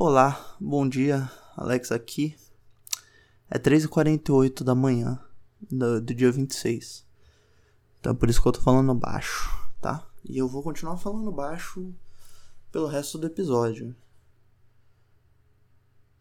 Olá, 0.00 0.56
bom 0.60 0.88
dia, 0.88 1.28
Alex 1.56 1.90
aqui. 1.90 2.36
É 3.50 3.58
3h48 3.58 4.62
da 4.62 4.72
manhã 4.72 5.20
do, 5.60 6.00
do 6.00 6.14
dia 6.14 6.30
26. 6.30 7.04
Então 7.98 8.12
é 8.12 8.14
por 8.14 8.30
isso 8.30 8.40
que 8.40 8.46
eu 8.46 8.52
tô 8.52 8.60
falando 8.60 8.94
baixo, 8.94 9.50
tá? 9.80 10.06
E 10.24 10.38
eu 10.38 10.46
vou 10.46 10.62
continuar 10.62 10.98
falando 10.98 11.32
baixo 11.32 11.92
pelo 12.70 12.86
resto 12.86 13.18
do 13.18 13.26
episódio. 13.26 13.92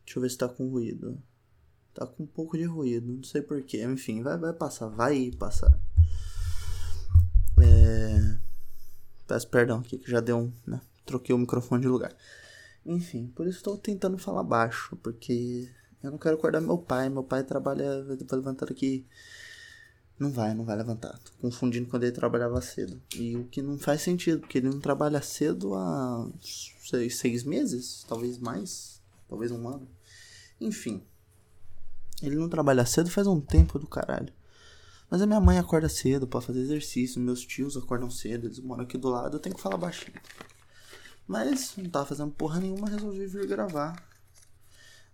Deixa 0.04 0.18
eu 0.18 0.24
ver 0.24 0.32
se 0.32 0.40
tá 0.40 0.50
com 0.50 0.68
ruído. 0.68 1.22
Tá 1.94 2.08
com 2.08 2.24
um 2.24 2.28
pouco 2.28 2.58
de 2.58 2.64
ruído, 2.64 3.14
não 3.14 3.24
sei 3.24 3.44
porquê. 3.44 3.84
Enfim, 3.84 4.24
vai, 4.24 4.40
vai 4.40 4.54
passar, 4.54 4.88
vai 4.88 5.30
passar. 5.38 5.80
É... 7.62 8.40
Peço 9.28 9.48
perdão 9.50 9.82
aqui 9.82 10.00
que 10.00 10.10
já 10.10 10.20
deu 10.20 10.40
um. 10.40 10.54
Né? 10.66 10.82
Troquei 11.06 11.36
o 11.36 11.38
microfone 11.38 11.84
de 11.84 11.88
lugar. 11.88 12.12
Enfim, 12.88 13.28
por 13.36 13.46
isso 13.46 13.58
estou 13.58 13.78
tentando 13.78 14.18
falar 14.18 14.44
baixo, 14.44 14.96
porque 15.04 15.70
eu 16.02 16.10
não 16.10 16.18
quero 16.18 16.38
acordar 16.38 16.62
meu 16.62 16.78
pai. 16.78 17.10
Meu 17.10 17.24
pai 17.24 17.44
trabalha, 17.44 18.02
vai 18.06 18.18
levantar 18.32 18.72
aqui. 18.72 19.06
Não 20.18 20.32
vai, 20.32 20.54
não 20.54 20.64
vai 20.64 20.78
levantar. 20.78 21.20
Tô 21.20 21.32
confundindo 21.42 21.90
quando 21.90 22.04
ele 22.04 22.14
trabalhava 22.14 22.62
cedo. 22.62 23.02
E 23.14 23.36
o 23.36 23.44
que 23.46 23.62
não 23.62 23.78
faz 23.78 24.02
sentido, 24.02 24.40
porque 24.40 24.58
ele 24.60 24.70
não 24.70 24.80
trabalha 24.80 25.22
cedo 25.22 25.76
há 25.76 26.28
seis, 26.42 27.18
seis 27.18 27.44
meses, 27.44 28.06
talvez 28.08 28.38
mais, 28.38 29.02
talvez 29.28 29.52
um 29.52 29.68
ano. 29.68 29.88
Enfim. 30.60 31.04
Ele 32.24 32.36
não 32.36 32.48
trabalha 32.48 32.86
cedo 32.86 33.12
faz 33.12 33.28
um 33.28 33.42
tempo 33.42 33.78
do 33.78 33.86
caralho. 33.86 34.34
Mas 35.10 35.22
a 35.22 35.28
minha 35.28 35.42
mãe 35.42 35.60
acorda 35.60 35.90
cedo 35.90 36.26
para 36.26 36.42
fazer 36.42 36.62
exercício, 36.62 37.22
meus 37.22 37.46
tios 37.46 37.76
acordam 37.76 38.10
cedo, 38.10 38.48
eles 38.48 38.60
moram 38.60 38.84
aqui 38.84 38.98
do 38.98 39.10
lado, 39.10 39.36
eu 39.36 39.40
tenho 39.40 39.56
que 39.56 39.62
falar 39.62 39.78
baixinho. 39.78 40.20
Mas 41.28 41.76
não 41.76 41.90
tava 41.90 42.06
fazendo 42.06 42.32
porra 42.32 42.60
nenhuma, 42.60 42.90
resolvi 42.90 43.28
vir 43.28 43.48
gravar. 43.48 44.02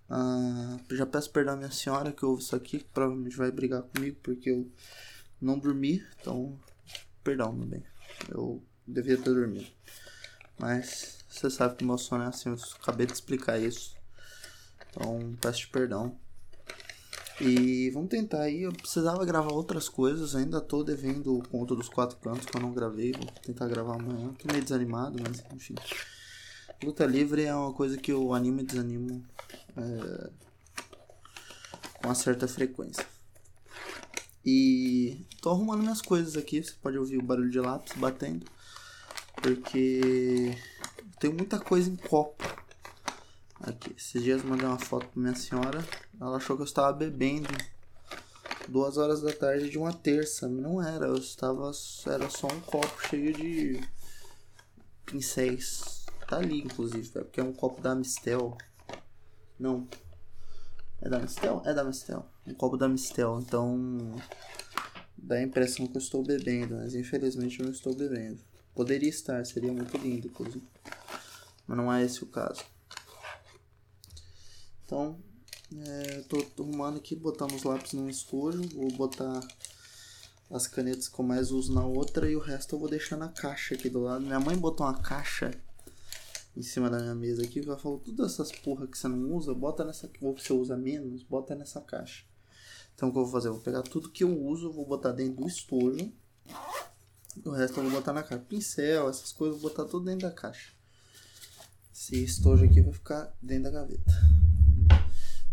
Ah, 0.09 0.77
já 0.91 1.05
peço 1.05 1.31
perdão 1.31 1.55
à 1.55 1.57
minha 1.57 1.71
senhora 1.71 2.11
que 2.11 2.23
ouve 2.23 2.43
isso 2.43 2.55
aqui, 2.55 2.79
que 2.79 2.85
provavelmente 2.85 3.35
vai 3.35 3.51
brigar 3.51 3.81
comigo 3.81 4.17
porque 4.21 4.49
eu 4.51 4.71
não 5.41 5.57
dormi. 5.57 6.05
Então, 6.19 6.57
perdão, 7.23 7.51
meu 7.51 7.65
bem. 7.65 7.83
Eu 8.29 8.63
devia 8.87 9.17
ter 9.17 9.33
dormido. 9.33 9.67
Mas 10.59 11.25
você 11.27 11.49
sabe 11.49 11.75
que 11.75 11.83
meu 11.83 11.97
sono 11.97 12.23
é 12.23 12.27
assim, 12.27 12.49
eu 12.49 12.57
acabei 12.79 13.07
de 13.07 13.13
explicar 13.13 13.59
isso. 13.59 13.95
Então, 14.89 15.35
peço 15.41 15.69
perdão. 15.71 16.15
E 17.41 17.89
vamos 17.91 18.09
tentar 18.09 18.41
aí. 18.41 18.63
Eu 18.63 18.71
precisava 18.71 19.25
gravar 19.25 19.51
outras 19.51 19.89
coisas. 19.89 20.35
Ainda 20.35 20.61
tô 20.61 20.83
devendo 20.83 21.37
o 21.37 21.47
conto 21.47 21.75
dos 21.75 21.89
quatro 21.89 22.17
cantos 22.17 22.45
que 22.45 22.55
eu 22.55 22.61
não 22.61 22.73
gravei. 22.73 23.11
Vou 23.11 23.25
tentar 23.41 23.67
gravar 23.67 23.95
amanhã. 23.95 24.33
Tô 24.33 24.51
meio 24.51 24.63
desanimado, 24.63 25.21
mas 25.21 25.43
enfim. 25.53 25.75
Luta 26.83 27.05
livre 27.05 27.43
é 27.43 27.55
uma 27.55 27.73
coisa 27.73 27.97
que 27.97 28.11
eu 28.11 28.33
animo 28.33 28.59
e 28.59 28.63
desanimo 28.63 29.25
é, 29.77 30.29
com 31.93 32.07
uma 32.07 32.15
certa 32.15 32.47
frequência. 32.47 33.05
E 34.45 35.25
tô 35.41 35.49
arrumando 35.49 35.81
minhas 35.81 36.01
coisas 36.01 36.35
aqui. 36.35 36.61
Você 36.61 36.73
pode 36.81 36.97
ouvir 36.97 37.17
o 37.17 37.23
barulho 37.23 37.49
de 37.49 37.59
lápis 37.59 37.93
batendo. 37.97 38.45
Porque 39.41 40.55
tem 41.19 41.31
muita 41.31 41.59
coisa 41.59 41.89
em 41.89 41.95
copo. 41.95 42.43
Aqui, 43.63 43.95
esses 43.97 44.21
dias 44.21 44.43
eu 44.43 44.49
mandei 44.49 44.67
uma 44.67 44.77
foto 44.77 45.07
pra 45.07 45.21
minha 45.21 45.35
senhora. 45.35 45.81
Ela 46.19 46.35
achou 46.35 46.57
que 46.57 46.63
eu 46.63 46.65
estava 46.65 46.91
bebendo 46.91 47.47
duas 48.67 48.97
horas 48.97 49.21
da 49.21 49.31
tarde 49.31 49.69
de 49.69 49.77
uma 49.77 49.93
terça. 49.93 50.49
Não 50.49 50.85
era, 50.85 51.05
eu 51.05 51.15
estava. 51.15 51.71
Era 52.05 52.29
só 52.29 52.47
um 52.47 52.59
copo 52.59 53.07
cheio 53.07 53.33
de 53.33 53.81
pincéis. 55.05 56.05
Tá 56.27 56.39
ali, 56.39 56.59
inclusive, 56.59 57.09
é 57.15 57.21
porque 57.21 57.39
é 57.39 57.43
um 57.43 57.53
copo 57.53 57.81
da 57.81 57.95
Mistel. 57.95 58.57
Não. 59.57 59.87
É 61.01 61.07
da 61.07 61.19
Mistel? 61.19 61.61
É 61.65 61.73
da 61.73 61.85
Mistel. 61.85 62.25
Um 62.45 62.53
copo 62.53 62.75
da 62.75 62.89
Mistel. 62.89 63.39
Então. 63.39 63.97
Dá 65.17 65.35
a 65.35 65.41
impressão 65.41 65.87
que 65.87 65.95
eu 65.95 66.01
estou 66.01 66.21
bebendo, 66.21 66.75
mas 66.75 66.95
infelizmente 66.95 67.61
eu 67.61 67.65
não 67.65 67.71
estou 67.71 67.95
bebendo. 67.95 68.43
Poderia 68.75 69.07
estar, 69.07 69.45
seria 69.45 69.71
muito 69.71 69.95
lindo, 69.95 70.27
inclusive. 70.27 70.67
Mas 71.65 71.77
não 71.77 71.93
é 71.93 72.03
esse 72.03 72.21
o 72.25 72.27
caso. 72.27 72.61
Então, 74.93 75.17
é, 75.75 76.23
arrumando 76.59 76.97
aqui, 76.97 77.15
botando 77.15 77.53
os 77.53 77.63
lápis 77.63 77.93
num 77.93 78.07
estojo, 78.07 78.61
vou 78.75 78.91
botar 78.91 79.39
as 80.51 80.67
canetas 80.67 81.07
que 81.07 81.19
eu 81.19 81.25
mais 81.25 81.49
uso 81.49 81.73
na 81.73 81.83
outra 81.83 82.29
e 82.29 82.35
o 82.35 82.39
resto 82.39 82.75
eu 82.75 82.79
vou 82.79 82.87
deixar 82.87 83.17
na 83.17 83.29
caixa 83.29 83.73
aqui 83.73 83.89
do 83.89 84.01
lado. 84.01 84.23
Minha 84.23 84.39
mãe 84.39 84.55
botou 84.55 84.85
uma 84.85 85.01
caixa 85.01 85.49
em 86.55 86.61
cima 86.61 86.91
da 86.91 86.99
minha 86.99 87.15
mesa 87.15 87.41
aqui, 87.41 87.59
ela 87.59 87.75
falou, 87.75 87.97
todas 87.97 88.33
essas 88.33 88.51
porra 88.51 88.85
que 88.85 88.95
você 88.95 89.07
não 89.07 89.33
usa, 89.33 89.51
bota 89.55 89.83
nessa 89.83 90.07
que 90.07 90.21
você 90.21 90.53
usa 90.53 90.77
menos, 90.77 91.23
bota 91.23 91.55
nessa 91.55 91.81
caixa. 91.81 92.23
Então 92.93 93.09
o 93.09 93.11
que 93.11 93.17
eu 93.17 93.23
vou 93.23 93.31
fazer? 93.31 93.47
Eu 93.47 93.53
vou 93.53 93.63
pegar 93.63 93.81
tudo 93.81 94.11
que 94.11 94.23
eu 94.23 94.39
uso, 94.45 94.71
vou 94.71 94.85
botar 94.85 95.11
dentro 95.11 95.41
do 95.41 95.47
estojo. 95.47 96.13
O 97.43 97.49
resto 97.49 97.79
eu 97.79 97.83
vou 97.85 97.93
botar 97.93 98.13
na 98.13 98.21
caixa. 98.21 98.45
Pincel, 98.47 99.09
essas 99.09 99.31
coisas, 99.31 99.59
vou 99.59 99.71
botar 99.71 99.85
tudo 99.85 100.05
dentro 100.05 100.29
da 100.29 100.31
caixa. 100.31 100.71
Esse 101.91 102.23
estojo 102.23 102.63
aqui 102.63 102.79
vai 102.79 102.93
ficar 102.93 103.35
dentro 103.41 103.63
da 103.63 103.71
gaveta. 103.71 104.43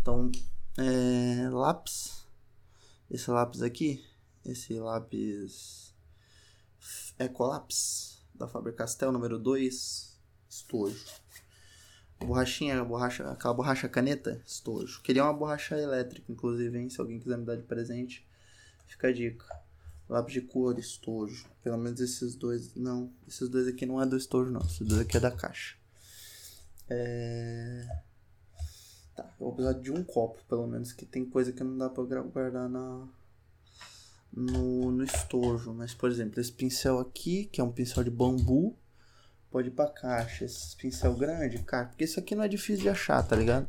Então, 0.01 0.31
é, 0.79 1.47
lápis. 1.49 2.25
Esse 3.09 3.29
lápis 3.29 3.61
aqui, 3.61 4.03
esse 4.43 4.79
lápis 4.79 5.93
Ecolápis 7.19 8.25
da 8.33 8.47
Faber-Castell 8.47 9.11
número 9.11 9.37
2, 9.37 10.17
estojo. 10.49 11.05
Borrachinha, 12.19 12.83
borracha, 12.83 13.29
aquela 13.29 13.53
borracha 13.53 13.87
caneta, 13.87 14.41
estojo. 14.45 15.01
Queria 15.03 15.23
uma 15.23 15.33
borracha 15.33 15.77
elétrica, 15.77 16.31
inclusive, 16.31 16.79
hein? 16.79 16.89
Se 16.89 16.99
alguém 16.99 17.19
quiser 17.19 17.37
me 17.37 17.45
dar 17.45 17.55
de 17.55 17.63
presente, 17.63 18.27
fica 18.87 19.09
a 19.09 19.13
dica. 19.13 19.45
Lápis 20.09 20.33
de 20.33 20.41
cor, 20.41 20.79
estojo. 20.79 21.45
Pelo 21.63 21.77
menos 21.77 21.99
esses 21.99 22.35
dois. 22.35 22.73
Não, 22.75 23.13
esses 23.27 23.49
dois 23.49 23.67
aqui 23.67 23.85
não 23.85 24.01
é 24.01 24.05
do 24.05 24.17
estojo, 24.17 24.49
não. 24.49 24.61
Esses 24.61 24.87
dois 24.87 25.01
aqui 25.01 25.17
é 25.17 25.19
da 25.19 25.31
caixa. 25.31 25.75
É. 26.89 28.10
Tá, 29.15 29.23
eu 29.39 29.45
vou 29.45 29.53
precisar 29.53 29.79
de 29.79 29.91
um 29.91 30.03
copo, 30.03 30.43
pelo 30.47 30.67
menos, 30.67 30.91
que 30.93 31.05
tem 31.05 31.25
coisa 31.25 31.51
que 31.51 31.63
não 31.63 31.77
dá 31.77 31.89
pra 31.89 32.03
guardar 32.03 32.69
na, 32.69 33.07
no, 34.31 34.91
no 34.91 35.03
estojo. 35.03 35.73
Mas, 35.73 35.93
por 35.93 36.09
exemplo, 36.09 36.39
esse 36.39 36.51
pincel 36.51 36.99
aqui, 36.99 37.45
que 37.45 37.59
é 37.59 37.63
um 37.63 37.71
pincel 37.71 38.03
de 38.03 38.09
bambu, 38.09 38.77
pode 39.49 39.67
ir 39.67 39.71
pra 39.71 39.87
caixa. 39.87 40.45
Esse 40.45 40.75
pincel 40.75 41.15
grande, 41.15 41.59
cara, 41.63 41.87
porque 41.87 42.05
isso 42.05 42.19
aqui 42.19 42.35
não 42.35 42.43
é 42.43 42.47
difícil 42.47 42.83
de 42.83 42.89
achar, 42.89 43.21
tá 43.23 43.35
ligado? 43.35 43.67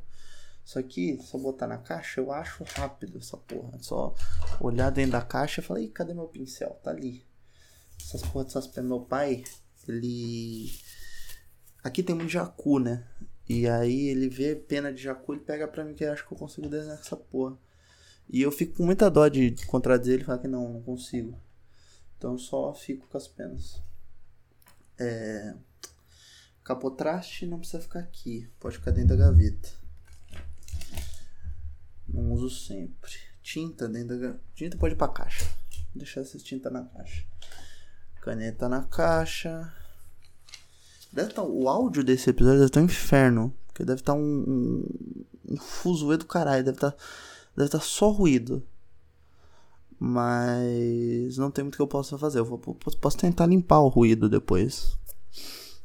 Isso 0.65 0.79
aqui, 0.79 1.19
se 1.21 1.35
eu 1.35 1.41
botar 1.41 1.67
na 1.67 1.79
caixa, 1.79 2.21
eu 2.21 2.31
acho 2.31 2.63
rápido 2.63 3.19
essa 3.19 3.37
porra. 3.37 3.77
É 3.77 3.83
só 3.83 4.15
olhar 4.61 4.91
dentro 4.91 5.13
da 5.13 5.23
caixa 5.23 5.61
e 5.61 5.65
falar, 5.65 5.81
ih, 5.81 5.89
cadê 5.89 6.15
meu 6.15 6.29
pincel? 6.29 6.71
Tá 6.83 6.91
ali. 6.91 7.27
Essas 8.01 8.23
porras 8.23 8.53
dessas 8.55 8.85
meu 8.85 9.01
pai, 9.01 9.45
ele. 9.89 10.71
Aqui 11.83 12.03
tem 12.03 12.15
muito 12.15 12.31
jacu, 12.31 12.79
né? 12.79 13.05
E 13.49 13.69
aí 13.69 14.09
ele 14.09 14.29
vê 14.29 14.55
pena 14.55 14.93
de 14.93 15.03
jacu 15.03 15.35
e 15.35 15.41
pega 15.41 15.67
pra 15.67 15.85
mim 15.85 15.95
que 15.95 16.05
acha 16.05 16.25
que 16.25 16.33
eu 16.33 16.39
consigo 16.39 16.69
desenhar 16.69 16.99
essa 16.99 17.17
porra. 17.17 17.59
E 18.29 18.41
eu 18.41 18.53
fico 18.53 18.77
com 18.77 18.85
muita 18.85 19.11
dó 19.11 19.29
de 19.29 19.55
contradizer 19.67 20.15
ele 20.15 20.23
e 20.23 20.27
falar 20.27 20.39
que 20.39 20.49
não, 20.49 20.73
não 20.73 20.83
consigo. 20.83 21.39
Então 22.17 22.33
eu 22.33 22.39
só 22.39 22.73
fico 22.73 23.07
com 23.09 23.19
as 23.19 23.29
penas. 23.29 23.83
É... 24.99 25.55
Capotraste 26.63 27.47
não 27.47 27.59
precisa 27.59 27.83
ficar 27.83 27.99
aqui. 27.99 28.49
Pode 28.61 28.79
ficar 28.79 28.93
dentro 28.93 29.17
da 29.17 29.25
gaveta. 29.25 29.69
Não 32.09 32.33
uso 32.33 32.49
sempre. 32.49 33.11
Tinta 33.43 33.89
dentro 33.89 34.21
da. 34.21 34.39
Tinta 34.55 34.79
pode 34.79 34.95
ir 34.95 34.97
pra 34.97 35.09
caixa. 35.09 35.45
Vou 35.45 35.97
deixar 35.97 36.21
essa 36.21 36.39
tinta 36.39 36.71
na 36.71 36.85
caixa. 36.85 37.25
Caneta 38.21 38.69
na 38.69 38.85
caixa. 38.85 39.75
Deve 41.13 41.33
tá, 41.35 41.43
o 41.43 41.69
áudio 41.69 42.03
desse 42.03 42.31
episódio 42.31 42.59
deve 42.59 42.69
estar 42.69 42.81
tá 42.81 42.83
um 42.83 42.87
inferno. 42.87 43.55
Porque 43.67 43.85
deve 43.85 44.01
estar 44.01 44.15
tá 44.15 44.19
um, 44.19 44.23
um, 44.23 45.25
um 45.51 45.57
fuzuê 45.57 46.17
do 46.17 46.27
caralho. 46.27 46.65
Deve 46.65 46.77
estar 46.77 46.97
deve 47.57 47.71
tá 47.71 47.81
só 47.81 48.11
ruído. 48.11 48.63
Mas 49.99 51.37
não 51.37 51.51
tem 51.51 51.63
muito 51.63 51.77
que 51.77 51.83
eu 51.83 51.87
possa 51.87 52.19
fazer. 52.19 52.39
Eu 52.39 52.45
vou, 52.45 52.59
posso 52.59 53.17
tentar 53.17 53.47
limpar 53.47 53.81
o 53.81 53.89
ruído 53.89 54.29
depois. 54.29 54.97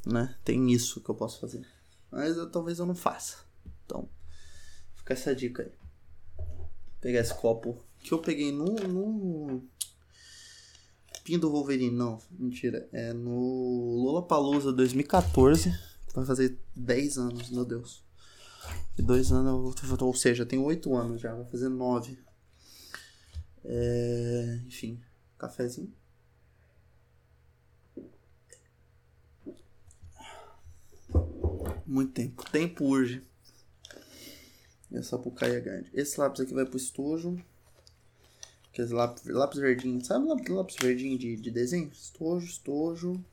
Né? 0.06 0.34
Tem 0.44 0.72
isso 0.72 1.02
que 1.02 1.10
eu 1.10 1.16
posso 1.16 1.40
fazer. 1.40 1.68
Mas 2.10 2.38
eu, 2.38 2.50
talvez 2.50 2.80
eu 2.80 2.86
não 2.86 2.96
faça. 2.96 3.38
Então, 3.86 4.08
fica 4.96 5.14
essa 5.14 5.36
dica 5.36 5.64
aí. 5.64 5.72
Vou 6.38 6.70
pegar 7.02 7.20
esse 7.20 7.34
copo 7.34 7.78
que 8.00 8.14
eu 8.14 8.20
peguei 8.20 8.52
no, 8.52 8.66
no 8.88 9.64
Do 11.36 11.52
Wolverine, 11.52 11.96
não, 11.96 12.20
mentira. 12.32 12.88
É 12.94 13.12
no 13.12 13.96
Lollapalooza 14.04 14.72
2014. 14.72 15.74
Vai 16.14 16.26
fazer 16.26 16.58
10 16.76 17.18
anos, 17.18 17.50
meu 17.50 17.66
Deus. 17.66 18.04
E 18.98 19.02
dois 19.02 19.32
anos, 19.32 19.76
ou 20.02 20.14
seja, 20.14 20.46
tem 20.46 20.60
8 20.60 20.96
anos 20.96 21.22
já, 21.22 21.34
vai 21.34 21.46
fazer 21.46 21.70
9. 21.70 22.18
É, 23.66 24.62
enfim, 24.66 25.02
cafezinho. 25.38 25.94
Muito 31.86 32.14
tempo. 32.14 32.50
Tempo 32.52 32.86
urge. 32.86 33.22
E 34.92 34.98
a 34.98 35.04
Sapucaia 35.04 35.60
grande. 35.60 35.90
Esse 35.94 36.20
lápis 36.20 36.42
aqui 36.42 36.54
vai 36.54 36.66
pro 36.66 36.78
estojo. 36.78 37.42
Aqueles 38.78 38.92
lápis, 38.92 39.26
lápis 39.26 39.60
verdinho. 39.60 40.06
Sabe 40.06 40.28
lápis, 40.28 40.50
lápis 40.50 40.76
verdinho 40.80 41.18
de, 41.18 41.36
de 41.36 41.50
desenho? 41.50 41.90
Estojo, 41.92 42.46
estojo. 42.46 43.26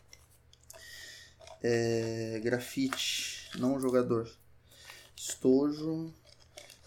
É, 1.62 2.40
grafite, 2.42 3.50
não 3.58 3.78
jogador. 3.78 4.26
Estojo. 5.14 6.14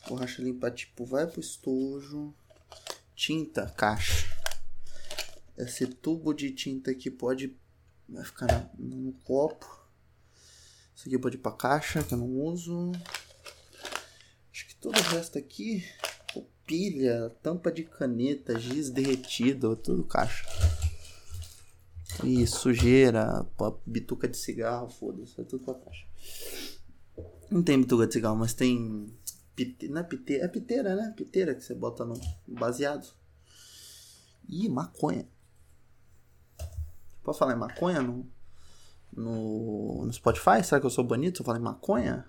Borracha 0.07 0.41
limpa, 0.41 0.71
tipo, 0.71 1.05
vai 1.05 1.27
pro 1.27 1.39
estojo. 1.39 2.33
Tinta, 3.15 3.69
caixa. 3.77 4.25
Esse 5.55 5.85
tubo 5.85 6.33
de 6.33 6.49
tinta 6.49 6.89
aqui 6.89 7.11
pode 7.11 7.55
vai 8.09 8.25
ficar 8.25 8.71
no 8.75 9.13
copo. 9.23 9.67
Isso 10.95 11.07
aqui 11.07 11.19
pode 11.19 11.35
ir 11.35 11.41
pra 11.41 11.51
caixa, 11.51 12.01
que 12.01 12.15
eu 12.15 12.17
não 12.17 12.41
uso. 12.41 12.91
Acho 14.51 14.67
que 14.67 14.73
todo 14.77 14.97
o 14.97 15.03
resto 15.03 15.37
aqui, 15.37 15.87
pilha, 16.67 17.33
tampa 17.41 17.71
de 17.71 17.83
caneta, 17.85 18.59
giz 18.59 18.89
derretido, 18.89 19.75
tudo 19.77 20.03
caixa. 20.03 20.45
E 22.23 22.45
sujeira, 22.45 23.47
bituca 23.85 24.27
de 24.27 24.35
cigarro, 24.35 24.89
foda-se, 24.89 25.39
é 25.39 25.43
tudo 25.45 25.63
pra 25.63 25.75
caixa. 25.75 26.05
Não 27.49 27.63
tem 27.63 27.79
bituca 27.79 28.05
de 28.05 28.13
cigarro, 28.13 28.35
mas 28.35 28.53
tem. 28.53 29.07
Pite... 29.55 29.87
Não 29.87 30.01
é 30.01 30.03
piteira, 30.03 30.45
é 30.45 30.47
piteira, 30.47 30.95
né? 30.95 31.13
Piteira 31.15 31.55
que 31.55 31.63
você 31.63 31.73
bota 31.73 32.03
no 32.03 32.19
baseado. 32.47 33.07
Ih, 34.47 34.67
maconha. 34.67 35.27
Pode 37.23 37.37
falar 37.37 37.53
em 37.53 37.59
maconha 37.59 38.01
no, 38.01 38.25
no, 39.13 40.05
no 40.05 40.13
Spotify? 40.13 40.63
Será 40.63 40.79
que 40.79 40.85
eu 40.85 40.91
sou 40.91 41.03
bonito 41.03 41.37
se 41.37 41.41
eu 41.41 41.45
falar 41.45 41.59
em 41.59 41.61
maconha? 41.61 42.25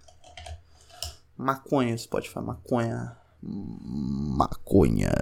Maconha, 1.37 1.97
Spotify, 1.97 2.41
maconha. 2.41 3.17
Maconha. 3.43 5.15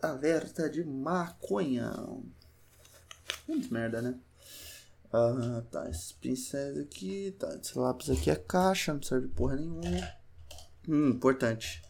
Alerta 0.00 0.70
de 0.70 0.84
maconha. 0.84 1.92
Muito 3.46 3.72
merda, 3.72 4.00
né? 4.00 4.18
Ah, 5.12 5.62
tá. 5.70 5.88
Esses 5.88 6.12
pincéis 6.12 6.78
aqui. 6.78 7.34
Tá. 7.38 7.58
Esse 7.62 7.78
lápis 7.78 8.10
aqui 8.10 8.30
é 8.30 8.36
caixa, 8.36 8.94
não 8.94 9.02
serve 9.02 9.28
porra 9.28 9.56
nenhuma. 9.56 9.82
Hum, 10.88 11.10
importante. 11.10 11.82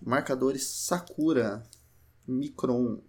Marcadores 0.00 0.66
Sakura. 0.66 1.62
Micron. 2.26 3.02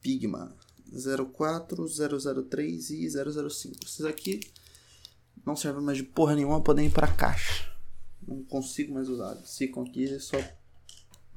Pigma 0.00 0.56
04, 0.90 1.86
003 2.48 2.90
e 2.90 3.08
005. 3.10 3.84
Esses 3.84 4.04
aqui 4.04 4.40
não 5.44 5.56
servem 5.56 5.82
mais 5.82 5.98
de 5.98 6.04
porra 6.04 6.34
nenhuma, 6.34 6.62
podem 6.62 6.86
ir 6.86 6.90
para 6.90 7.08
caixa. 7.08 7.77
Não 8.28 8.44
consigo 8.44 8.94
mais 8.94 9.08
usar. 9.08 9.34
Ficam 9.44 9.82
aqui 9.82 10.18
só 10.20 10.36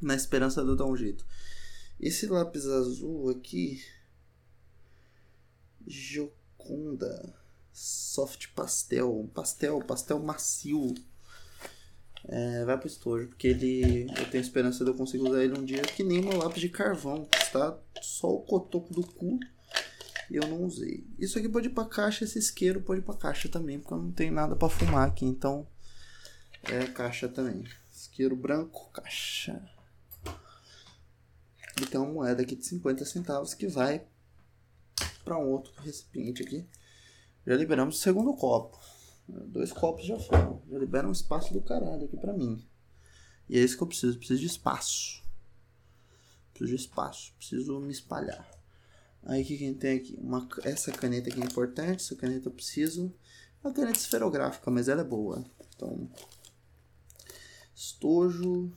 na 0.02 0.14
esperança 0.16 0.62
de 0.62 0.70
eu 0.70 0.76
dar 0.76 0.86
um 0.86 0.96
jeito. 0.96 1.26
Esse 2.00 2.28
lápis 2.28 2.66
azul 2.66 3.30
aqui. 3.30 3.82
Joconda. 5.88 7.34
Soft 7.72 8.50
pastel. 8.54 9.30
Pastel, 9.34 9.80
pastel 9.80 10.20
macio. 10.20 10.94
É, 12.26 12.66
vai 12.66 12.78
pro 12.78 12.88
estojo, 12.88 13.30
porque 13.30 13.48
ele. 13.48 14.08
Eu 14.18 14.30
tenho 14.30 14.42
esperança 14.42 14.84
de 14.84 14.92
eu 14.92 14.96
conseguir 14.96 15.24
usar 15.24 15.44
ele 15.44 15.58
um 15.58 15.66
dia 15.66 15.82
que 15.82 16.04
nem 16.04 16.22
meu 16.22 16.38
lápis 16.38 16.62
de 16.62 16.70
carvão. 16.70 17.28
Está 17.42 17.80
só 18.02 18.28
o 18.28 18.42
cotoco 18.42 18.94
do 18.94 19.02
cu 19.02 19.40
eu 20.36 20.48
não 20.48 20.64
usei. 20.64 21.06
Isso 21.20 21.38
aqui 21.38 21.50
pode 21.50 21.68
ir 21.68 21.72
pra 21.72 21.86
caixa, 21.86 22.24
esse 22.24 22.40
isqueiro 22.40 22.82
pode 22.82 23.02
ir 23.02 23.04
pra 23.04 23.16
caixa 23.16 23.50
também, 23.50 23.80
porque 23.80 23.94
eu 23.94 23.98
não 23.98 24.12
tenho 24.12 24.34
nada 24.34 24.56
para 24.56 24.70
fumar 24.70 25.08
aqui, 25.08 25.26
então. 25.26 25.68
É 26.64 26.86
caixa 26.88 27.28
também. 27.28 27.64
Isqueiro 27.92 28.36
branco, 28.36 28.90
caixa. 28.92 29.62
E 31.82 31.98
uma 31.98 32.06
moeda 32.06 32.44
aqui 32.44 32.56
de 32.56 32.66
50 32.66 33.04
centavos 33.06 33.54
que 33.54 33.68
vai 33.68 34.06
para 35.24 35.38
um 35.38 35.50
outro 35.50 35.74
recipiente 35.82 36.44
aqui. 36.44 36.68
Já 37.46 37.56
liberamos 37.56 37.98
o 37.98 38.00
segundo 38.00 38.34
copo. 38.36 38.80
Dois 39.28 39.72
copos 39.72 40.06
já 40.06 40.20
foram. 40.20 40.62
Já 40.70 40.78
libera 40.78 41.08
um 41.08 41.12
espaço 41.12 41.54
do 41.54 41.62
caralho 41.62 42.06
aqui 42.06 42.18
pra 42.18 42.34
mim. 42.34 42.64
E 43.50 43.58
é 43.58 43.62
isso 43.62 43.78
que 43.78 43.84
eu 43.84 43.88
preciso. 43.88 44.18
Preciso 44.18 44.40
de 44.40 44.46
espaço. 44.46 45.24
Preciso 46.54 46.78
de 46.78 46.82
espaço. 46.84 47.34
Preciso 47.38 47.80
me 47.80 47.92
espalhar. 47.92 48.50
Aí 49.24 49.44
o 49.44 49.46
que, 49.46 49.58
gente 49.58 49.80
tem 49.80 49.98
aqui? 49.98 50.18
Uma, 50.20 50.48
essa 50.64 50.92
caneta 50.92 51.30
aqui 51.30 51.42
é 51.42 51.46
importante. 51.46 52.04
Essa 52.04 52.16
caneta 52.16 52.48
eu 52.48 52.54
preciso. 52.54 53.14
É 53.64 53.68
uma 53.68 53.74
caneta 53.74 53.98
esferográfica, 53.98 54.70
mas 54.70 54.88
ela 54.88 55.02
é 55.02 55.06
boa. 55.06 55.44
Então. 55.76 56.10
Estojo. 57.82 58.72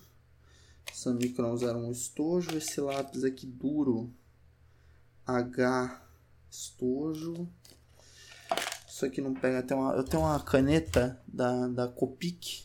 Essa 0.91 1.13
Micron 1.13 1.57
01 1.57 1.93
estojo. 1.93 2.57
Esse 2.57 2.81
lápis 2.81 3.23
aqui 3.23 3.47
duro. 3.47 4.11
H 5.27 6.03
estojo. 6.51 7.47
Isso 8.89 9.05
aqui 9.05 9.21
não 9.21 9.35
pega. 9.35 9.63
Tem 9.63 9.77
uma, 9.77 9.93
eu 9.93 10.05
tenho 10.05 10.23
uma 10.23 10.41
caneta 10.41 11.21
da, 11.29 11.69
da 11.69 11.87
Copic 11.87 12.65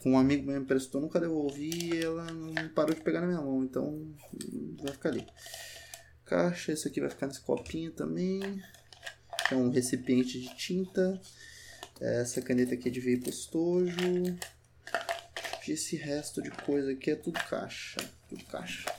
que 0.00 0.08
um 0.08 0.18
amigo 0.18 0.46
meu 0.46 0.56
me 0.56 0.62
emprestou, 0.62 0.98
nunca 0.98 1.20
devolvi 1.20 1.92
e 1.92 2.02
ela 2.02 2.24
não 2.32 2.68
parou 2.70 2.94
de 2.94 3.02
pegar 3.02 3.20
na 3.20 3.26
minha 3.26 3.40
mão, 3.42 3.62
então 3.62 4.10
vai 4.82 4.92
ficar 4.92 5.10
ali. 5.10 5.26
Caixa, 6.24 6.72
esse 6.72 6.88
aqui 6.88 7.00
vai 7.00 7.10
ficar 7.10 7.26
nesse 7.26 7.42
copinho 7.42 7.92
também. 7.92 8.40
É 9.50 9.54
um 9.54 9.70
recipiente 9.70 10.40
de 10.40 10.56
tinta. 10.56 11.20
Essa 12.00 12.40
caneta 12.40 12.74
aqui 12.74 12.88
é 12.88 12.90
de 12.90 12.98
veio 12.98 13.22
estojo. 13.28 13.94
Esse 15.68 15.96
resto 15.96 16.42
de 16.42 16.50
coisa 16.50 16.92
aqui 16.92 17.10
é 17.10 17.16
tudo 17.16 17.38
caixa. 17.48 18.00
Tudo 18.28 18.44
caixa. 18.46 18.92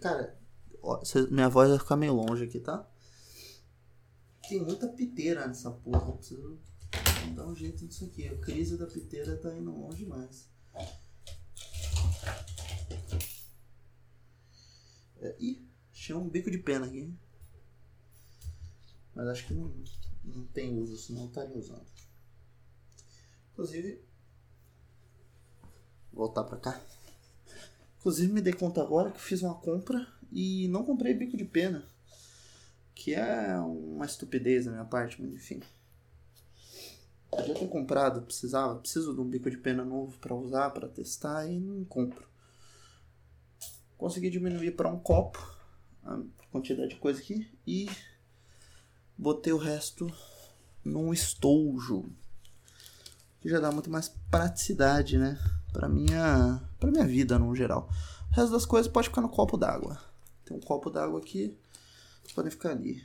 Cara, 0.00 0.38
ó, 0.82 1.02
minha 1.30 1.48
voz 1.48 1.68
vai 1.68 1.78
ficar 1.78 1.96
meio 1.96 2.14
longe 2.14 2.44
aqui, 2.44 2.60
tá? 2.60 2.88
Tem 4.48 4.62
muita 4.62 4.88
piteira 4.88 5.46
nessa 5.46 5.70
porra. 5.70 6.12
Preciso 6.12 6.58
dar 7.34 7.46
um 7.46 7.54
jeito 7.54 7.84
nisso 7.84 8.06
aqui. 8.06 8.26
A 8.26 8.38
crise 8.38 8.78
da 8.78 8.86
piteira 8.86 9.36
tá 9.36 9.54
indo 9.54 9.70
longe 9.70 9.98
demais. 9.98 10.48
É, 15.20 15.36
ih, 15.38 15.68
achei 15.92 16.14
um 16.14 16.28
bico 16.28 16.50
de 16.50 16.58
pena 16.58 16.86
aqui. 16.86 17.12
Mas 19.14 19.26
acho 19.26 19.46
que 19.48 19.54
não, 19.54 19.74
não 20.24 20.46
tem 20.46 20.78
uso, 20.78 20.96
senão 20.96 21.26
estaria 21.26 21.58
usando. 21.58 21.86
Inclusive, 23.52 24.07
voltar 26.18 26.42
pra 26.42 26.58
cá. 26.58 26.80
Inclusive 27.98 28.32
me 28.32 28.40
dei 28.40 28.52
conta 28.52 28.82
agora 28.82 29.12
que 29.12 29.20
fiz 29.20 29.40
uma 29.40 29.54
compra 29.54 30.06
e 30.32 30.66
não 30.68 30.84
comprei 30.84 31.14
bico 31.14 31.36
de 31.36 31.44
pena. 31.44 31.88
Que 32.94 33.14
é 33.14 33.56
uma 33.60 34.04
estupidez 34.04 34.64
da 34.64 34.72
minha 34.72 34.84
parte, 34.84 35.22
mas 35.22 35.32
enfim. 35.32 35.62
Podia 37.30 37.54
ter 37.54 37.68
comprado, 37.68 38.22
precisava, 38.22 38.80
preciso 38.80 39.14
de 39.14 39.20
um 39.20 39.28
bico 39.28 39.48
de 39.48 39.58
pena 39.58 39.84
novo 39.84 40.18
para 40.18 40.34
usar, 40.34 40.70
para 40.70 40.88
testar 40.88 41.46
e 41.46 41.60
não 41.60 41.84
compro. 41.84 42.26
Consegui 43.96 44.28
diminuir 44.28 44.72
para 44.72 44.92
um 44.92 44.98
copo 44.98 45.38
a 46.02 46.20
quantidade 46.50 46.90
de 46.90 46.96
coisa 46.96 47.20
aqui 47.20 47.48
e 47.66 47.88
botei 49.16 49.52
o 49.52 49.58
resto 49.58 50.12
num 50.84 51.12
estojo. 51.12 52.10
Que 53.40 53.48
já 53.48 53.60
dá 53.60 53.70
muito 53.70 53.90
mais 53.90 54.08
praticidade, 54.30 55.18
né? 55.18 55.38
Pra 55.72 55.88
minha, 55.88 56.62
pra 56.78 56.90
minha 56.90 57.06
vida 57.06 57.38
no 57.38 57.54
geral. 57.54 57.88
O 58.30 58.34
resto 58.34 58.52
das 58.52 58.66
coisas 58.66 58.90
pode 58.90 59.08
ficar 59.08 59.20
no 59.20 59.28
copo 59.28 59.56
d'água. 59.56 60.00
Tem 60.44 60.56
um 60.56 60.60
copo 60.60 60.90
d'água 60.90 61.20
aqui 61.20 61.56
podem 62.38 62.52
ficar 62.52 62.70
ali. 62.70 63.02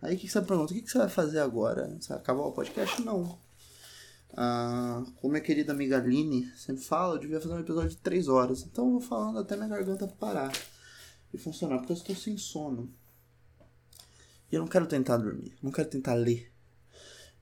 Aí 0.00 0.14
o 0.14 0.18
que, 0.18 0.28
você 0.28 0.40
pergunta? 0.40 0.72
O 0.72 0.76
que, 0.76 0.88
você 0.88 0.98
vai 0.98 1.08
fazer 1.08 1.40
agora? 1.40 1.88
Você 2.00 2.10
vai 2.10 2.18
acabar 2.18 2.42
o 2.42 2.52
podcast? 2.52 3.02
Não. 3.02 3.36
Ah, 4.36 5.04
como 5.20 5.32
minha 5.32 5.42
querida 5.42 5.72
amiga 5.72 5.96
Aline 5.96 6.46
sempre 6.56 6.82
fala, 6.82 7.14
eu 7.14 7.18
devia 7.18 7.40
fazer 7.40 7.54
um 7.54 7.60
episódio 7.60 7.90
de 7.90 7.96
3 7.96 8.28
horas. 8.28 8.62
Então 8.62 8.86
eu 8.86 8.90
vou 8.92 9.00
falando 9.00 9.40
até 9.40 9.56
minha 9.56 9.68
garganta 9.68 10.06
parar 10.06 10.52
e 11.32 11.38
funcionar, 11.38 11.78
porque 11.78 11.92
eu 11.92 11.96
estou 11.96 12.14
sem 12.14 12.36
sono. 12.36 12.92
E 14.52 14.54
eu 14.54 14.60
não 14.60 14.68
quero 14.68 14.86
tentar 14.86 15.16
dormir, 15.16 15.56
não 15.60 15.72
quero 15.72 15.88
tentar 15.88 16.14
ler. 16.14 16.52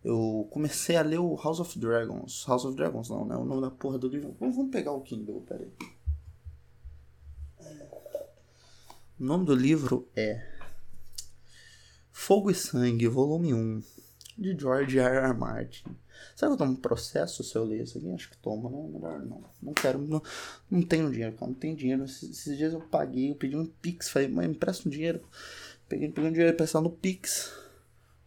Eu 0.05 0.49
comecei 0.51 0.97
a 0.97 1.03
ler 1.03 1.19
o 1.19 1.37
House 1.37 1.61
of 1.61 1.79
Dragons. 1.79 2.45
House 2.47 2.65
of 2.65 2.77
Dragons 2.77 3.09
não, 3.09 3.25
né? 3.25 3.37
O 3.37 3.45
nome 3.45 3.61
da 3.61 3.71
porra 3.71 3.99
do 3.99 4.09
livro. 4.09 4.35
Vamos 4.41 4.71
pegar 4.71 4.93
o 4.93 5.01
Kindle, 5.01 5.43
peraí. 5.43 5.71
O 9.21 9.25
nome 9.25 9.45
do 9.45 9.55
livro 9.55 10.09
é 10.17 10.45
Fogo 12.11 12.51
e 12.51 12.55
Sangue, 12.55 13.07
volume 13.07 13.55
1, 13.55 13.83
de 14.37 14.59
George 14.59 14.99
R. 14.99 15.17
R. 15.19 15.35
Martin. 15.35 15.97
Será 16.35 16.51
que 16.51 16.55
eu 16.55 16.57
tomo 16.57 16.77
processo 16.77 17.45
se 17.45 17.55
eu 17.57 17.65
ler 17.65 17.83
isso 17.83 17.99
aqui? 17.99 18.11
Acho 18.11 18.31
que 18.31 18.37
toma, 18.39 18.69
né? 18.71 18.89
Melhor 18.93 19.21
não. 19.21 19.45
Não 19.63 19.73
quero, 19.73 19.99
não, 19.99 20.23
não 20.71 20.83
tenho 20.83 21.11
dinheiro, 21.11 21.37
cara. 21.37 21.51
Não 21.51 21.55
tenho 21.55 21.77
dinheiro. 21.77 22.05
Esses, 22.05 22.31
esses 22.31 22.57
dias 22.57 22.73
eu 22.73 22.81
paguei, 22.81 23.31
eu 23.31 23.35
pedi 23.35 23.57
um 23.57 23.67
Pix, 23.67 24.09
falei, 24.09 24.29
mas 24.29 24.47
me 24.47 24.55
empresta 24.55 24.89
um 24.89 24.91
dinheiro. 24.91 25.23
Peguei, 25.89 26.11
peguei 26.11 26.31
um 26.31 26.33
dinheiro 26.33 26.55
emprestado 26.55 26.83
no 26.83 26.91
Pix. 26.91 27.53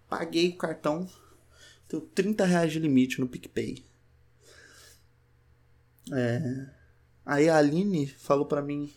Paguei 0.10 0.50
o 0.50 0.58
cartão. 0.58 1.08
Tenho 1.88 2.02
30 2.02 2.46
reais 2.46 2.72
de 2.72 2.80
limite 2.80 3.20
no 3.20 3.28
PicPay. 3.28 3.86
É. 6.12 6.70
Aí 7.26 7.50
a 7.50 7.58
Aline 7.58 8.08
falou 8.08 8.46
pra 8.46 8.62
mim 8.62 8.94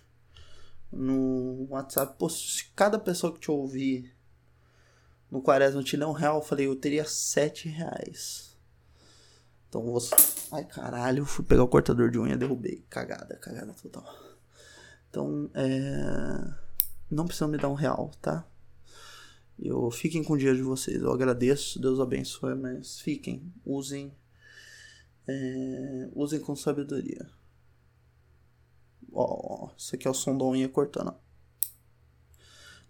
no 0.90 1.66
WhatsApp, 1.71 2.16
pô, 2.18 2.28
se 2.28 2.64
cada 2.75 2.99
pessoa 2.99 3.33
que 3.33 3.40
te 3.40 3.50
ouvir 3.50 4.14
no 5.30 5.42
Quaresma 5.42 5.83
te 5.83 5.97
der 5.97 6.07
um 6.07 6.12
real, 6.12 6.37
eu 6.37 6.42
falei, 6.42 6.66
eu 6.66 6.76
teria 6.76 7.04
sete 7.04 7.68
reais. 7.68 8.57
Então 9.68 9.83
você. 9.83 10.14
Ai 10.50 10.64
caralho, 10.64 11.26
fui 11.26 11.45
pegar 11.45 11.62
o 11.62 11.68
cortador 11.68 12.11
de 12.11 12.18
unha, 12.18 12.37
derrubei. 12.37 12.85
Cagada, 12.88 13.37
cagada 13.37 13.75
total. 13.75 14.07
Então, 15.11 15.50
é. 15.54 16.68
Não 17.11 17.26
precisam 17.26 17.49
me 17.49 17.59
dar 17.59 17.68
um 17.68 17.75
real, 17.75 18.11
tá? 18.21 18.47
Eu 19.59 19.91
fiquem 19.91 20.23
com 20.23 20.35
o 20.35 20.38
dia 20.38 20.55
de 20.55 20.62
vocês. 20.62 21.03
Eu 21.03 21.12
agradeço, 21.12 21.81
Deus 21.81 21.99
abençoe, 21.99 22.55
mas 22.55 23.00
fiquem, 23.00 23.53
usem, 23.67 24.15
é, 25.27 26.09
usem 26.15 26.38
com 26.38 26.55
sabedoria. 26.55 27.29
Ó, 29.12 29.71
esse 29.77 29.97
aqui 29.97 30.07
é 30.07 30.11
o 30.11 30.15
som 30.15 30.37
da 30.37 30.45
unha 30.45 30.69
cortando. 30.69 31.15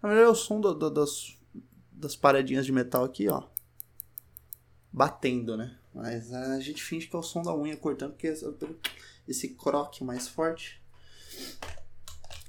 Na 0.01 0.09
verdade 0.09 0.27
é 0.27 0.31
o 0.31 0.35
som 0.35 0.61
do, 0.61 0.73
do, 0.73 0.89
das, 0.89 1.35
das 1.91 2.15
paredinhas 2.15 2.65
de 2.65 2.71
metal 2.71 3.03
aqui, 3.03 3.27
ó. 3.27 3.43
Batendo, 4.91 5.57
né? 5.57 5.77
Mas 5.93 6.31
a 6.31 6.59
gente 6.59 6.83
finge 6.83 7.07
que 7.07 7.15
é 7.15 7.19
o 7.19 7.23
som 7.23 7.41
da 7.41 7.55
unha 7.55 7.75
cortando, 7.75 8.11
porque 8.11 8.33
esse 9.27 9.49
croque 9.49 10.03
mais 10.03 10.27
forte. 10.27 10.81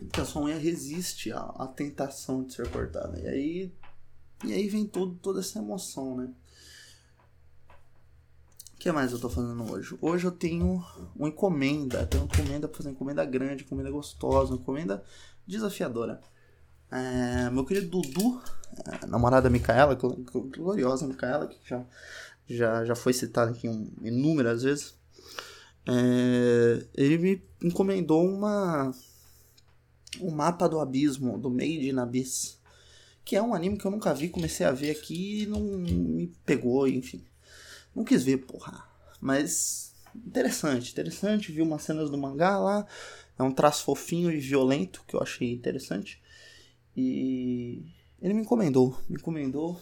Então 0.00 0.25
a 0.25 0.27
sua 0.27 0.43
unha 0.43 0.59
resiste 0.59 1.33
à, 1.33 1.41
à 1.41 1.67
tentação 1.67 2.45
de 2.45 2.53
ser 2.53 2.69
cortada. 2.71 3.19
E 3.19 3.27
aí. 3.27 3.73
E 4.44 4.52
aí 4.52 4.68
vem 4.68 4.87
tudo, 4.87 5.14
toda 5.16 5.40
essa 5.40 5.59
emoção, 5.59 6.16
né? 6.16 6.30
O 8.75 8.78
que 8.78 8.90
mais 8.90 9.12
eu 9.12 9.18
tô 9.18 9.28
fazendo 9.28 9.70
hoje? 9.70 9.97
Hoje 10.00 10.26
eu 10.26 10.32
tenho 10.32 10.82
uma 11.14 11.28
encomenda. 11.28 12.06
Tenho 12.06 12.25
uma 12.25 12.32
encomenda 12.32 12.66
pra 12.66 12.76
fazer 12.78 12.90
encomenda 12.90 13.25
grande, 13.25 13.64
encomenda 13.64 13.90
gostosa, 13.90 14.52
uma 14.52 14.61
encomenda 14.61 15.04
desafiadora. 15.47 16.20
É, 16.90 17.50
meu 17.50 17.64
querido 17.64 17.88
Dudu, 17.88 18.42
a 19.02 19.06
namorada 19.06 19.50
Micaela, 19.50 19.94
gloriosa 19.94 21.06
Micaela, 21.06 21.47
que 21.47 21.59
já, 21.68 21.85
já, 22.49 22.85
já 22.85 22.94
foi 22.94 23.12
citada 23.12 23.50
aqui 23.50 23.66
inúmeras 24.02 24.62
vezes. 24.62 24.94
É, 25.87 26.87
ele 26.94 27.18
me 27.18 27.42
encomendou 27.62 28.26
uma 28.26 28.92
um 30.20 30.30
mapa 30.30 30.68
do 30.68 30.80
abismo 30.80 31.38
do 31.38 31.50
Made 31.50 31.88
in 31.88 31.99
Abyss, 31.99 32.60
que 33.30 33.37
é 33.37 33.40
um 33.40 33.54
anime 33.54 33.78
que 33.78 33.84
eu 33.84 33.92
nunca 33.92 34.12
vi, 34.12 34.28
comecei 34.28 34.66
a 34.66 34.72
ver 34.72 34.90
aqui 34.90 35.42
e 35.42 35.46
não 35.46 35.60
me 35.60 36.26
pegou, 36.44 36.88
enfim. 36.88 37.25
Não 37.94 38.02
quis 38.02 38.25
ver, 38.25 38.38
porra. 38.38 38.84
Mas 39.20 39.94
interessante, 40.12 40.90
interessante, 40.90 41.52
vi 41.52 41.62
umas 41.62 41.80
cenas 41.84 42.10
do 42.10 42.18
mangá 42.18 42.58
lá, 42.58 42.84
é 43.38 43.42
um 43.44 43.52
traço 43.52 43.84
fofinho 43.84 44.32
e 44.32 44.40
violento 44.40 45.04
que 45.06 45.14
eu 45.14 45.22
achei 45.22 45.52
interessante. 45.52 46.20
E 46.96 47.84
ele 48.20 48.34
me 48.34 48.40
encomendou, 48.40 48.99
me 49.08 49.14
encomendou. 49.14 49.80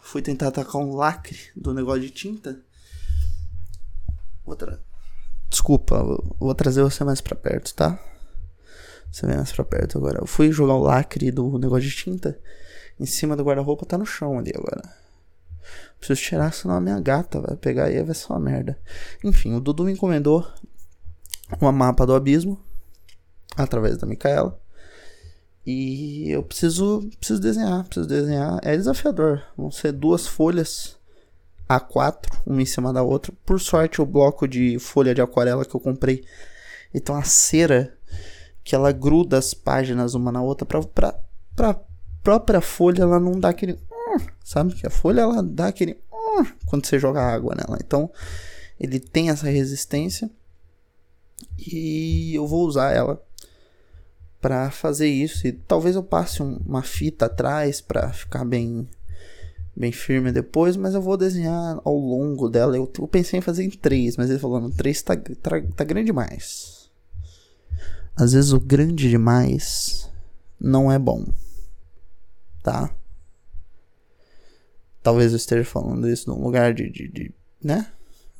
Fui 0.00 0.20
tentar 0.20 0.48
atacar 0.48 0.82
um 0.82 0.96
lacre 0.96 1.38
do 1.54 1.72
negócio 1.72 2.02
de 2.02 2.10
tinta. 2.10 2.60
Outra 4.44 4.82
Desculpa, 5.48 6.02
vou 6.40 6.54
trazer 6.56 6.82
você 6.82 7.04
mais 7.04 7.20
pra 7.20 7.36
perto, 7.36 7.72
tá? 7.72 8.11
Você 9.12 9.26
vem 9.26 9.36
mais 9.36 9.52
pra 9.52 9.62
perto 9.62 9.98
agora. 9.98 10.20
Eu 10.20 10.26
fui 10.26 10.50
jogar 10.50 10.74
o 10.74 10.82
lacre 10.82 11.30
do 11.30 11.58
negócio 11.58 11.88
de 11.88 11.94
tinta 11.94 12.40
em 12.98 13.04
cima 13.04 13.36
do 13.36 13.44
guarda-roupa, 13.44 13.84
tá 13.84 13.98
no 13.98 14.06
chão 14.06 14.38
ali 14.38 14.52
agora. 14.56 14.82
Preciso 15.98 16.20
tirar, 16.20 16.52
senão 16.52 16.76
a 16.76 16.80
minha 16.80 16.98
gata 16.98 17.40
vai 17.40 17.56
pegar 17.56 17.90
e 17.90 18.02
vai 18.02 18.14
ser 18.14 18.32
uma 18.32 18.40
merda. 18.40 18.78
Enfim, 19.22 19.54
o 19.54 19.60
Dudu 19.60 19.84
me 19.84 19.92
encomendou 19.92 20.50
uma 21.60 21.70
mapa 21.70 22.06
do 22.06 22.14
abismo 22.14 22.58
através 23.54 23.98
da 23.98 24.06
Micaela. 24.06 24.58
E 25.64 26.30
eu 26.30 26.42
preciso, 26.42 27.08
preciso 27.18 27.40
desenhar, 27.40 27.84
preciso 27.84 28.08
desenhar. 28.08 28.58
É 28.62 28.76
desafiador. 28.76 29.42
Vão 29.56 29.70
ser 29.70 29.92
duas 29.92 30.26
folhas 30.26 30.96
a4, 31.68 32.30
uma 32.46 32.62
em 32.62 32.66
cima 32.66 32.92
da 32.92 33.02
outra. 33.02 33.32
Por 33.44 33.60
sorte, 33.60 34.00
o 34.00 34.06
bloco 34.06 34.48
de 34.48 34.78
folha 34.78 35.14
de 35.14 35.20
aquarela 35.20 35.64
que 35.64 35.74
eu 35.74 35.80
comprei, 35.80 36.24
então 36.94 37.14
a 37.14 37.22
cera 37.22 37.96
que 38.64 38.74
ela 38.74 38.92
gruda 38.92 39.38
as 39.38 39.54
páginas 39.54 40.14
uma 40.14 40.30
na 40.30 40.42
outra 40.42 40.66
pra, 40.66 40.82
pra, 40.82 41.18
pra 41.54 41.80
própria 42.22 42.60
folha 42.60 43.02
ela 43.02 43.18
não 43.18 43.38
dá 43.38 43.48
aquele. 43.48 43.78
Sabe? 44.44 44.74
Que 44.74 44.86
a 44.86 44.90
folha 44.90 45.22
ela 45.22 45.42
dá 45.42 45.68
aquele. 45.68 45.98
Quando 46.66 46.86
você 46.86 46.98
joga 46.98 47.20
água 47.20 47.54
nela. 47.54 47.78
Então 47.84 48.10
ele 48.78 48.98
tem 49.00 49.30
essa 49.30 49.48
resistência. 49.48 50.30
E 51.58 52.34
eu 52.34 52.46
vou 52.46 52.66
usar 52.66 52.92
ela 52.92 53.22
para 54.40 54.70
fazer 54.70 55.08
isso. 55.08 55.46
E 55.46 55.52
talvez 55.52 55.96
eu 55.96 56.02
passe 56.02 56.42
um, 56.42 56.58
uma 56.66 56.82
fita 56.82 57.26
atrás 57.26 57.80
para 57.80 58.12
ficar 58.12 58.44
bem 58.44 58.88
bem 59.74 59.90
firme 59.90 60.30
depois, 60.30 60.76
mas 60.76 60.94
eu 60.94 61.00
vou 61.00 61.16
desenhar 61.16 61.80
ao 61.84 61.96
longo 61.96 62.48
dela. 62.48 62.76
Eu, 62.76 62.90
eu 62.98 63.08
pensei 63.08 63.38
em 63.38 63.42
fazer 63.42 63.64
em 63.64 63.70
três, 63.70 64.16
mas 64.16 64.28
ele 64.28 64.38
falou, 64.38 64.60
no 64.60 64.70
três 64.70 65.00
tá, 65.00 65.16
tá, 65.16 65.50
tá 65.74 65.84
grande 65.84 66.06
demais. 66.06 66.71
Às 68.16 68.32
vezes 68.32 68.52
o 68.52 68.60
grande 68.60 69.08
demais 69.08 70.10
não 70.60 70.92
é 70.92 70.98
bom, 70.98 71.26
tá? 72.62 72.94
Talvez 75.02 75.32
eu 75.32 75.36
esteja 75.36 75.64
falando 75.64 76.08
isso 76.08 76.30
num 76.30 76.42
lugar 76.42 76.72
de, 76.72 76.88
de, 76.88 77.08
de 77.08 77.34
né? 77.62 77.90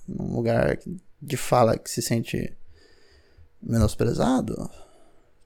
Num 0.07 0.35
lugar 0.37 0.79
de 1.21 1.37
fala 1.37 1.79
que 1.79 1.91
se 1.91 2.03
sente 2.03 2.57
menosprezado. 3.63 4.71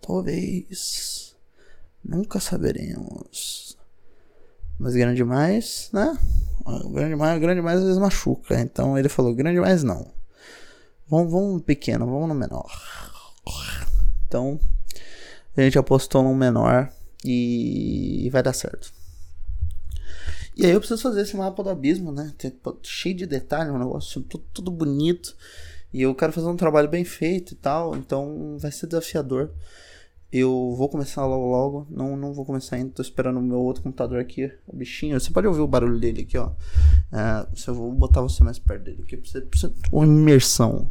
Talvez. 0.00 1.34
Nunca 2.04 2.38
saberemos. 2.38 3.76
Mas 4.78 4.94
grande 4.94 5.16
demais, 5.16 5.88
né? 5.92 6.16
Grande 6.90 7.10
demais, 7.10 7.40
grande 7.40 7.60
demais 7.60 7.78
às 7.78 7.84
vezes 7.84 7.98
machuca. 7.98 8.60
Então 8.60 8.98
ele 8.98 9.08
falou: 9.08 9.34
grande 9.34 9.56
demais 9.56 9.82
não. 9.82 10.12
Vamos, 11.08 11.32
vamos 11.32 11.54
no 11.54 11.60
pequeno, 11.60 12.06
vamos 12.06 12.28
no 12.28 12.34
menor. 12.34 12.70
Então 14.26 14.58
a 15.56 15.62
gente 15.62 15.78
apostou 15.78 16.22
no 16.22 16.34
menor 16.34 16.90
e 17.24 18.28
vai 18.30 18.42
dar 18.42 18.52
certo. 18.52 18.92
E 20.56 20.64
aí 20.64 20.72
eu 20.72 20.80
preciso 20.80 21.02
fazer 21.02 21.20
esse 21.20 21.36
mapa 21.36 21.62
do 21.62 21.68
abismo, 21.68 22.10
né? 22.10 22.32
Cheio 22.82 23.14
de 23.14 23.26
detalhes, 23.26 23.72
um 23.72 23.78
negócio 23.78 24.22
tudo, 24.22 24.70
bonito. 24.70 25.36
E 25.92 26.00
eu 26.00 26.14
quero 26.14 26.32
fazer 26.32 26.46
um 26.48 26.56
trabalho 26.56 26.88
bem 26.88 27.04
feito 27.04 27.52
e 27.52 27.56
tal. 27.56 27.94
Então 27.94 28.56
vai 28.58 28.72
ser 28.72 28.86
desafiador. 28.86 29.50
Eu 30.32 30.74
vou 30.74 30.88
começar 30.88 31.26
logo 31.26 31.46
logo. 31.46 31.86
Não, 31.90 32.16
não 32.16 32.32
vou 32.32 32.46
começar 32.46 32.76
ainda. 32.76 32.90
Tô 32.90 33.02
esperando 33.02 33.38
o 33.38 33.42
meu 33.42 33.58
outro 33.58 33.82
computador 33.82 34.18
aqui. 34.18 34.50
O 34.66 34.74
bichinho. 34.74 35.20
Você 35.20 35.30
pode 35.30 35.46
ouvir 35.46 35.60
o 35.60 35.68
barulho 35.68 36.00
dele 36.00 36.22
aqui, 36.22 36.38
ó. 36.38 36.52
É, 37.12 37.46
eu 37.68 37.74
vou 37.74 37.92
botar 37.92 38.22
você 38.22 38.42
mais 38.42 38.58
perto 38.58 38.84
dele 38.84 39.02
aqui 39.02 39.18
pra 39.18 39.40
pra 39.42 39.60
você 39.60 39.70
uma 39.92 40.06
imersão. 40.06 40.90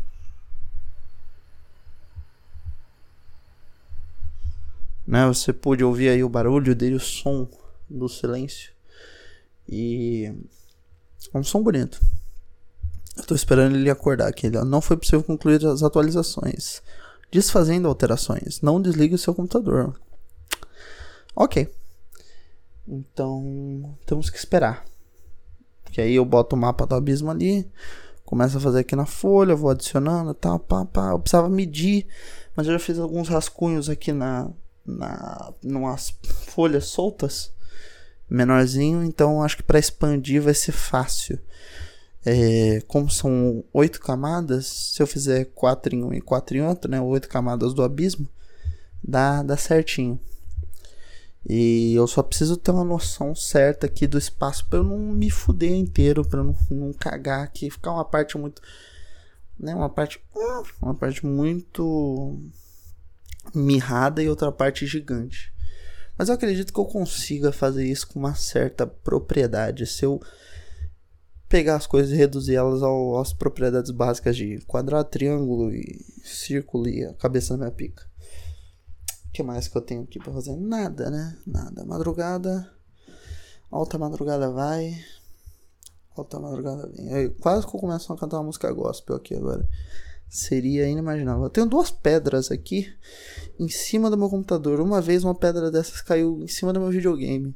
Né, 5.08 5.28
você 5.28 5.54
pôde 5.54 5.84
ouvir 5.84 6.10
aí 6.10 6.24
o 6.24 6.30
barulho 6.30 6.76
dele, 6.76 6.96
o 6.96 7.00
som 7.00 7.48
do 7.90 8.10
silêncio. 8.10 8.72
E 9.70 10.34
é 11.34 11.38
um 11.38 11.44
som 11.44 11.62
bonito. 11.62 12.00
Eu 13.16 13.24
tô 13.24 13.36
esperando 13.36 13.76
ele 13.76 13.90
acordar 13.90 14.28
aqui. 14.28 14.50
Não 14.50 14.82
foi 14.82 14.98
possível 14.98 15.24
concluir 15.24 15.64
as 15.66 15.84
atualizações 15.84 16.82
desfazendo 17.32 17.88
alterações. 17.88 18.62
Não 18.62 18.82
desligue 18.82 19.16
o 19.16 19.18
seu 19.18 19.34
computador. 19.34 20.00
Ok. 21.36 21.70
Então, 22.88 23.98
temos 24.06 24.30
que 24.30 24.38
esperar. 24.38 24.86
Que 25.92 26.02
aí 26.02 26.16
eu 26.16 26.26
boto 26.26 26.56
o 26.56 26.60
mapa 26.60 26.86
do 26.86 26.96
abismo 26.96 27.32
ali, 27.32 27.70
começo 28.26 28.58
a 28.58 28.62
fazer 28.62 28.80
aqui 28.80 28.96
na 28.96 29.06
folha, 29.06 29.56
vou 29.56 29.70
adicionando, 29.70 30.34
tal, 30.34 30.60
pá, 30.60 30.86
pá. 30.86 31.12
Eu 31.12 31.20
precisava 31.20 31.50
medir, 31.50 32.08
mas 32.56 32.68
eu 32.68 32.74
já 32.74 32.80
fiz 32.80 33.00
alguns 33.00 33.30
rascunhos 33.30 33.90
aqui 33.90 34.12
na, 34.12 34.50
na, 34.86 35.54
numas 35.64 36.14
folhas 36.48 36.86
soltas, 36.86 37.52
menorzinho, 38.30 39.04
então 39.04 39.42
acho 39.42 39.58
que 39.58 39.64
para 39.64 39.80
expandir 39.80 40.42
vai 40.42 40.54
ser 40.54 40.72
fácil. 40.72 41.40
É, 42.26 42.82
como 42.88 43.10
são 43.10 43.64
oito 43.72 44.00
camadas, 44.00 44.66
se 44.66 45.02
eu 45.02 45.06
fizer 45.06 45.46
quatro 45.54 45.96
em 45.96 46.04
um 46.04 46.14
e 46.14 46.20
quatro 46.20 46.58
em 46.58 46.62
outro, 46.62 46.90
né? 46.90 47.00
Oito 47.00 47.30
camadas 47.30 47.74
do 47.74 47.84
abismo, 47.84 48.28
dá, 49.04 49.44
dá 49.44 49.56
certinho. 49.56 50.20
E 51.48 51.94
eu 51.94 52.08
só 52.08 52.24
preciso 52.24 52.58
ter 52.58 52.72
uma 52.72 52.84
noção 52.84 53.36
certa 53.36 53.86
aqui 53.86 54.08
do 54.08 54.18
espaço 54.18 54.66
para 54.68 54.80
eu 54.80 54.84
não 54.84 54.98
me 54.98 55.30
fuder 55.30 55.74
inteiro, 55.74 56.26
para 56.26 56.44
não, 56.44 56.56
não 56.72 56.92
cagar 56.92 57.44
aqui, 57.44 57.70
ficar 57.70 57.92
uma 57.92 58.04
parte 58.04 58.36
muito, 58.36 58.60
né, 59.60 59.76
uma 59.76 59.90
parte, 59.90 60.20
uma 60.82 60.96
parte 60.96 61.24
muito 61.24 62.40
mirrada 63.54 64.22
e 64.22 64.30
outra 64.30 64.52
parte 64.52 64.86
gigante. 64.86 65.54
Mas 66.18 66.30
eu 66.30 66.36
acredito 66.36 66.74
que 66.74 66.80
eu 66.80 66.86
consiga 66.86 67.52
fazer 67.52 67.86
isso 67.86 68.08
com 68.08 68.20
uma 68.20 68.36
certa 68.36 68.88
propriedade. 68.88 69.86
Se 69.86 70.06
eu 70.06 70.22
pegar 71.48 71.76
as 71.76 71.86
coisas 71.88 72.12
e 72.12 72.16
reduzir 72.16 72.56
elas 72.56 72.82
ao, 72.82 73.20
às 73.20 73.34
propriedades 73.34 73.92
básicas 73.92 74.36
de 74.36 74.60
quadrado, 74.66 75.10
triângulo 75.10 75.72
e 75.74 76.04
círculo 76.24 76.88
e 76.88 77.04
a 77.06 77.14
cabeça 77.14 77.54
da 77.54 77.58
minha 77.58 77.72
pica. 77.72 78.04
O 79.28 79.32
que 79.32 79.44
mais 79.44 79.68
que 79.68 79.78
eu 79.78 79.82
tenho 79.82 80.04
aqui 80.04 80.18
pra 80.18 80.34
fazer? 80.34 80.56
Nada, 80.56 81.10
né? 81.10 81.38
Nada. 81.46 81.86
Madrugada. 81.86 82.72
Alta 83.70 83.98
madrugada 83.98 84.50
vai. 84.50 84.98
Alta 86.16 86.40
madrugada 86.40 86.88
vem. 86.88 87.12
Eu, 87.12 87.36
quase 87.36 87.68
que 87.68 87.76
eu 87.76 87.80
começo 87.80 88.12
a 88.12 88.18
cantar 88.18 88.38
uma 88.38 88.46
música 88.46 88.72
gospel 88.72 89.18
aqui 89.18 89.36
agora. 89.36 89.68
Seria 90.28 90.88
inimaginável. 90.88 91.44
Eu 91.44 91.50
tenho 91.50 91.68
duas 91.68 91.92
pedras 91.92 92.52
aqui 92.52 92.94
em 93.60 93.70
cima 93.70 94.10
do 94.10 94.18
meu 94.18 94.30
computador. 94.30 94.80
Uma 94.82 95.02
vez 95.02 95.24
uma 95.24 95.36
pedra 95.36 95.72
dessas 95.72 96.02
caiu 96.02 96.42
em 96.44 96.48
cima 96.48 96.74
do 96.74 96.80
meu 96.80 96.90
videogame. 96.90 97.56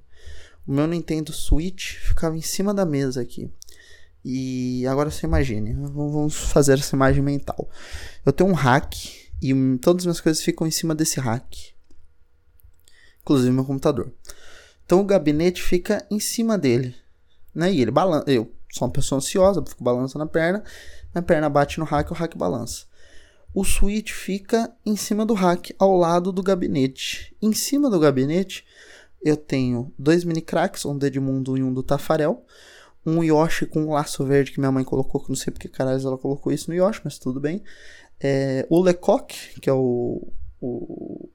O 0.66 0.72
meu 0.72 0.88
Nintendo 0.88 1.34
Switch 1.34 1.96
ficava 1.96 2.38
em 2.38 2.42
cima 2.42 2.74
da 2.74 2.86
mesa 2.86 3.22
aqui. 3.22 3.52
E 4.24 4.86
agora 4.86 5.10
você 5.10 5.26
imagine, 5.26 5.74
vamos 5.74 6.36
fazer 6.36 6.74
essa 6.74 6.96
imagem 6.96 7.24
mental. 7.24 7.70
Eu 8.26 8.34
tenho 8.34 8.50
um 8.50 8.54
rack 8.54 9.32
e 9.42 9.54
todas 9.80 10.02
as 10.02 10.06
minhas 10.06 10.22
coisas 10.22 10.44
ficam 10.44 10.68
em 10.68 10.72
cima 10.72 10.94
desse 10.94 11.20
rack. 11.20 11.74
Inclusive 13.22 13.52
meu 13.52 13.66
computador. 13.66 14.12
Então 14.86 15.02
o 15.02 15.06
gabinete 15.06 15.62
fica 15.62 16.06
em 16.12 16.20
cima 16.20 16.58
dele. 16.58 16.96
Né? 17.54 17.72
E 17.74 17.82
ele 17.82 17.92
balança. 17.92 18.30
Eu 18.30 18.52
sou 18.72 18.88
uma 18.88 18.92
pessoa 18.92 19.18
ansiosa, 19.18 19.64
fico 19.66 19.84
balançando 19.84 20.26
a 20.26 20.28
perna. 20.28 20.64
Minha 21.14 21.24
perna 21.24 21.50
bate 21.50 21.80
no 21.80 21.86
rack, 21.86 22.12
o 22.12 22.16
rack 22.16 22.38
balança. 22.38 22.86
O 23.54 23.64
switch 23.64 24.12
fica 24.12 24.72
em 24.86 24.96
cima 24.96 25.26
do 25.26 25.34
rack, 25.34 25.74
ao 25.80 25.96
lado 25.98 26.32
do 26.32 26.44
gabinete. 26.44 27.36
Em 27.42 27.54
cima 27.54 27.90
do 27.90 28.00
gabinete, 28.00 28.66
eu 29.24 29.36
tenho 29.36 29.92
dois 29.98 30.24
mini 30.24 30.42
cracks, 30.42 30.86
um 30.86 30.98
do 30.98 31.06
Edmundo 31.06 31.58
e 31.58 31.64
um 31.64 31.74
do 31.74 31.82
Tafarel 31.82 32.46
um 33.06 33.24
Yoshi 33.24 33.66
com 33.66 33.82
um 33.82 33.92
laço 33.92 34.24
verde 34.26 34.52
que 34.52 34.60
minha 34.60 34.72
mãe 34.72 34.84
colocou, 34.84 35.22
que 35.22 35.30
não 35.30 35.36
sei 35.36 35.52
porque 35.52 35.68
caralho 35.68 36.06
ela 36.06 36.18
colocou 36.18 36.52
isso 36.52 36.70
no 36.70 36.76
Yoshi, 36.76 37.02
mas 37.04 37.18
tudo 37.18 37.40
bem. 37.40 37.62
É, 38.20 38.66
o 38.70 38.82
Lecoq, 38.82 39.60
que 39.62 39.70
é 39.70 39.74
o, 39.74 40.28
o 40.62 41.30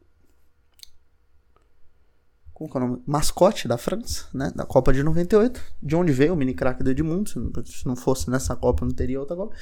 como 2.69 2.85
é 2.85 2.89
o 2.89 2.91
nome? 2.93 3.03
Mascote 3.07 3.67
da 3.69 3.77
França, 3.77 4.27
né? 4.33 4.53
Da 4.55 4.65
Copa 4.65 4.93
de 4.93 5.03
98. 5.03 5.61
De 5.83 5.97
onde 5.97 6.13
veio 6.13 6.35
o 6.35 6.37
mini 6.37 6.55
crack 6.55 6.83
do 6.83 6.91
Edmundo. 6.91 7.31
Se 7.67 7.87
não 7.87 7.97
fosse 7.97 8.31
nessa 8.31 8.55
Copa, 8.57 8.85
não 8.85 8.93
teria 8.93 9.21
outra 9.21 9.37
Copa. 9.37 9.55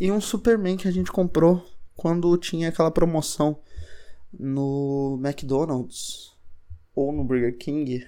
E 0.00 0.10
um 0.10 0.20
Superman 0.20 0.76
que 0.76 0.88
a 0.88 0.90
gente 0.90 1.10
comprou 1.10 1.64
quando 1.96 2.36
tinha 2.36 2.68
aquela 2.68 2.90
promoção 2.90 3.60
no 4.32 5.20
McDonald's 5.22 6.36
ou 6.94 7.12
no 7.12 7.24
Burger 7.24 7.56
King. 7.56 8.06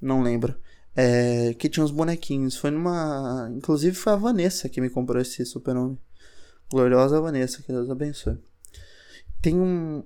Não 0.00 0.22
lembro. 0.22 0.54
É, 0.96 1.54
que 1.54 1.68
tinha 1.68 1.84
uns 1.84 1.90
bonequinhos. 1.90 2.56
Foi 2.56 2.70
numa. 2.70 3.50
Inclusive 3.54 3.96
foi 3.96 4.12
a 4.12 4.16
Vanessa 4.16 4.68
que 4.68 4.80
me 4.80 4.90
comprou 4.90 5.20
esse 5.20 5.44
super-homem. 5.44 5.98
Gloriosa 6.70 7.20
Vanessa, 7.20 7.62
que 7.62 7.72
Deus 7.72 7.90
abençoe. 7.90 8.38
Tem 9.40 9.54
um, 9.54 10.02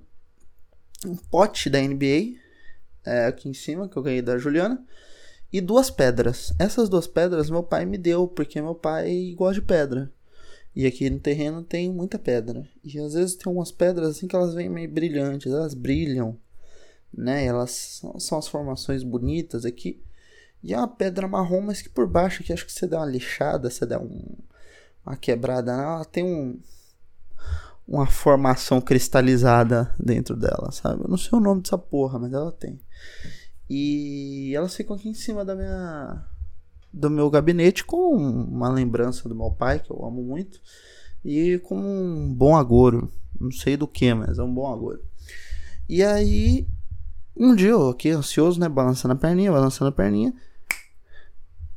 um 1.05 1.15
pote 1.15 1.69
da 1.69 1.79
NBA 1.79 2.35
é, 3.05 3.25
aqui 3.25 3.49
em 3.49 3.53
cima, 3.53 3.87
que 3.87 3.97
eu 3.97 4.03
ganhei 4.03 4.21
da 4.21 4.37
Juliana. 4.37 4.83
E 5.51 5.59
duas 5.61 5.89
pedras. 5.89 6.53
Essas 6.59 6.89
duas 6.89 7.07
pedras 7.07 7.49
meu 7.49 7.63
pai 7.63 7.85
me 7.85 7.97
deu, 7.97 8.27
porque 8.27 8.61
meu 8.61 8.75
pai 8.75 9.33
gosta 9.35 9.55
de 9.55 9.65
pedra. 9.65 10.11
E 10.75 10.85
aqui 10.85 11.09
no 11.09 11.19
terreno 11.19 11.63
tem 11.63 11.91
muita 11.91 12.19
pedra. 12.19 12.67
E 12.83 12.99
às 12.99 13.13
vezes 13.13 13.35
tem 13.35 13.49
algumas 13.49 13.71
pedras 13.71 14.09
assim 14.09 14.27
que 14.27 14.35
elas 14.35 14.53
vêm 14.53 14.69
meio 14.69 14.89
brilhantes, 14.91 15.51
elas 15.51 15.73
brilham, 15.73 16.37
né? 17.11 17.45
Elas 17.45 18.01
são 18.19 18.37
as 18.37 18.47
formações 18.47 19.03
bonitas 19.03 19.65
aqui. 19.65 20.01
E 20.61 20.73
é 20.73 20.77
uma 20.77 20.87
pedra 20.87 21.27
marrom, 21.27 21.61
mas 21.61 21.81
que 21.81 21.89
por 21.89 22.07
baixo 22.07 22.43
aqui 22.43 22.53
acho 22.53 22.65
que 22.65 22.71
você 22.71 22.85
dá 22.85 22.99
uma 22.99 23.07
lixada, 23.07 23.69
você 23.69 23.85
dá 23.85 23.99
um, 23.99 24.37
uma 25.05 25.15
quebrada, 25.17 25.71
ela 25.71 26.05
tem 26.05 26.23
um 26.23 26.59
uma 27.89 28.05
formação 28.05 28.79
cristalizada 28.79 29.91
dentro 29.99 30.35
dela, 30.35 30.71
sabe? 30.71 31.03
Eu 31.03 31.09
não 31.09 31.17
sei 31.17 31.35
o 31.35 31.41
nome 31.41 31.63
dessa 31.63 31.77
porra, 31.77 32.19
mas 32.19 32.31
ela 32.31 32.51
tem. 32.51 32.79
E 33.69 34.53
elas 34.55 34.75
ficam 34.75 34.95
aqui 34.95 35.09
em 35.09 35.13
cima 35.13 35.45
da 35.45 35.55
minha 35.55 36.25
do 36.91 37.09
meu 37.09 37.29
gabinete 37.29 37.83
com 37.83 38.15
uma 38.15 38.67
lembrança 38.67 39.29
do 39.29 39.35
meu 39.35 39.51
pai, 39.51 39.79
que 39.79 39.91
eu 39.91 40.03
amo 40.03 40.23
muito, 40.23 40.59
e 41.23 41.59
com 41.59 41.77
um 41.77 42.33
bom 42.33 42.55
agouro. 42.55 43.11
Não 43.39 43.51
sei 43.51 43.77
do 43.77 43.87
que, 43.87 44.11
mas 44.13 44.39
é 44.39 44.43
um 44.43 44.53
bom 44.53 44.71
agouro. 44.73 45.03
E 45.87 46.03
aí, 46.03 46.67
um 47.37 47.55
dia 47.55 47.69
eu 47.69 47.89
aqui 47.89 48.09
ansioso, 48.09 48.59
né, 48.59 48.67
balançando 48.67 49.13
a 49.13 49.17
perninha, 49.17 49.51
balançando 49.51 49.89
a 49.89 49.91
perninha, 49.91 50.33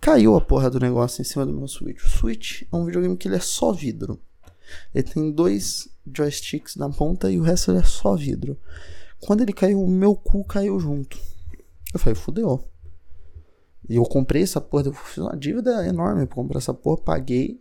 Caiu 0.03 0.35
a 0.35 0.41
porra 0.41 0.69
do 0.69 0.81
negócio 0.81 1.23
em 1.23 1.25
cima 1.25 1.47
do 1.47 1.53
meu 1.53 1.69
Switch. 1.69 2.03
O 2.03 2.09
Switch 2.09 2.63
é 2.63 2.75
um 2.75 2.85
videogame 2.85 3.17
que 3.17 3.29
ele 3.29 3.37
é 3.37 3.41
só 3.41 3.71
vidro. 3.71 4.21
Ele 4.93 5.05
tem 5.05 5.31
dois 5.31 5.89
joysticks 6.13 6.75
na 6.75 6.91
ponta 6.91 7.31
e 7.31 7.39
o 7.39 7.43
resto 7.45 7.71
é 7.71 7.85
só 7.85 8.17
vidro. 8.17 8.59
Quando 9.25 9.43
ele 9.43 9.53
caiu, 9.53 9.81
o 9.81 9.89
meu 9.89 10.17
cu 10.17 10.45
caiu 10.45 10.79
junto. 10.81 11.19
Eu 11.95 12.01
falei, 12.01 12.15
fudeu. 12.15 12.69
E 13.89 13.97
eu 13.97 14.05
comprei 14.05 14.43
essa 14.43 14.61
porra, 14.61 14.87
eu 14.87 14.93
fiz 14.93 15.19
uma 15.19 15.37
dívida 15.37 15.87
enorme 15.87 16.27
pra 16.27 16.35
comprar 16.35 16.59
essa 16.59 16.75
porra, 16.75 17.03
paguei. 17.03 17.61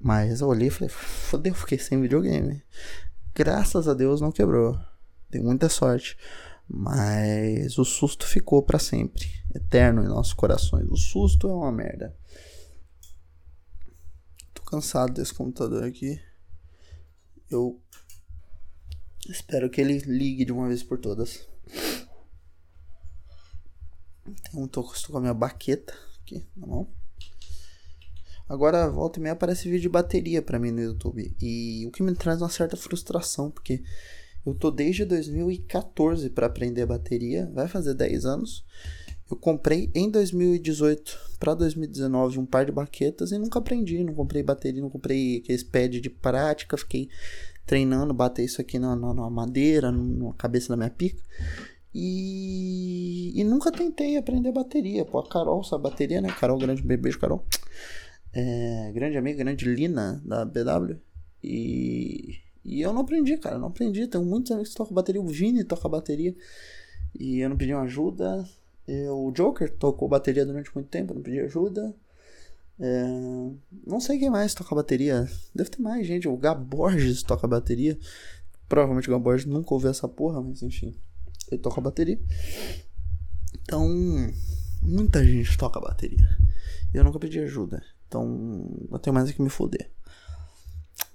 Mas 0.00 0.40
eu 0.40 0.48
olhei 0.48 0.68
e 0.68 0.70
falei, 0.70 0.88
fudeu, 0.88 1.54
fiquei 1.54 1.78
sem 1.78 2.00
videogame. 2.00 2.62
Graças 3.34 3.88
a 3.88 3.94
Deus 3.94 4.20
não 4.20 4.32
quebrou. 4.32 4.78
Dei 5.28 5.42
muita 5.42 5.68
sorte. 5.68 6.16
Mas 6.66 7.78
o 7.78 7.84
susto 7.84 8.26
ficou 8.26 8.62
para 8.62 8.78
sempre, 8.78 9.26
eterno 9.54 10.02
em 10.02 10.08
nossos 10.08 10.34
corações. 10.34 10.86
O 10.90 10.96
susto 10.96 11.48
é 11.48 11.52
uma 11.52 11.72
merda. 11.72 12.16
Tô 14.54 14.62
cansado 14.62 15.14
desse 15.14 15.34
computador 15.34 15.84
aqui. 15.84 16.20
Eu 17.50 17.80
espero 19.28 19.70
que 19.70 19.80
ele 19.80 19.98
ligue 19.98 20.44
de 20.44 20.52
uma 20.52 20.68
vez 20.68 20.82
por 20.82 20.98
todas. 20.98 21.46
Então, 24.26 24.66
tô, 24.68 24.82
tô 24.82 25.12
com 25.12 25.18
a 25.18 25.20
minha 25.20 25.34
baqueta 25.34 25.94
aqui 26.20 26.46
na 26.56 26.66
mão. 26.66 26.88
Agora, 28.48 28.88
volta 28.88 29.18
e 29.18 29.22
meia 29.22 29.34
aparece 29.34 29.64
vídeo 29.64 29.82
de 29.82 29.88
bateria 29.90 30.40
para 30.40 30.58
mim 30.58 30.70
no 30.70 30.80
YouTube. 30.80 31.36
E 31.40 31.86
o 31.86 31.90
que 31.90 32.02
me 32.02 32.14
traz 32.14 32.40
uma 32.40 32.48
certa 32.48 32.76
frustração, 32.76 33.50
porque 33.50 33.82
eu 34.44 34.54
tô 34.54 34.70
desde 34.70 35.04
2014 35.04 36.30
para 36.30 36.46
aprender 36.46 36.86
bateria, 36.86 37.50
vai 37.52 37.68
fazer 37.68 37.92
10 37.92 38.24
anos. 38.24 38.64
Eu 39.30 39.36
comprei 39.36 39.90
em 39.94 40.10
2018 40.10 41.36
para 41.38 41.52
2019 41.52 42.38
um 42.38 42.46
par 42.46 42.64
de 42.64 42.72
baquetas 42.72 43.30
e 43.30 43.38
nunca 43.38 43.58
aprendi, 43.58 44.02
não 44.02 44.14
comprei 44.14 44.42
bateria, 44.42 44.80
não 44.80 44.88
comprei 44.88 45.38
aqueles 45.38 45.62
pad 45.62 46.00
de 46.00 46.08
prática, 46.08 46.78
fiquei 46.78 47.10
treinando, 47.68 48.12
bater 48.14 48.44
isso 48.44 48.60
aqui 48.60 48.78
na, 48.78 48.96
na, 48.96 49.14
na 49.14 49.30
madeira, 49.30 49.92
na 49.92 50.32
cabeça 50.32 50.70
da 50.70 50.76
minha 50.76 50.90
pica. 50.90 51.22
E, 51.94 53.32
e 53.38 53.44
nunca 53.44 53.70
tentei 53.70 54.16
aprender 54.16 54.50
bateria. 54.50 55.04
Pô, 55.04 55.18
a 55.18 55.28
Carol 55.28 55.62
sabe 55.62 55.84
bateria, 55.84 56.20
né? 56.20 56.28
Carol, 56.40 56.58
grande 56.58 56.82
beijo, 56.82 57.18
Carol. 57.18 57.44
É, 58.32 58.90
grande 58.92 59.16
amiga, 59.16 59.38
grande 59.38 59.64
Lina 59.64 60.20
da 60.24 60.44
BW. 60.44 60.96
E 61.42 62.40
e 62.68 62.82
eu 62.82 62.92
não 62.92 63.00
aprendi, 63.00 63.38
cara, 63.38 63.58
não 63.58 63.68
aprendi. 63.68 64.06
Tenho 64.06 64.24
muitos 64.24 64.52
amigos 64.52 64.70
que 64.70 64.76
tocam 64.76 64.94
bateria. 64.94 65.22
O 65.22 65.26
Vini 65.26 65.64
toca 65.64 65.88
bateria. 65.88 66.36
E 67.18 67.40
eu 67.40 67.48
não 67.48 67.56
pedi 67.56 67.72
ajuda. 67.72 68.46
Eu, 68.86 69.26
o 69.26 69.32
Joker 69.32 69.70
tocou 69.70 70.06
bateria 70.06 70.44
durante 70.44 70.74
muito 70.74 70.88
tempo, 70.88 71.14
não 71.14 71.22
pedi 71.22 71.40
ajuda. 71.40 71.94
É, 72.80 73.04
não 73.86 74.00
sei 74.00 74.18
quem 74.18 74.30
mais 74.30 74.54
toca 74.54 74.74
bateria. 74.74 75.28
Deve 75.54 75.70
ter 75.70 75.82
mais 75.82 76.06
gente. 76.06 76.28
O 76.28 76.36
Gaborges 76.36 77.22
toca 77.22 77.46
bateria. 77.48 77.98
Provavelmente 78.68 79.08
o 79.08 79.12
Gaborges 79.12 79.46
nunca 79.46 79.74
ouviu 79.74 79.90
essa 79.90 80.08
porra, 80.08 80.40
mas 80.40 80.62
enfim. 80.62 80.94
Ele 81.50 81.60
toca 81.60 81.80
bateria. 81.80 82.20
Então, 83.62 83.88
muita 84.80 85.24
gente 85.24 85.56
toca 85.56 85.80
bateria. 85.80 86.28
Eu 86.92 87.04
nunca 87.04 87.18
pedi 87.18 87.40
ajuda. 87.40 87.82
Então, 88.06 88.66
eu 88.90 88.98
tenho 88.98 89.14
mais 89.14 89.28
é 89.28 89.32
que 89.32 89.42
me 89.42 89.50
foder. 89.50 89.90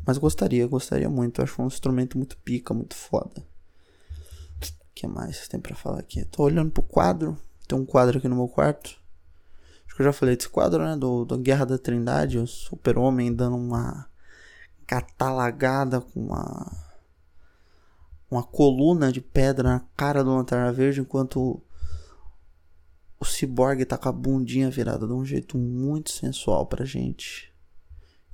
Mas 0.05 0.17
gostaria, 0.17 0.67
gostaria 0.67 1.09
muito. 1.09 1.39
Eu 1.39 1.43
acho 1.43 1.61
um 1.61 1.67
instrumento 1.67 2.17
muito 2.17 2.37
pica, 2.37 2.73
muito 2.73 2.95
foda. 2.95 3.41
O 3.41 4.93
que 4.93 5.07
mais 5.07 5.47
tem 5.47 5.59
para 5.59 5.75
falar 5.75 5.99
aqui? 5.99 6.23
Tô 6.25 6.43
olhando 6.43 6.71
pro 6.71 6.83
quadro. 6.83 7.37
Tem 7.67 7.77
um 7.77 7.85
quadro 7.85 8.17
aqui 8.17 8.27
no 8.27 8.35
meu 8.35 8.47
quarto. 8.47 9.02
Acho 9.93 9.97
que 9.97 10.01
eu 10.01 10.05
já 10.05 10.13
falei 10.13 10.35
desse 10.35 10.49
quadro, 10.49 10.83
né? 10.83 10.97
Do, 10.97 11.23
do 11.23 11.37
Guerra 11.37 11.65
da 11.65 11.77
Trindade. 11.77 12.39
O 12.39 12.47
super-homem 12.47 13.31
dando 13.31 13.55
uma 13.55 14.09
catalagada 14.87 16.01
com 16.01 16.19
uma... 16.19 16.83
Uma 18.29 18.41
coluna 18.41 19.11
de 19.11 19.21
pedra 19.21 19.69
na 19.69 19.79
cara 19.95 20.23
do 20.23 20.35
Lanterna 20.35 20.73
Verde. 20.73 21.01
Enquanto 21.01 21.61
o 23.19 23.23
Cyborg 23.23 23.85
tá 23.85 23.95
com 23.95 24.09
a 24.09 24.11
bundinha 24.11 24.71
virada 24.71 25.05
de 25.05 25.13
um 25.13 25.23
jeito 25.23 25.59
muito 25.59 26.11
sensual 26.11 26.65
pra 26.65 26.83
gente. 26.83 27.53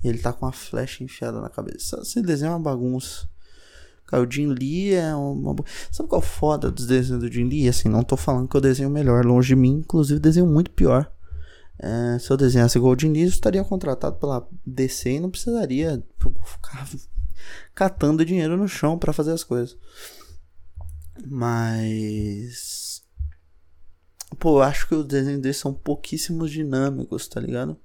E 0.01 0.07
ele 0.07 0.19
tá 0.19 0.31
com 0.31 0.45
uma 0.45 0.53
flecha 0.53 1.03
enfiada 1.03 1.41
na 1.41 1.49
cabeça. 1.49 1.99
Esse 2.01 2.21
desenho 2.21 2.51
é 2.51 2.55
uma 2.55 2.61
bagunça. 2.61 3.27
O 4.13 4.31
Jim 4.31 4.47
Lee 4.47 4.93
é 4.93 5.13
uma. 5.13 5.53
Sabe 5.91 6.07
qual 6.07 6.21
é 6.21 6.23
o 6.23 6.27
foda 6.27 6.71
dos 6.71 6.87
desenhos 6.87 7.21
do 7.21 7.29
Jim 7.29 7.43
Lee? 7.43 7.67
Assim, 7.67 7.89
não 7.89 8.01
tô 8.01 8.15
falando 8.15 8.47
que 8.47 8.55
eu 8.55 8.61
desenho 8.61 8.89
melhor, 8.89 9.25
longe 9.25 9.49
de 9.49 9.55
mim, 9.57 9.79
inclusive 9.79 10.21
desenho 10.21 10.47
muito 10.47 10.71
pior. 10.71 11.11
É, 11.81 12.19
se 12.19 12.29
eu 12.29 12.35
desenhasse 12.35 12.77
igual 12.77 12.93
o 12.93 12.95
Lee, 12.95 13.21
eu 13.21 13.29
estaria 13.29 13.63
contratado 13.63 14.17
pela 14.17 14.45
DC 14.65 15.11
e 15.11 15.19
não 15.19 15.31
precisaria 15.31 16.03
ficar 16.43 16.89
catando 17.73 18.25
dinheiro 18.25 18.57
no 18.57 18.67
chão 18.67 18.99
para 18.99 19.13
fazer 19.13 19.31
as 19.31 19.43
coisas. 19.43 19.77
Mas. 21.25 23.01
Pô, 24.37 24.59
eu 24.59 24.63
acho 24.63 24.87
que 24.87 24.95
os 24.95 25.05
desenhos 25.05 25.41
deles 25.41 25.57
são 25.57 25.73
pouquíssimos 25.73 26.51
dinâmicos, 26.51 27.27
tá 27.27 27.39
ligado? 27.39 27.79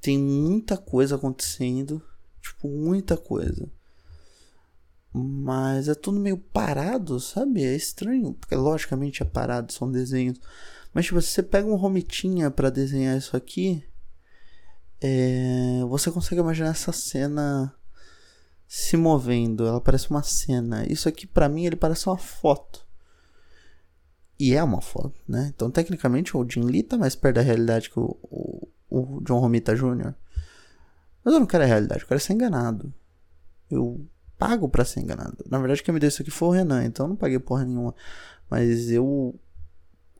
Tem 0.00 0.18
muita 0.18 0.76
coisa 0.76 1.16
acontecendo. 1.16 2.02
Tipo, 2.40 2.68
muita 2.68 3.16
coisa. 3.16 3.68
Mas 5.12 5.88
é 5.88 5.94
tudo 5.94 6.18
meio 6.18 6.38
parado, 6.38 7.20
sabe? 7.20 7.62
É 7.62 7.74
estranho. 7.74 8.34
Porque 8.34 8.54
logicamente 8.54 9.22
é 9.22 9.26
parado, 9.26 9.72
são 9.72 9.90
desenhos. 9.90 10.40
Mas 10.92 11.06
tipo, 11.06 11.20
se 11.20 11.28
você 11.28 11.42
pega 11.42 11.66
um 11.68 11.76
romitinha 11.76 12.50
para 12.50 12.70
desenhar 12.70 13.16
isso 13.16 13.36
aqui. 13.36 13.84
É... 15.00 15.80
Você 15.88 16.10
consegue 16.10 16.40
imaginar 16.40 16.70
essa 16.70 16.92
cena 16.92 17.74
se 18.66 18.96
movendo. 18.96 19.66
Ela 19.66 19.80
parece 19.80 20.10
uma 20.10 20.22
cena. 20.22 20.86
Isso 20.90 21.08
aqui 21.08 21.26
para 21.26 21.48
mim 21.48 21.66
ele 21.66 21.76
parece 21.76 22.06
uma 22.08 22.18
foto. 22.18 22.86
E 24.38 24.54
é 24.54 24.62
uma 24.62 24.80
foto, 24.80 25.20
né? 25.28 25.52
Então 25.54 25.70
tecnicamente 25.70 26.36
o 26.36 26.48
Jim 26.48 26.62
Lee 26.62 26.82
tá 26.82 26.96
mais 26.96 27.14
perto 27.14 27.36
da 27.36 27.42
realidade 27.42 27.88
que 27.90 27.98
o, 28.00 28.18
o, 28.22 28.68
o 28.90 29.20
John 29.22 29.38
Romita 29.38 29.74
Jr. 29.74 30.14
Mas 31.24 31.34
eu 31.34 31.40
não 31.40 31.46
quero 31.46 31.62
a 31.62 31.66
realidade, 31.66 32.02
eu 32.02 32.08
quero 32.08 32.20
ser 32.20 32.32
enganado. 32.32 32.92
Eu 33.70 34.04
pago 34.36 34.68
para 34.68 34.84
ser 34.84 35.00
enganado. 35.00 35.44
Na 35.48 35.58
verdade, 35.58 35.82
quem 35.82 35.94
me 35.94 36.00
deu 36.00 36.08
isso 36.08 36.20
aqui 36.20 36.30
foi 36.30 36.48
o 36.48 36.50
Renan, 36.50 36.84
então 36.84 37.06
eu 37.06 37.10
não 37.10 37.16
paguei 37.16 37.38
porra 37.38 37.64
nenhuma. 37.64 37.94
Mas 38.50 38.90
eu 38.90 39.38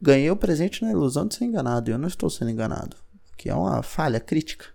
ganhei 0.02 0.30
o 0.30 0.36
presente 0.36 0.82
na 0.82 0.90
ilusão 0.90 1.26
de 1.26 1.36
ser 1.36 1.44
enganado 1.44 1.88
e 1.88 1.92
eu 1.92 1.98
não 1.98 2.08
estou 2.08 2.28
sendo 2.28 2.50
enganado. 2.50 2.96
Que 3.36 3.48
é 3.48 3.54
uma 3.54 3.82
falha 3.82 4.18
crítica. 4.18 4.66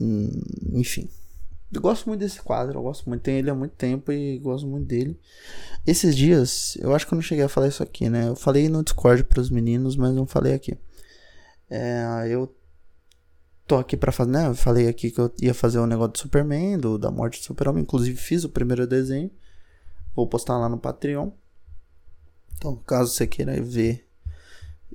Hum, 0.00 0.42
enfim. 0.72 1.08
Eu 1.70 1.80
gosto 1.80 2.06
muito 2.08 2.20
desse 2.20 2.40
quadro, 2.40 2.78
eu 2.78 2.82
gosto 2.82 3.08
muito. 3.08 3.22
Tenho 3.22 3.38
ele 3.38 3.50
há 3.50 3.54
muito 3.54 3.72
tempo 3.72 4.10
e 4.10 4.38
gosto 4.38 4.66
muito 4.66 4.86
dele. 4.86 5.18
Esses 5.86 6.16
dias, 6.16 6.76
eu 6.80 6.94
acho 6.94 7.06
que 7.06 7.14
eu 7.14 7.16
não 7.16 7.22
cheguei 7.22 7.44
a 7.44 7.48
falar 7.48 7.68
isso 7.68 7.82
aqui, 7.82 8.08
né? 8.08 8.28
Eu 8.28 8.36
falei 8.36 8.68
no 8.68 8.82
Discord 8.82 9.24
para 9.24 9.40
os 9.40 9.50
meninos, 9.50 9.96
mas 9.96 10.14
não 10.14 10.26
falei 10.26 10.54
aqui. 10.54 10.76
É, 11.70 12.26
eu 12.28 12.54
tô 13.66 13.76
aqui 13.76 13.96
para 13.96 14.12
fazer, 14.12 14.30
né? 14.30 14.46
Eu 14.48 14.54
falei 14.54 14.88
aqui 14.88 15.10
que 15.10 15.18
eu 15.18 15.32
ia 15.40 15.54
fazer 15.54 15.78
o 15.78 15.84
um 15.84 15.86
negócio 15.86 16.12
do 16.12 16.18
Superman, 16.18 16.78
do, 16.78 16.98
da 16.98 17.10
morte 17.10 17.40
do 17.40 17.44
Super-Homem. 17.44 17.82
Inclusive 17.82 18.18
fiz 18.18 18.44
o 18.44 18.50
primeiro 18.50 18.86
desenho. 18.86 19.30
Vou 20.14 20.26
postar 20.26 20.58
lá 20.58 20.68
no 20.68 20.78
Patreon. 20.78 21.30
Então, 22.62 22.76
caso 22.86 23.12
você 23.12 23.26
queira 23.26 23.60
ver 23.60 24.06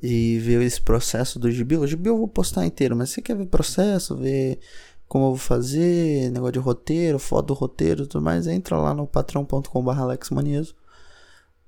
e 0.01 0.39
ver 0.39 0.61
esse 0.61 0.79
processo 0.79 1.37
do 1.37 1.51
gibi, 1.51 1.75
o 1.75 1.85
gibi 1.85 2.07
eu 2.07 2.17
vou 2.17 2.27
postar 2.29 2.65
inteiro, 2.65 2.95
mas 2.95 3.09
se 3.09 3.15
você 3.15 3.21
quer 3.21 3.35
ver 3.35 3.47
processo, 3.47 4.15
ver 4.15 4.57
como 5.05 5.25
eu 5.25 5.29
vou 5.31 5.37
fazer, 5.37 6.31
negócio 6.31 6.53
de 6.53 6.59
roteiro, 6.59 7.19
foto 7.19 7.47
do 7.47 7.53
roteiro 7.53 8.07
tudo 8.07 8.23
mais, 8.23 8.47
entra 8.47 8.77
lá 8.77 8.93
no 8.93 9.05
patrão.com.br 9.05 9.91
alexmanieso. 9.99 10.73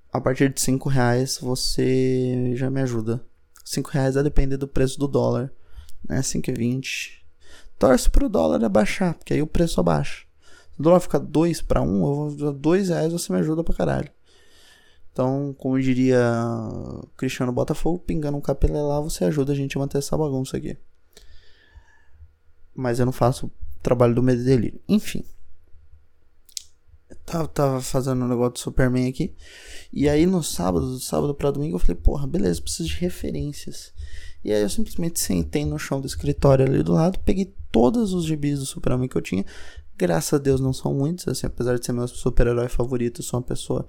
A 0.09 0.21
partir 0.21 0.53
de 0.53 0.61
5 0.61 0.87
reais 0.87 1.37
você 1.41 2.53
já 2.55 2.69
me 2.69 2.81
ajuda. 2.81 3.21
5 3.65 3.89
reais 3.91 4.15
a 4.15 4.21
depender 4.21 4.55
do 4.55 4.69
preço 4.69 4.97
do 4.97 5.07
dólar 5.07 5.51
né? 6.07 6.21
5,20. 6.21 7.19
Torce 7.77 8.09
pro 8.09 8.29
dólar 8.29 8.63
abaixar, 8.63 9.15
porque 9.15 9.33
aí 9.33 9.41
o 9.41 9.47
preço 9.47 9.81
abaixa. 9.81 10.23
Se 10.71 10.79
o 10.79 10.83
dólar 10.83 11.01
ficar 11.01 11.19
2 11.19 11.61
para 11.61 11.81
1, 11.81 12.37
eu 12.39 12.53
2 12.53 12.87
reais 12.87 13.11
você 13.11 13.33
me 13.33 13.39
ajuda 13.39 13.65
pra 13.65 13.75
caralho. 13.75 14.09
Então, 15.11 15.53
como 15.57 15.79
diria 15.79 16.19
Cristiano 17.17 17.51
Botafogo, 17.51 17.99
pingando 17.99 18.37
um 18.37 18.41
capelé 18.41 18.81
lá, 18.81 18.99
você 18.99 19.25
ajuda 19.25 19.51
a 19.51 19.55
gente 19.55 19.77
a 19.77 19.79
manter 19.79 19.97
essa 19.97 20.17
bagunça 20.17 20.57
aqui. 20.57 20.77
Mas 22.73 22.99
eu 22.99 23.05
não 23.05 23.11
faço 23.11 23.47
o 23.47 23.51
trabalho 23.81 24.15
do 24.15 24.23
medo 24.23 24.43
dele. 24.43 24.81
Enfim. 24.87 25.23
tava, 27.25 27.47
tava 27.47 27.81
fazendo 27.81 28.23
um 28.23 28.27
negócio 28.27 28.53
do 28.53 28.59
Superman 28.59 29.09
aqui. 29.09 29.35
E 29.91 30.07
aí 30.07 30.25
no 30.25 30.41
sábado, 30.43 30.85
do 30.85 30.99
sábado 30.99 31.33
pra 31.33 31.51
domingo, 31.51 31.75
eu 31.75 31.79
falei, 31.79 31.95
porra, 31.95 32.25
beleza, 32.25 32.61
preciso 32.61 32.87
de 32.87 32.95
referências. 32.95 33.91
E 34.43 34.53
aí 34.53 34.61
eu 34.61 34.69
simplesmente 34.69 35.19
sentei 35.19 35.65
no 35.65 35.77
chão 35.77 35.99
do 35.99 36.07
escritório 36.07 36.65
ali 36.65 36.81
do 36.81 36.93
lado, 36.93 37.19
peguei 37.19 37.53
todos 37.71 38.13
os 38.13 38.25
gibis 38.25 38.59
do 38.59 38.65
Super-Homem 38.65 39.09
que 39.09 39.17
eu 39.17 39.21
tinha. 39.21 39.45
Graças 39.97 40.33
a 40.33 40.37
Deus 40.37 40.61
não 40.61 40.71
são 40.71 40.93
muitos, 40.93 41.27
assim, 41.27 41.45
apesar 41.45 41.77
de 41.77 41.85
ser 41.85 41.91
meu 41.91 42.07
super-herói 42.07 42.69
favorito, 42.69 43.21
sou 43.21 43.37
uma 43.37 43.45
pessoa 43.45 43.85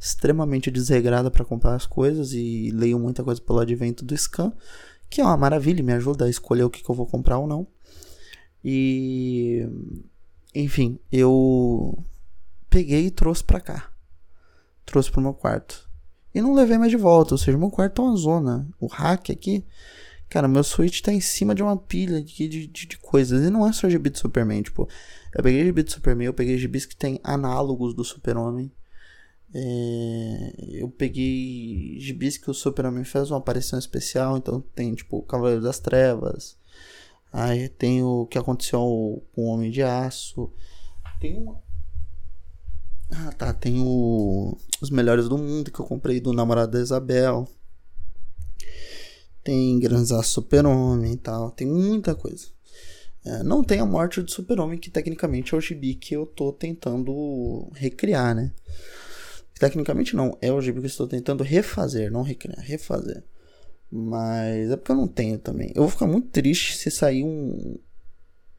extremamente 0.00 0.70
desregrada 0.70 1.30
para 1.30 1.44
comprar 1.44 1.74
as 1.74 1.86
coisas 1.86 2.32
e 2.32 2.70
leio 2.72 2.98
muita 2.98 3.22
coisa 3.22 3.40
pelo 3.40 3.60
advento 3.60 4.04
do 4.04 4.16
scan, 4.16 4.52
que 5.10 5.20
é 5.20 5.24
uma 5.24 5.36
maravilha, 5.36 5.84
me 5.84 5.92
ajuda 5.92 6.24
a 6.24 6.30
escolher 6.30 6.64
o 6.64 6.70
que, 6.70 6.82
que 6.82 6.90
eu 6.90 6.94
vou 6.94 7.06
comprar 7.06 7.38
ou 7.38 7.46
não. 7.46 7.66
E 8.64 9.66
enfim, 10.54 10.98
eu 11.12 12.02
peguei 12.68 13.06
e 13.06 13.10
trouxe 13.10 13.44
para 13.44 13.60
cá. 13.60 13.92
Trouxe 14.86 15.10
pro 15.10 15.20
meu 15.20 15.34
quarto 15.34 15.90
e 16.34 16.40
não 16.40 16.54
levei 16.54 16.78
mais 16.78 16.90
de 16.90 16.96
volta. 16.96 17.34
Ou 17.34 17.38
seja, 17.38 17.58
meu 17.58 17.70
quarto 17.70 18.02
é 18.02 18.04
uma 18.04 18.16
zona. 18.16 18.68
O 18.78 18.86
hack 18.86 19.30
aqui. 19.30 19.64
Cara, 20.28 20.46
meu 20.46 20.62
Switch 20.62 21.00
tá 21.00 21.12
em 21.12 21.20
cima 21.20 21.54
de 21.54 21.62
uma 21.62 21.76
pilha 21.76 22.22
de, 22.22 22.48
de, 22.48 22.66
de, 22.66 22.86
de 22.86 22.98
coisas. 22.98 23.44
E 23.44 23.50
não 23.50 23.66
é 23.66 23.72
só 23.72 23.88
gibi 23.88 24.10
do 24.10 24.18
Superman. 24.18 24.62
Tipo, 24.62 24.88
eu 25.34 25.42
peguei 25.42 25.64
gibi 25.64 25.82
do 25.82 25.90
Superman, 25.90 26.26
eu 26.26 26.34
peguei 26.34 26.56
gibis 26.56 26.86
que 26.86 26.96
tem 26.96 27.20
análogos 27.24 27.94
do 27.94 28.04
Super-Homem. 28.04 28.72
É, 29.52 30.54
eu 30.72 30.88
peguei 30.88 31.98
gibis 31.98 32.38
que 32.38 32.50
o 32.50 32.54
Super-Homem 32.54 33.04
fez 33.04 33.30
uma 33.30 33.38
aparição 33.38 33.78
especial. 33.78 34.36
Então 34.36 34.60
tem, 34.74 34.94
tipo, 34.94 35.22
Cavaleiro 35.22 35.62
das 35.62 35.78
Trevas. 35.78 36.56
Aí 37.32 37.68
tem 37.68 38.02
o 38.02 38.26
que 38.26 38.38
aconteceu 38.38 38.80
com 39.32 39.42
o 39.42 39.46
Homem 39.46 39.70
de 39.70 39.82
Aço. 39.82 40.52
Tem 41.20 41.36
uma 41.36 41.60
ah, 43.12 43.32
tá. 43.32 43.52
Tem 43.52 43.80
o... 43.80 44.56
Os 44.80 44.90
Melhores 44.90 45.28
do 45.28 45.36
Mundo 45.36 45.70
que 45.70 45.80
eu 45.80 45.84
comprei 45.84 46.20
do 46.20 46.32
namorado 46.32 46.72
da 46.72 46.80
Isabel. 46.80 47.48
Tem 49.42 49.78
Granzaço 49.78 50.30
Super-Homem 50.30 51.14
e 51.14 51.16
tal. 51.16 51.50
Tem 51.50 51.66
muita 51.66 52.14
coisa. 52.14 52.46
É, 53.24 53.42
não 53.42 53.62
tem 53.62 53.80
a 53.80 53.86
morte 53.86 54.22
do 54.22 54.30
Super-Homem, 54.30 54.78
que 54.78 54.90
tecnicamente 54.90 55.54
é 55.54 55.58
o 55.58 55.60
gibi 55.60 55.94
que 55.94 56.14
eu 56.14 56.24
tô 56.24 56.52
tentando 56.52 57.68
recriar, 57.74 58.34
né? 58.34 58.52
Tecnicamente 59.60 60.16
não, 60.16 60.38
é 60.40 60.50
o 60.50 60.58
gibi 60.58 60.80
que 60.80 60.86
eu 60.86 60.88
estou 60.88 61.06
tentando 61.06 61.44
refazer, 61.44 62.10
não 62.10 62.22
recriar, 62.22 62.64
refazer. 62.64 63.22
Mas 63.92 64.70
é 64.70 64.76
porque 64.76 64.90
eu 64.90 64.96
não 64.96 65.06
tenho 65.06 65.38
também. 65.38 65.70
Eu 65.74 65.82
vou 65.82 65.90
ficar 65.90 66.06
muito 66.06 66.28
triste 66.28 66.78
se 66.78 66.90
sair 66.90 67.22
um, 67.22 67.78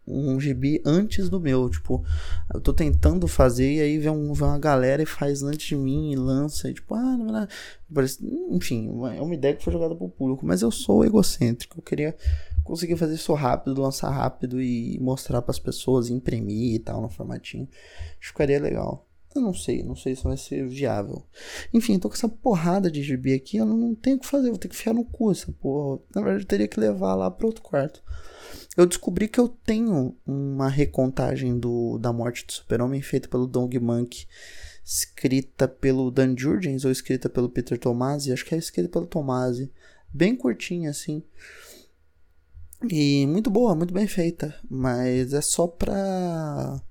um 0.06 0.40
gibi 0.40 0.80
antes 0.86 1.28
do 1.28 1.40
meu. 1.40 1.68
Tipo, 1.72 2.06
eu 2.54 2.62
tô 2.62 2.72
tentando 2.72 3.28
fazer 3.28 3.78
e 3.78 3.82
aí 3.82 3.98
vem, 3.98 4.12
um, 4.12 4.32
vem 4.32 4.48
uma 4.48 4.60
galera 4.60 5.02
e 5.02 5.08
faz 5.08 5.42
antes 5.42 5.70
de 5.70 5.76
mim 5.76 6.12
e 6.12 6.16
lança. 6.16 6.70
E 6.70 6.74
tipo, 6.76 6.94
ah, 6.94 7.18
não, 7.18 7.26
não. 7.26 7.48
Parece, 7.92 8.24
enfim, 8.52 8.88
é 9.18 9.22
uma 9.24 9.34
ideia 9.34 9.56
que 9.56 9.64
foi 9.64 9.74
jogada 9.74 9.96
pro 9.96 10.08
público. 10.08 10.46
Mas 10.46 10.62
eu 10.62 10.70
sou 10.70 11.04
egocêntrico. 11.04 11.80
Eu 11.80 11.84
queria 11.84 12.16
conseguir 12.64 12.96
fazer 12.96 13.16
isso 13.16 13.34
rápido, 13.34 13.82
lançar 13.82 14.12
rápido 14.12 14.62
e 14.62 15.00
mostrar 15.00 15.42
para 15.42 15.50
as 15.50 15.58
pessoas, 15.58 16.12
imprimir 16.12 16.76
e 16.76 16.80
tal 16.80 17.02
no 17.02 17.10
formatinho. 17.10 17.68
Acho 17.72 18.20
que 18.20 18.28
ficaria 18.28 18.62
legal. 18.62 19.08
Eu 19.34 19.42
não 19.42 19.54
sei, 19.54 19.82
não 19.84 19.96
sei 19.96 20.16
se 20.16 20.24
vai 20.24 20.36
ser 20.36 20.68
viável. 20.68 21.24
Enfim, 21.74 21.98
tô 21.98 22.10
com 22.10 22.16
essa 22.16 22.28
porrada 22.28 22.92
de 22.92 23.02
gibi 23.02 23.34
aqui, 23.34 23.58
eu 23.58 23.66
não, 23.66 23.96
tenho 23.96 24.18
o 24.18 24.20
que 24.20 24.28
fazer, 24.28 24.50
vou 24.50 24.58
ter 24.58 24.68
que 24.68 24.76
ficar 24.76 24.94
no 24.94 25.06
cu 25.06 25.32
essa 25.32 25.52
porra. 25.52 26.02
Na 26.14 26.22
verdade, 26.22 26.44
eu 26.44 26.48
teria 26.48 26.68
que 26.68 26.80
levar 26.80 27.16
lá 27.16 27.32
para 27.32 27.48
outro 27.48 27.64
quarto 27.64 28.04
eu 28.78 28.86
descobri 28.86 29.28
que 29.28 29.40
eu 29.40 29.50
tenho 29.50 30.16
uma 30.26 30.70
recontagem 30.70 31.58
do, 31.60 31.98
da 31.98 32.14
morte 32.14 32.46
do 32.46 32.54
super-homem 32.54 33.02
feita 33.02 33.28
pelo 33.28 33.48
Dong 33.48 33.78
Monk, 33.80 34.26
escrita 34.84 35.68
pelo 35.68 36.10
Dan 36.10 36.36
Jurgens 36.38 36.86
ou 36.86 36.92
escrita 36.92 37.30
pelo 37.30 37.50
Peter 37.50 37.78
Tomasi, 37.78 38.32
acho 38.32 38.46
que 38.46 38.56
é 38.56 38.58
escrita 38.58 38.90
pelo 38.90 39.08
Tomasi, 39.08 39.72
bem 40.14 40.36
curtinha 40.36 40.90
assim. 40.90 41.24
E 42.90 43.28
muito 43.28 43.50
boa, 43.50 43.76
muito 43.76 43.94
bem 43.94 44.08
feita, 44.08 44.56
mas 44.70 45.34
é 45.34 45.42
só 45.42 45.68
pra 45.68 46.82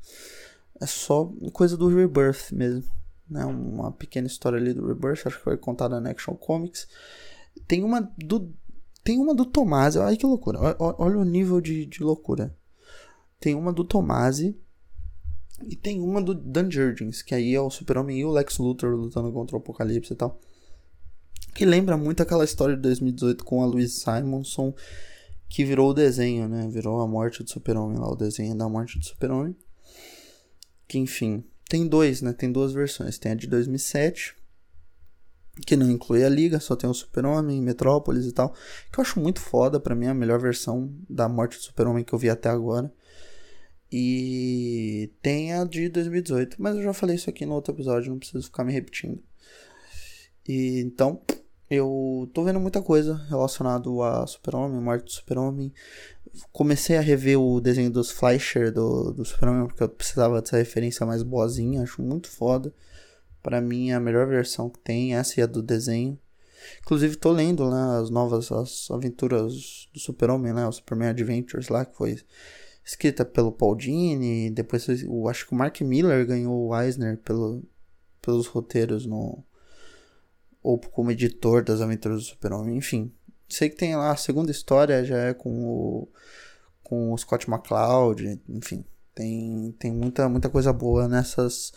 é 0.81 0.87
só 0.87 1.31
coisa 1.53 1.77
do 1.77 1.89
Rebirth 1.89 2.53
mesmo, 2.53 2.91
né? 3.29 3.45
Uma 3.45 3.93
pequena 3.93 4.27
história 4.27 4.59
ali 4.59 4.73
do 4.73 4.87
Rebirth, 4.87 5.27
acho 5.27 5.39
que 5.39 5.45
foi 5.45 5.57
contada 5.57 6.01
na 6.01 6.11
Action 6.11 6.35
Comics. 6.35 6.89
Tem 7.69 7.85
uma 7.85 8.01
do 8.19 8.53
tem 9.03 9.19
uma 9.19 9.35
do 9.35 9.47
Tomasi, 9.47 9.99
olha 9.99 10.17
que 10.17 10.27
loucura. 10.27 10.59
Olha 10.79 11.19
o 11.19 11.25
nível 11.25 11.61
de, 11.61 11.87
de 11.87 12.03
loucura. 12.03 12.55
Tem 13.39 13.55
uma 13.55 13.73
do 13.73 13.85
Tomasi 13.85 14.57
e 15.67 15.77
tem 15.77 16.01
uma 16.01 16.21
do 16.21 16.35
Dan 16.35 16.71
Jurgens, 16.71 17.23
que 17.23 17.35
aí 17.35 17.55
é 17.55 17.61
o 17.61 17.71
Super-Homem 17.71 18.21
e 18.21 18.25
o 18.25 18.31
Lex 18.31 18.59
Luthor 18.59 18.95
lutando 18.95 19.33
contra 19.33 19.57
o 19.57 19.61
Apocalipse 19.61 20.13
e 20.13 20.17
tal. 20.17 20.39
Que 21.55 21.65
lembra 21.65 21.97
muito 21.97 22.23
aquela 22.23 22.45
história 22.45 22.77
de 22.77 22.83
2018 22.83 23.45
com 23.45 23.63
a 23.63 23.67
Louise 23.67 24.01
Simonson, 24.01 24.75
que 25.49 25.65
virou 25.65 25.91
o 25.91 25.95
desenho, 25.95 26.49
né? 26.49 26.69
Virou 26.69 27.01
a 27.01 27.07
morte 27.07 27.43
do 27.43 27.51
Super-Homem 27.51 27.99
lá, 27.99 28.11
o 28.11 28.17
desenho 28.17 28.57
da 28.57 28.69
morte 28.69 28.99
do 28.99 29.05
Super-Homem. 29.05 29.57
Que 30.91 30.99
enfim, 30.99 31.45
tem 31.69 31.87
dois, 31.87 32.21
né? 32.21 32.33
Tem 32.33 32.51
duas 32.51 32.73
versões. 32.73 33.17
Tem 33.17 33.31
a 33.31 33.35
de 33.37 33.47
2007, 33.47 34.35
que 35.65 35.77
não 35.77 35.89
inclui 35.89 36.25
a 36.25 36.29
Liga, 36.29 36.59
só 36.59 36.75
tem 36.75 36.91
o 36.91 36.93
Super-Homem, 36.93 37.63
Metrópolis 37.63 38.27
e 38.27 38.33
tal. 38.33 38.53
Que 38.93 38.99
eu 38.99 39.03
acho 39.03 39.21
muito 39.21 39.39
foda, 39.39 39.79
pra 39.79 39.95
mim 39.95 40.07
é 40.07 40.09
a 40.09 40.15
melhor 40.15 40.41
versão 40.41 40.93
da 41.09 41.29
morte 41.29 41.57
do 41.59 41.63
Super-Homem 41.63 42.03
que 42.03 42.13
eu 42.13 42.19
vi 42.19 42.29
até 42.29 42.49
agora. 42.49 42.93
E 43.93 45.13
tem 45.23 45.53
a 45.53 45.63
de 45.65 45.89
2018, 45.89 46.57
mas 46.61 46.75
eu 46.75 46.83
já 46.83 46.93
falei 46.93 47.15
isso 47.15 47.31
aqui 47.31 47.47
no 47.47 47.55
outro 47.55 47.73
episódio, 47.73 48.11
não 48.11 48.19
preciso 48.19 48.43
ficar 48.43 48.65
me 48.65 48.73
repetindo. 48.73 49.23
E 50.49 50.81
então, 50.81 51.23
eu 51.71 52.29
tô 52.35 52.43
vendo 52.43 52.59
muita 52.59 52.83
coisa 52.83 53.15
relacionado 53.29 54.03
a 54.03 54.27
Super-Homem, 54.27 54.81
morte 54.81 55.05
do 55.05 55.13
Super-Homem. 55.13 55.73
Comecei 56.53 56.97
a 56.97 57.01
rever 57.01 57.41
o 57.41 57.61
desenho 57.61 57.91
dos 57.91 58.11
Fleischer 58.11 58.73
do, 58.73 59.13
do 59.13 59.25
Super-Homem 59.25 59.67
porque 59.67 59.83
eu 59.83 59.89
precisava 59.89 60.41
dessa 60.41 60.57
referência 60.57 61.05
mais 61.07 61.23
boazinha, 61.23 61.83
acho 61.83 62.03
muito 62.03 62.29
foda. 62.29 62.73
Para 63.43 63.61
mim 63.61 63.91
é 63.91 63.95
a 63.95 64.01
melhor 64.01 64.27
versão 64.27 64.69
que 64.69 64.79
tem, 64.79 65.15
essa 65.15 65.41
e 65.41 65.43
a 65.43 65.47
do 65.47 65.63
desenho. 65.63 66.19
Inclusive 66.81 67.17
tô 67.17 67.33
lendo 67.33 67.71
né, 67.71 68.01
as 68.01 68.11
novas 68.11 68.53
as 68.53 68.91
aventuras 68.91 69.89
do 69.93 69.99
Super-Homem, 69.99 70.53
né, 70.53 70.67
o 70.67 70.73
Superman 70.73 71.09
Adventures 71.11 71.69
lá, 71.69 71.85
que 71.85 71.97
foi 71.97 72.19
escrita 72.85 73.25
pelo 73.25 73.53
Paul 73.53 73.77
Dini, 73.77 74.51
depois 74.51 74.87
eu 74.89 75.29
acho 75.29 75.47
que 75.47 75.53
o 75.53 75.57
Mark 75.57 75.81
Miller 75.81 76.27
ganhou 76.27 76.69
o 76.69 76.79
Eisner 76.79 77.19
pelo, 77.19 77.63
pelos 78.21 78.47
roteiros 78.47 79.07
no 79.07 79.45
ou 80.63 80.79
como 80.79 81.11
editor 81.11 81.65
das 81.65 81.81
aventuras 81.81 82.19
do 82.19 82.25
Super-Homem, 82.25 82.77
enfim. 82.77 83.11
Sei 83.51 83.69
que 83.69 83.77
tem 83.77 83.97
lá 83.97 84.13
a 84.13 84.17
segunda 84.17 84.51
história 84.51 85.05
já 85.05 85.19
é 85.19 85.35
com 85.35 85.51
o 85.65 86.09
com 86.83 87.13
o 87.13 87.19
Scott 87.19 87.49
McCloud, 87.49 88.41
enfim, 88.49 88.85
tem 89.15 89.75
tem 89.79 89.93
muita 89.93 90.29
muita 90.29 90.49
coisa 90.49 90.73
boa 90.73 91.07
nessas 91.07 91.73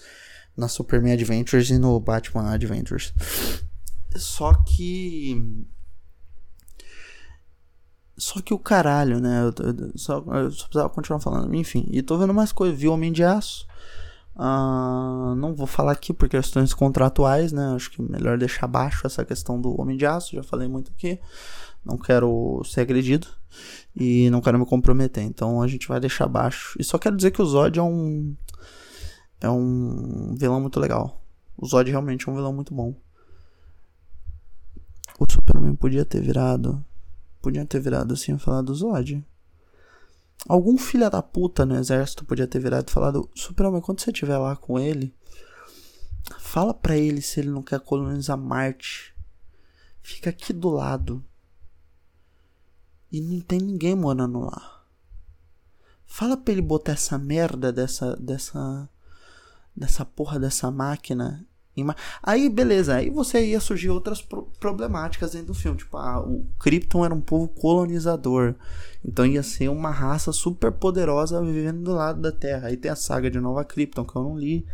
na 0.56 0.68
Superman 0.68 1.14
Adventures 1.14 1.70
e 1.70 1.78
no 1.78 2.00
Batman 2.00 2.52
Adventures. 2.52 3.14
Só 4.16 4.54
que. 4.54 5.66
Só 8.16 8.42
que 8.42 8.54
o 8.54 8.60
caralho, 8.60 9.20
né? 9.20 9.42
Eu, 9.42 9.66
eu, 9.66 9.92
só, 9.96 10.18
eu 10.20 10.52
só 10.52 10.66
precisava 10.66 10.90
continuar 10.90 11.20
falando. 11.20 11.54
Enfim, 11.56 11.88
e 11.90 12.02
tô 12.02 12.18
vendo 12.18 12.34
mais 12.34 12.52
coisas. 12.52 12.78
Vi 12.78 12.88
Homem 12.88 13.12
de 13.12 13.24
Aço. 13.24 13.66
Uh, 14.36 15.36
não 15.36 15.54
vou 15.54 15.68
falar 15.68 15.92
aqui 15.92 16.12
por 16.12 16.28
questões 16.30 16.74
contratuais, 16.74 17.52
né? 17.52 17.74
Acho 17.76 17.92
que 17.92 18.02
é 18.02 18.06
melhor 18.06 18.38
deixar 18.38 18.68
baixo 18.68 19.06
essa 19.06 19.26
questão 19.26 19.60
do 19.60 19.80
Homem 19.80 19.98
de 19.98 20.06
Aço. 20.06 20.36
Já 20.36 20.44
falei 20.44 20.68
muito 20.68 20.92
aqui. 20.92 21.20
Não 21.86 21.98
quero 21.98 22.62
ser 22.66 22.82
agredido. 22.82 23.28
E 23.96 24.30
não 24.30 24.42
quero 24.42 24.58
me 24.58 24.66
comprometer. 24.66 25.24
Então 25.24 25.62
a 25.62 25.68
gente 25.68 25.88
vai 25.88 26.00
deixar 26.00 26.28
baixo. 26.28 26.76
E 26.80 26.84
só 26.84 26.98
quero 26.98 27.16
dizer 27.16 27.32
que 27.32 27.42
o 27.42 27.46
Zod 27.46 27.78
é 27.78 27.84
um 27.84 28.36
é 29.42 29.50
um 29.50 30.36
vilão 30.36 30.62
muito 30.62 30.80
legal. 30.80 31.22
O 31.58 31.66
Zod 31.68 31.90
realmente 31.90 32.28
é 32.28 32.32
um 32.32 32.36
vilão 32.36 32.54
muito 32.54 32.74
bom. 32.74 32.96
O 35.20 35.30
Superman 35.30 35.76
podia 35.76 36.06
ter 36.06 36.22
virado. 36.22 36.84
Podia 37.42 37.66
ter 37.66 37.80
virado 37.80 38.14
assim 38.14 38.38
falado 38.38 38.68
do 38.68 38.76
Zod. 38.76 39.24
Algum 40.48 40.78
filho 40.78 41.10
da 41.10 41.22
puta 41.22 41.66
no 41.66 41.76
exército 41.76 42.26
podia 42.26 42.48
ter 42.48 42.60
virado 42.60 42.90
e 42.90 42.92
falado: 42.92 43.30
Superman, 43.36 43.82
quando 43.82 44.02
você 44.02 44.12
estiver 44.12 44.38
lá 44.38 44.56
com 44.56 44.80
ele, 44.80 45.14
fala 46.40 46.74
pra 46.74 46.98
ele 46.98 47.22
se 47.22 47.40
ele 47.40 47.50
não 47.50 47.62
quer 47.62 47.80
colonizar 47.80 48.38
Marte. 48.38 49.14
Fica 50.02 50.30
aqui 50.30 50.52
do 50.52 50.70
lado. 50.70 51.24
E 53.14 53.22
não 53.22 53.40
tem 53.40 53.60
ninguém 53.60 53.96
morando 53.96 54.40
lá. 54.40 54.84
Fala 56.04 56.36
pra 56.36 56.52
ele 56.52 56.64
botar 56.64 56.94
essa 56.94 57.18
merda 57.18 57.72
dessa. 57.72 58.16
dessa 58.16 58.90
dessa 59.76 60.06
porra 60.06 60.40
dessa 60.40 60.70
máquina. 60.70 61.48
Aí, 62.22 62.50
beleza, 62.50 62.96
aí 62.96 63.10
você 63.10 63.44
ia 63.48 63.60
surgir 63.60 63.90
outras 63.90 64.22
pro 64.22 64.44
problemáticas 64.60 65.32
dentro 65.32 65.48
do 65.48 65.54
filme. 65.56 65.78
Tipo, 65.78 65.98
ah, 65.98 66.20
o 66.20 66.46
Krypton 66.60 67.04
era 67.04 67.14
um 67.14 67.22
povo 67.22 67.48
colonizador. 67.48 68.54
Então 69.04 69.26
ia 69.26 69.42
ser 69.42 69.70
uma 69.70 69.90
raça 69.90 70.32
super 70.32 70.72
poderosa 70.72 71.44
vivendo 71.44 71.84
do 71.84 71.94
lado 71.94 72.22
da 72.22 72.32
Terra. 72.32 72.68
Aí 72.68 72.78
tem 72.78 72.92
a 72.92 72.96
saga 72.96 73.30
de 73.30 73.40
Nova 73.40 73.66
Krypton, 73.66 74.06
que 74.06 74.16
eu 74.16 74.24
não 74.24 74.38
li. 74.38 74.68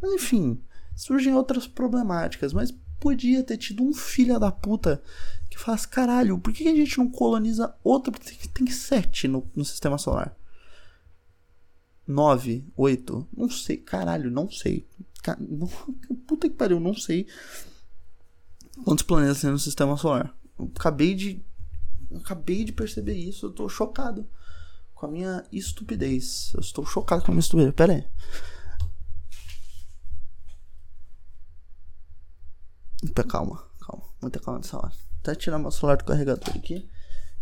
Mas 0.00 0.12
enfim, 0.12 0.60
surgem 0.94 1.34
outras 1.34 1.66
problemáticas. 1.66 2.52
Mas 2.52 2.70
podia 3.00 3.42
ter 3.42 3.56
tido 3.56 3.82
um 3.82 3.94
filho 3.94 4.38
da 4.38 4.52
puta 4.52 5.02
que 5.52 5.58
faz 5.58 5.86
caralho, 5.86 6.38
por 6.38 6.52
que 6.52 6.68
a 6.68 6.74
gente 6.74 6.98
não 6.98 7.08
coloniza 7.08 7.74
outra? 7.82 8.12
Tem, 8.12 8.36
tem 8.36 8.66
sete 8.70 9.28
no, 9.28 9.48
no 9.54 9.64
sistema 9.64 9.98
solar. 9.98 10.36
9, 12.06 12.64
8, 12.76 13.28
não 13.36 13.48
sei, 13.48 13.76
caralho, 13.76 14.30
não 14.30 14.50
sei. 14.50 14.86
Puta 16.26 16.48
que 16.48 16.56
pariu, 16.56 16.80
não 16.80 16.94
sei 16.94 17.26
quantos 18.84 19.04
planetas 19.04 19.40
tem 19.40 19.50
no 19.50 19.58
sistema 19.58 19.96
solar. 19.96 20.34
Eu 20.58 20.70
acabei 20.74 21.14
de. 21.14 21.44
acabei 22.16 22.64
de 22.64 22.72
perceber 22.72 23.14
isso, 23.14 23.46
eu 23.46 23.52
tô 23.52 23.68
chocado 23.68 24.28
com 24.94 25.06
a 25.06 25.08
minha 25.10 25.44
estupidez. 25.52 26.52
Eu 26.54 26.60
estou 26.60 26.84
chocado 26.84 27.22
com 27.22 27.30
a 27.30 27.34
minha 27.34 27.40
estupidez. 27.40 27.74
Pera 27.74 27.92
aí. 27.92 28.04
Calma, 33.28 33.64
calma, 33.80 34.04
muita 34.20 34.38
calma 34.38 34.60
nessa 34.60 34.76
hora. 34.76 34.92
Até 35.22 35.36
tirar 35.36 35.58
meu 35.58 35.70
celular 35.70 35.96
do 35.96 36.04
carregador 36.04 36.56
aqui. 36.56 36.90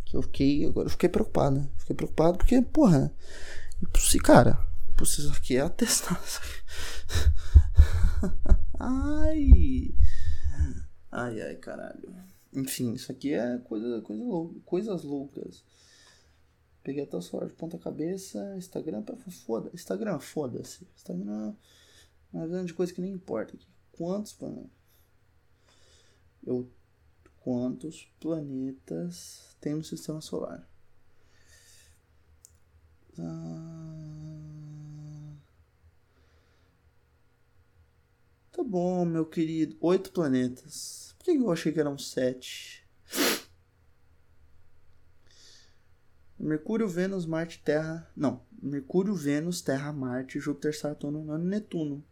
Que 0.05 0.17
eu 0.17 0.23
fiquei. 0.23 0.67
Agora 0.67 0.87
eu 0.87 0.91
fiquei 0.91 1.09
preocupado. 1.09 1.69
Fiquei 1.79 1.97
preocupado 1.97 2.37
porque, 2.37 2.61
porra. 2.61 3.13
Se, 3.99 4.19
cara, 4.19 4.59
isso 5.03 5.33
aqui 5.33 5.57
é 5.57 5.61
atestado. 5.61 6.21
ai. 8.79 9.95
Ai, 11.11 11.41
ai, 11.41 11.57
caralho. 11.57 12.15
Enfim, 12.53 12.93
isso 12.93 13.11
aqui 13.11 13.33
é 13.33 13.57
coisa, 13.59 14.03
coisa 14.03 14.23
louca, 14.23 14.61
coisas 14.67 15.03
loucas. 15.03 15.65
Peguei 16.83 17.05
até 17.05 17.17
o 17.17 17.23
celular 17.23 17.49
de 17.49 17.55
ponta 17.55 17.79
cabeça. 17.79 18.55
Instagram, 18.57 19.03
foda. 19.31 19.71
Instagram, 19.73 20.19
foda-se. 20.19 20.87
Instagram 20.95 21.55
é 22.35 22.37
uma 22.37 22.47
grande 22.47 22.75
coisa 22.75 22.93
que 22.93 23.01
nem 23.01 23.13
importa. 23.13 23.57
Quantos 23.93 24.35
planetas? 24.35 24.71
Eu, 26.43 26.71
quantos 27.41 28.09
planetas 28.21 29.57
tem 29.61 29.75
no 29.75 29.83
sistema 29.83 30.21
solar? 30.21 30.69
Ah, 33.19 34.01
tá 38.53 38.63
bom, 38.63 39.05
meu 39.05 39.27
querido. 39.27 39.77
Oito 39.81 40.13
planetas. 40.13 41.15
Por 41.19 41.25
que 41.25 41.33
eu 41.33 41.51
achei 41.51 41.73
que 41.73 41.81
eram 41.81 41.99
sete? 41.99 42.87
Mercúrio, 46.39 46.89
Vênus, 46.89 47.27
Marte, 47.27 47.63
Terra. 47.63 48.11
Não. 48.17 48.43
Mercúrio, 48.63 49.15
Vênus, 49.15 49.61
Terra, 49.61 49.93
Marte, 49.93 50.41
Júpiter, 50.41 50.77
Saturno, 50.77 51.37
Netuno. 51.37 52.03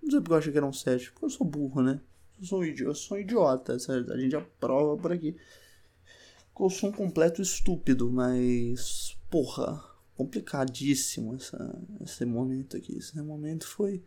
Não 0.00 0.10
sei 0.10 0.20
porque 0.20 0.32
eu 0.32 0.38
achei 0.38 0.52
que 0.52 0.58
eram 0.58 0.72
sete. 0.72 1.10
Porque 1.10 1.24
eu 1.24 1.30
sou 1.30 1.46
burro, 1.46 1.82
né? 1.82 2.00
Sou. 2.42 2.64
Eu 2.64 2.94
sou 2.94 3.16
um 3.16 3.20
idiota. 3.20 3.74
A 3.74 4.18
gente 4.18 4.36
aprova 4.36 4.96
por 4.96 5.12
aqui. 5.12 5.36
Eu 6.58 6.70
sou 6.70 6.90
um 6.90 6.92
completo 6.92 7.40
estúpido, 7.40 8.10
mas. 8.10 9.16
Porra 9.30 9.92
complicadíssimo 10.14 11.34
essa, 11.34 11.82
esse 12.00 12.24
momento 12.24 12.76
aqui. 12.76 12.96
Esse 12.96 13.20
momento 13.20 13.66
foi 13.66 14.04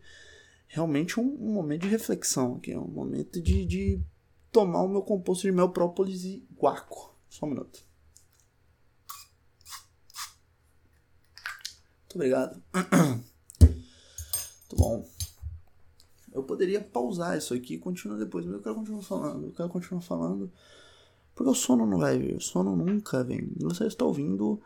realmente 0.66 1.20
um, 1.20 1.24
um 1.24 1.52
momento 1.52 1.82
de 1.82 1.88
reflexão 1.88 2.56
aqui, 2.56 2.76
um 2.76 2.88
momento 2.88 3.40
de, 3.40 3.64
de 3.64 4.00
tomar 4.50 4.82
o 4.82 4.88
meu 4.88 5.02
composto 5.02 5.42
de 5.42 5.52
mel, 5.52 5.68
própolis 5.70 6.24
e 6.24 6.46
guaco. 6.56 7.14
Só 7.28 7.46
um 7.46 7.50
minuto. 7.50 7.84
Muito 12.02 12.14
obrigado. 12.14 12.62
Muito 13.60 14.76
bom. 14.76 15.15
Eu 16.36 16.42
poderia 16.42 16.82
pausar 16.82 17.38
isso 17.38 17.54
aqui 17.54 17.74
e 17.74 17.78
continuar 17.78 18.18
depois, 18.18 18.44
mas 18.44 18.54
eu 18.54 18.60
quero 18.60 18.74
continuar 18.74 19.02
falando. 19.02 19.46
Eu 19.46 19.52
quero 19.52 19.68
continuar 19.70 20.02
falando. 20.02 20.52
Porque 21.34 21.50
o 21.50 21.54
sono 21.54 21.86
não 21.86 21.98
vai 21.98 22.18
vir. 22.18 22.36
O 22.36 22.40
sono 22.40 22.76
nunca 22.76 23.24
vem. 23.24 23.50
Você 23.56 23.86
está 23.86 24.04
ouvindo 24.04 24.60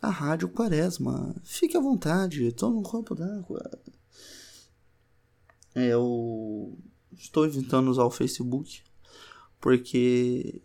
a 0.00 0.08
Rádio 0.08 0.48
Quaresma. 0.48 1.34
Fique 1.42 1.76
à 1.76 1.80
vontade, 1.80 2.52
tome 2.52 2.78
um 2.78 2.82
copo 2.82 3.16
d'água. 3.16 3.68
É, 5.74 5.88
eu 5.88 6.78
estou 7.12 7.46
evitando 7.46 7.90
usar 7.90 8.04
o 8.04 8.10
Facebook 8.10 8.80
porque 9.60 10.62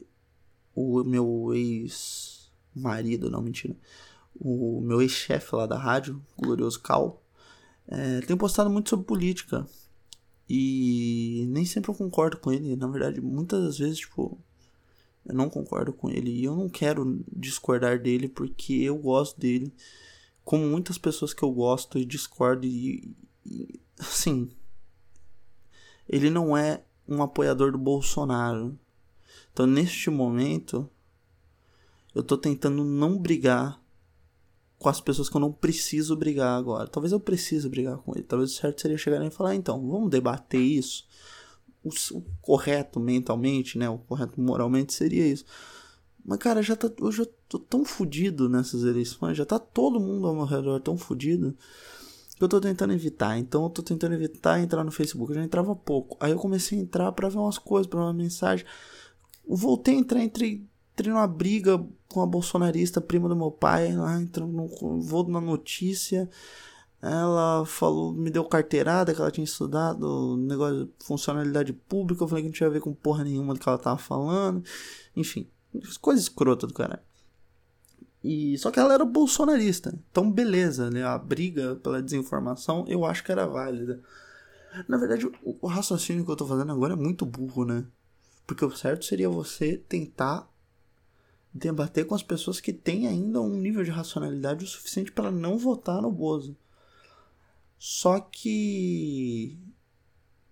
o 0.76 1.04
meu 1.04 1.52
ex-marido, 1.56 3.30
não 3.30 3.41
mentira, 3.41 3.76
o 4.36 4.82
meu 4.82 5.02
ex-chefe 5.02 5.56
lá 5.56 5.65
da 5.65 5.78
rádio, 5.78 6.21
Glorioso 6.38 6.80
Cal, 6.82 7.23
é, 7.88 8.21
tem 8.21 8.38
postado 8.38 8.69
muito 8.69 8.89
sobre 8.89 9.06
política. 9.06 9.67
E 10.49 11.45
nem 11.49 11.65
sempre 11.65 11.91
eu 11.91 11.95
concordo 11.95 12.38
com 12.38 12.51
ele. 12.51 12.75
Na 12.75 12.88
verdade, 12.88 13.19
muitas 13.21 13.77
vezes, 13.77 13.99
tipo, 13.99 14.39
eu 15.25 15.36
não 15.36 15.49
concordo 15.49 15.91
com 15.91 16.10
ele 16.10 16.31
e 16.31 16.45
eu 16.45 16.55
não 16.55 16.69
quero 16.69 17.23
discordar 17.36 17.99
dele 18.01 18.29
porque 18.29 18.73
eu 18.73 18.97
gosto 18.97 19.39
dele. 19.39 19.73
Como 20.43 20.65
muitas 20.65 20.97
pessoas 20.97 21.33
que 21.33 21.43
eu 21.43 21.51
gosto 21.51 21.99
e 21.99 22.05
discordo 22.05 22.65
e, 22.65 23.13
e 23.45 23.79
assim, 23.99 24.49
ele 26.07 26.29
não 26.29 26.55
é 26.55 26.81
um 27.07 27.21
apoiador 27.21 27.71
do 27.71 27.77
Bolsonaro. 27.77 28.77
Então, 29.51 29.67
neste 29.67 30.10
momento, 30.10 30.89
eu 32.15 32.23
tô 32.23 32.38
tentando 32.38 32.83
não 32.83 33.17
brigar 33.17 33.81
com 34.80 34.90
as 34.90 35.02
pessoas 35.02 35.28
que 35.28 35.36
eu 35.36 35.42
não 35.42 35.52
preciso 35.52 36.16
brigar 36.16 36.58
agora. 36.58 36.88
Talvez 36.88 37.12
eu 37.12 37.20
precise 37.20 37.68
brigar 37.68 37.98
com 37.98 38.13
ele. 38.13 38.24
Talvez 38.24 38.52
o 38.52 38.54
certo 38.54 38.82
seria 38.82 38.98
chegar 38.98 39.24
e 39.26 39.32
falar, 39.32 39.52
ah, 39.52 39.56
então, 39.56 39.80
vamos 39.88 40.10
debater 40.10 40.62
isso. 40.62 41.08
O, 41.84 41.90
o, 42.18 42.22
correto 42.42 43.00
mentalmente, 43.00 43.78
né? 43.78 43.90
O 43.90 43.98
correto 43.98 44.40
moralmente 44.40 44.94
seria 44.94 45.26
isso. 45.26 45.46
Mas, 46.24 46.38
cara, 46.40 46.62
já 46.62 46.76
tá, 46.76 46.92
eu 47.00 47.12
já 47.12 47.26
tô 47.50 47.58
tão 47.58 47.84
fudido 47.84 48.48
nessas 48.48 48.84
eleições. 48.84 49.38
Já 49.38 49.46
tá 49.46 49.58
todo 49.58 50.00
mundo 50.00 50.28
ao 50.28 50.36
meu 50.36 50.46
redor 50.46 50.80
tão 50.80 50.98
fudido. 50.98 51.58
Que 52.36 52.44
eu 52.44 52.48
tô 52.48 52.62
tentando 52.62 52.94
evitar. 52.94 53.40
Então 53.40 53.63
eu 53.63 53.70
tô 53.72 53.82
tentando 53.82 54.13
evitar 54.13 54.60
entrar 54.60 54.84
no 54.84 54.92
Facebook. 54.92 55.32
Eu 55.32 55.40
já 55.40 55.44
entrava 55.44 55.76
pouco. 55.76 56.18
Aí 56.20 56.32
eu 56.32 56.38
comecei 56.38 56.78
a 56.78 56.82
entrar 56.82 57.12
para 57.13 57.30
ver 57.30 57.40
umas 57.40 57.58
coisas, 57.58 57.88
pra 57.88 58.00
uma 58.00 58.13
mensagem. 58.13 58.66
Voltei 59.48 59.96
a 59.96 59.98
entrar, 59.98 60.24
entrei 60.24 60.68
entrei 60.97 61.13
numa 61.13 61.27
briga 61.27 61.79
com 62.10 62.21
a 62.23 62.25
bolsonarista, 62.25 62.99
prima 62.99 63.29
do 63.29 63.36
meu 63.36 63.51
pai, 63.51 63.95
lá 63.95 64.19
entrando 64.19 64.51
no 64.51 64.67
voo 64.99 65.29
na 65.29 65.39
notícia. 65.39 66.27
Ela 66.99 67.63
falou, 67.67 68.12
me 68.12 68.31
deu 68.31 68.43
carteirada 68.43 69.13
que 69.13 69.21
ela 69.21 69.29
tinha 69.29 69.45
estudado 69.45 70.36
negócio 70.38 70.86
de 70.86 70.91
funcionalidade 71.05 71.71
pública. 71.71 72.23
Eu 72.23 72.27
falei 72.27 72.43
que 72.43 72.49
não 72.49 72.53
tinha 72.53 72.67
a 72.67 72.71
ver 72.71 72.81
com 72.81 72.91
porra 72.91 73.23
nenhuma 73.23 73.53
do 73.53 73.60
que 73.60 73.69
ela 73.69 73.77
tava 73.77 73.99
falando. 73.99 74.63
Enfim, 75.15 75.47
coisa 76.01 76.19
escrota 76.19 76.65
do 76.65 76.73
caralho. 76.73 77.03
E, 78.23 78.57
só 78.57 78.71
que 78.71 78.79
ela 78.79 78.95
era 78.95 79.05
bolsonarista. 79.05 79.93
Então, 80.10 80.31
beleza, 80.31 80.89
né? 80.89 81.03
A 81.03 81.19
briga 81.19 81.75
pela 81.75 82.01
desinformação 82.01 82.83
eu 82.88 83.05
acho 83.05 83.23
que 83.23 83.31
era 83.31 83.45
válida. 83.45 84.01
Na 84.88 84.97
verdade, 84.97 85.27
o, 85.27 85.57
o 85.62 85.67
raciocínio 85.67 86.25
que 86.25 86.31
eu 86.31 86.36
tô 86.36 86.47
fazendo 86.47 86.71
agora 86.71 86.93
é 86.93 86.97
muito 86.97 87.23
burro, 87.23 87.63
né? 87.63 87.86
Porque 88.47 88.65
o 88.65 88.75
certo 88.75 89.05
seria 89.05 89.29
você 89.29 89.77
tentar 89.77 90.49
debater 91.58 92.06
com 92.06 92.15
as 92.15 92.24
pessoas 92.24 92.60
que 92.60 92.72
têm 92.72 93.08
ainda 93.08 93.41
um 93.41 93.58
nível 93.58 93.84
de 93.84 93.91
racionalidade 93.91 94.63
o 94.63 94.67
suficiente 94.67 95.12
para 95.12 95.32
não 95.32 95.58
votar 95.58 96.02
no 96.02 96.12
Bozo. 96.12 96.56
Só 97.80 98.20
que, 98.20 99.58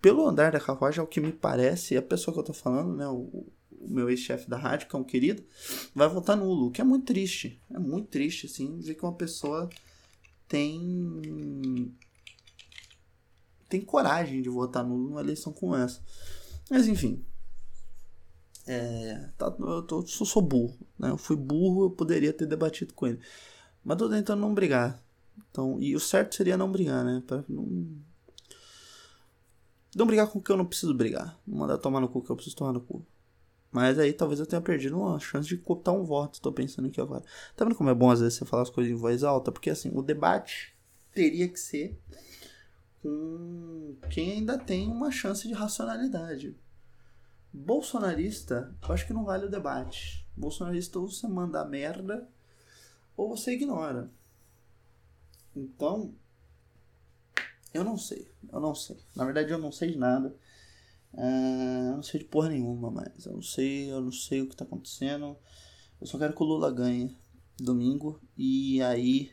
pelo 0.01 0.27
andar 0.27 0.51
da 0.51 0.59
carruagem, 0.59 0.99
ao 0.99 1.07
que 1.07 1.19
me 1.19 1.31
parece, 1.31 1.97
a 1.97 2.01
pessoa 2.01 2.33
que 2.33 2.39
eu 2.39 2.43
tô 2.43 2.53
falando, 2.53 2.95
né, 2.95 3.07
o, 3.07 3.47
o 3.71 3.87
meu 3.87 4.09
ex-chefe 4.09 4.49
da 4.49 4.57
rádio, 4.57 4.87
que 4.87 4.95
é 4.95 4.99
um 4.99 5.03
querido, 5.03 5.43
vai 5.93 6.07
votar 6.07 6.37
nulo, 6.37 6.67
o 6.67 6.71
que 6.71 6.81
é 6.81 6.83
muito 6.83 7.05
triste. 7.05 7.59
É 7.71 7.79
muito 7.79 8.07
triste, 8.09 8.45
assim, 8.45 8.79
ver 8.79 8.95
que 8.95 9.03
uma 9.03 9.15
pessoa 9.15 9.69
tem 10.47 11.93
tem 13.67 13.81
coragem 13.81 14.41
de 14.43 14.49
votar 14.49 14.85
nulo 14.85 15.09
numa 15.09 15.21
eleição 15.21 15.51
como 15.51 15.75
essa. 15.75 16.01
Mas 16.69 16.87
enfim, 16.87 17.25
é, 18.67 19.29
tá, 19.37 19.53
eu 19.59 19.83
tô, 19.83 20.05
sou, 20.07 20.25
sou 20.25 20.41
burro, 20.41 20.77
né? 20.97 21.09
Eu 21.09 21.17
fui 21.17 21.35
burro, 21.35 21.85
eu 21.85 21.89
poderia 21.91 22.33
ter 22.33 22.45
debatido 22.45 22.93
com 22.93 23.07
ele. 23.07 23.19
Mas 23.83 23.97
tô 23.97 24.09
tentando 24.09 24.41
não 24.41 24.53
brigar. 24.53 24.99
Então, 25.51 25.79
e 25.79 25.95
o 25.95 25.99
certo 25.99 26.35
seria 26.35 26.57
não 26.57 26.71
brigar, 26.71 27.03
né? 27.03 27.21
Pra 27.25 27.43
não. 27.47 27.87
Não 29.95 30.05
brigar 30.05 30.27
com 30.27 30.39
o 30.39 30.41
que 30.41 30.51
eu 30.51 30.57
não 30.57 30.65
preciso 30.65 30.93
brigar. 30.93 31.39
Não 31.45 31.59
mandar 31.59 31.77
tomar 31.77 32.01
no 32.01 32.09
cu 32.09 32.21
que 32.21 32.29
eu 32.29 32.35
preciso 32.35 32.55
tomar 32.55 32.73
no 32.73 32.81
cu. 32.81 33.05
Mas 33.71 33.99
aí 33.99 34.13
talvez 34.13 34.39
eu 34.39 34.45
tenha 34.45 34.61
perdido 34.61 34.97
uma 34.97 35.19
chance 35.19 35.47
de 35.47 35.57
cooptar 35.57 35.93
um 35.93 36.03
voto. 36.03 36.41
Tô 36.41 36.51
pensando 36.51 36.87
aqui 36.87 36.99
agora. 36.99 37.23
Tá 37.55 37.63
vendo 37.63 37.75
como 37.75 37.89
é 37.89 37.93
bom 37.93 38.09
às 38.09 38.19
vezes 38.19 38.37
você 38.37 38.45
falar 38.45 38.63
as 38.63 38.69
coisas 38.69 38.91
em 38.91 38.95
voz 38.95 39.23
alta? 39.23 39.51
Porque 39.51 39.69
assim, 39.69 39.91
o 39.93 40.01
debate 40.01 40.75
teria 41.13 41.47
que 41.47 41.59
ser 41.59 41.97
com 43.01 43.95
quem 44.09 44.31
ainda 44.31 44.57
tem 44.57 44.89
uma 44.89 45.11
chance 45.11 45.47
de 45.47 45.53
racionalidade. 45.53 46.55
Bolsonarista, 47.55 48.75
eu 48.81 48.93
acho 48.93 49.07
que 49.07 49.13
não 49.13 49.23
vale 49.23 49.45
o 49.45 49.49
debate. 49.49 50.27
Bolsonarista 50.35 50.99
ou 50.99 51.07
você 51.07 51.25
manda 51.25 51.63
merda 51.63 52.27
ou 53.15 53.29
você 53.29 53.53
ignora. 53.53 54.11
Então, 55.55 56.13
eu 57.73 57.81
não 57.81 57.97
sei. 57.97 58.29
Eu 58.51 58.59
não 58.59 58.75
sei. 58.75 58.97
Na 59.15 59.23
verdade, 59.23 59.53
eu 59.53 59.57
não 59.57 59.71
sei 59.71 59.91
de 59.91 59.97
nada. 59.97 60.35
Uh, 61.13 61.91
eu 61.91 61.95
não 61.95 62.03
sei 62.03 62.19
de 62.19 62.25
porra 62.25 62.49
nenhuma, 62.49 62.91
mas 62.91 63.25
eu 63.25 63.31
não 63.31 63.41
sei, 63.41 63.89
eu 63.89 64.01
não 64.01 64.11
sei 64.11 64.41
o 64.41 64.49
que 64.49 64.55
tá 64.55 64.65
acontecendo. 64.65 65.37
Eu 66.01 66.07
só 66.07 66.17
quero 66.17 66.35
que 66.35 66.43
o 66.43 66.45
Lula 66.45 66.69
ganhe 66.73 67.17
domingo. 67.57 68.19
E 68.37 68.81
aí 68.81 69.31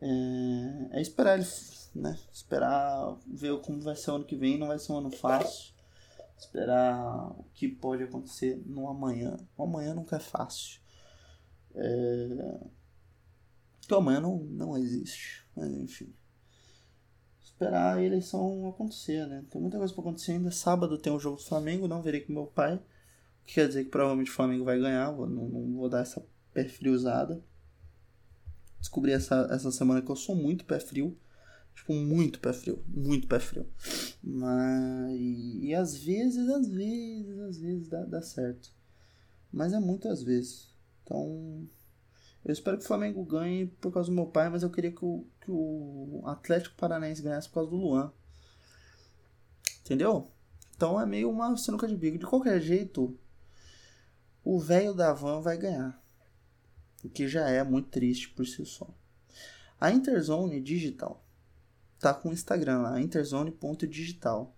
é, 0.00 0.98
é 0.98 1.02
esperar 1.02 1.40
ele, 1.40 1.48
né? 1.92 2.16
Esperar 2.32 3.18
ver 3.26 3.60
como 3.62 3.80
vai 3.80 3.96
ser 3.96 4.12
o 4.12 4.14
ano 4.14 4.24
que 4.24 4.36
vem. 4.36 4.56
Não 4.56 4.68
vai 4.68 4.78
ser 4.78 4.92
um 4.92 4.98
ano 4.98 5.10
fácil 5.10 5.75
esperar 6.38 7.30
o 7.38 7.44
que 7.54 7.68
pode 7.68 8.02
acontecer 8.02 8.62
no 8.66 8.88
amanhã. 8.88 9.36
O 9.56 9.64
amanhã 9.64 9.94
nunca 9.94 10.16
é 10.16 10.20
fácil. 10.20 10.80
É... 11.74 12.60
Porque 13.80 13.94
o 13.94 13.98
amanhã 13.98 14.20
não, 14.20 14.38
não 14.38 14.76
existe. 14.76 15.46
Mas 15.54 15.70
enfim. 15.72 16.12
Esperar 17.42 17.96
a 17.96 18.02
eleição 18.02 18.68
acontecer, 18.68 19.26
né? 19.26 19.44
Tem 19.50 19.60
muita 19.60 19.78
coisa 19.78 19.92
pra 19.94 20.02
acontecer 20.02 20.32
ainda. 20.32 20.50
Sábado 20.50 20.98
tem 20.98 21.12
o 21.12 21.18
jogo 21.18 21.36
do 21.36 21.44
Flamengo, 21.44 21.88
não 21.88 22.02
verei 22.02 22.20
com 22.20 22.32
meu 22.32 22.46
pai. 22.46 22.82
Que 23.44 23.54
quer 23.54 23.68
dizer 23.68 23.84
que 23.84 23.90
provavelmente 23.90 24.30
o 24.30 24.34
Flamengo 24.34 24.64
vai 24.64 24.78
ganhar. 24.78 25.10
Vou, 25.12 25.26
não, 25.26 25.48
não 25.48 25.76
vou 25.76 25.88
dar 25.88 26.00
essa 26.00 26.26
pé 26.52 26.68
friozada. 26.68 27.42
Descobri 28.78 29.12
essa, 29.12 29.48
essa 29.50 29.70
semana 29.70 30.02
que 30.02 30.10
eu 30.10 30.16
sou 30.16 30.34
muito 30.34 30.64
pé 30.64 30.78
frio. 30.78 31.16
Tipo, 31.76 31.92
muito 31.92 32.40
pé 32.40 32.52
frio. 32.52 32.82
Muito 32.88 33.28
pé 33.28 33.38
frio. 33.38 33.68
Mas. 34.22 35.12
E 35.20 35.74
às 35.74 35.96
vezes, 35.96 36.48
às 36.48 36.66
vezes, 36.66 37.38
às 37.38 37.58
vezes 37.58 37.88
dá, 37.88 38.02
dá 38.04 38.22
certo. 38.22 38.72
Mas 39.52 39.72
é 39.72 39.78
muitas 39.78 40.22
vezes. 40.22 40.74
Então. 41.02 41.68
Eu 42.44 42.52
espero 42.52 42.78
que 42.78 42.84
o 42.84 42.86
Flamengo 42.86 43.24
ganhe 43.24 43.66
por 43.66 43.92
causa 43.92 44.08
do 44.08 44.14
meu 44.14 44.26
pai, 44.26 44.48
mas 44.48 44.62
eu 44.62 44.70
queria 44.70 44.92
que 44.92 45.04
o, 45.04 45.26
que 45.40 45.50
o 45.50 46.22
Atlético 46.26 46.76
Paranaense 46.76 47.20
ganhasse 47.20 47.48
por 47.48 47.54
causa 47.54 47.70
do 47.70 47.76
Luan. 47.76 48.12
Entendeu? 49.80 50.30
Então 50.76 51.00
é 51.00 51.04
meio 51.04 51.28
uma 51.28 51.56
sinuca 51.56 51.88
de 51.88 51.96
bico. 51.96 52.18
De 52.18 52.26
qualquer 52.26 52.60
jeito, 52.60 53.18
o 54.44 54.60
velho 54.60 54.94
da 54.94 55.12
van 55.12 55.40
vai 55.40 55.58
ganhar. 55.58 56.00
O 57.02 57.08
que 57.08 57.26
já 57.26 57.48
é 57.48 57.64
muito 57.64 57.88
triste 57.88 58.28
por 58.30 58.46
si 58.46 58.64
só. 58.64 58.88
A 59.80 59.90
Interzone 59.90 60.60
Digital 60.60 61.25
tá 61.98 62.14
com 62.14 62.30
o 62.30 62.32
Instagram 62.32 62.78
lá, 62.78 63.00
interzone.digital. 63.00 64.54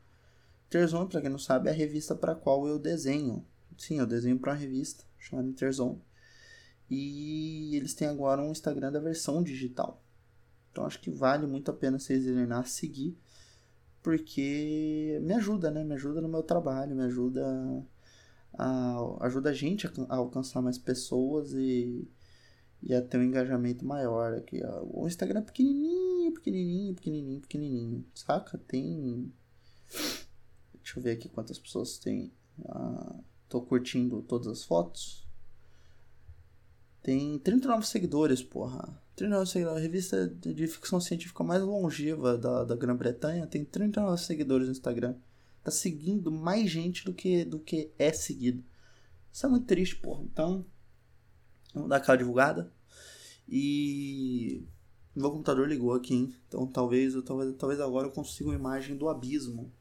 Interzone, 0.66 1.08
para 1.08 1.20
quem 1.20 1.30
não 1.30 1.38
sabe, 1.38 1.68
é 1.68 1.72
a 1.72 1.74
revista 1.74 2.14
para 2.14 2.34
qual 2.34 2.66
eu 2.66 2.78
desenho. 2.78 3.44
Sim, 3.76 3.98
eu 3.98 4.06
desenho 4.06 4.38
para 4.38 4.52
uma 4.52 4.58
revista 4.58 5.04
chamada 5.18 5.48
Interzone. 5.48 6.02
E 6.90 7.76
eles 7.76 7.94
têm 7.94 8.08
agora 8.08 8.42
um 8.42 8.50
Instagram 8.50 8.90
da 8.90 9.00
versão 9.00 9.42
digital. 9.42 10.02
Então 10.70 10.84
acho 10.84 11.00
que 11.00 11.10
vale 11.10 11.46
muito 11.46 11.70
a 11.70 11.74
pena 11.74 11.98
vocês 11.98 12.24
irem 12.24 12.46
lá 12.46 12.64
seguir, 12.64 13.18
porque 14.02 15.18
me 15.22 15.34
ajuda, 15.34 15.70
né? 15.70 15.84
Me 15.84 15.94
ajuda 15.94 16.20
no 16.20 16.28
meu 16.28 16.42
trabalho, 16.42 16.94
me 16.94 17.02
ajuda 17.02 17.44
a, 18.54 19.26
ajuda 19.26 19.50
a 19.50 19.52
gente 19.52 19.86
a, 19.86 19.90
alcançar 20.16 20.62
mais 20.62 20.78
pessoas 20.78 21.52
e 21.52 22.08
ia 22.82 23.02
ter 23.02 23.18
um 23.18 23.22
engajamento 23.22 23.84
maior 23.84 24.34
aqui. 24.34 24.62
Ó. 24.64 25.02
O 25.02 25.06
Instagram 25.06 25.40
é 25.40 25.42
pequenininho, 25.42 26.32
pequenininho, 26.32 26.94
pequenininho, 26.94 27.40
pequenininho, 27.40 28.04
saca? 28.14 28.58
Tem. 28.58 29.32
Deixa 30.82 30.98
eu 30.98 31.02
ver 31.02 31.12
aqui 31.12 31.28
quantas 31.28 31.58
pessoas 31.58 31.98
tem. 31.98 32.32
Ah, 32.66 33.16
tô 33.48 33.60
curtindo 33.62 34.22
todas 34.22 34.46
as 34.48 34.64
fotos. 34.64 35.26
Tem 37.02 37.38
39 37.38 37.86
seguidores, 37.86 38.42
porra. 38.42 39.00
39 39.16 39.50
seguidores. 39.50 39.78
A 39.78 39.82
revista 39.82 40.26
de 40.28 40.66
ficção 40.66 41.00
científica 41.00 41.42
mais 41.42 41.62
longeva 41.62 42.36
da, 42.36 42.64
da 42.64 42.76
Grã-Bretanha 42.76 43.46
tem 43.46 43.64
39 43.64 44.22
seguidores 44.22 44.66
no 44.66 44.72
Instagram. 44.72 45.14
Tá 45.62 45.70
seguindo 45.70 46.30
mais 46.30 46.70
gente 46.70 47.04
do 47.04 47.12
que, 47.12 47.44
do 47.44 47.58
que 47.58 47.90
é 47.98 48.12
seguido. 48.12 48.64
Isso 49.32 49.46
é 49.46 49.48
muito 49.48 49.66
triste, 49.66 49.96
porra. 49.96 50.22
Então, 50.24 50.64
Vamos 51.74 51.88
dar 51.88 51.96
aquela 51.96 52.18
divulgada. 52.18 52.72
E 53.48 54.66
meu 55.14 55.30
computador 55.30 55.66
ligou 55.68 55.94
aqui, 55.94 56.14
hein? 56.14 56.34
Então 56.46 56.66
talvez, 56.66 57.14
talvez, 57.24 57.56
talvez 57.56 57.80
agora 57.80 58.06
eu 58.06 58.12
consiga 58.12 58.50
uma 58.50 58.54
imagem 58.54 58.96
do 58.96 59.08
abismo. 59.08 59.72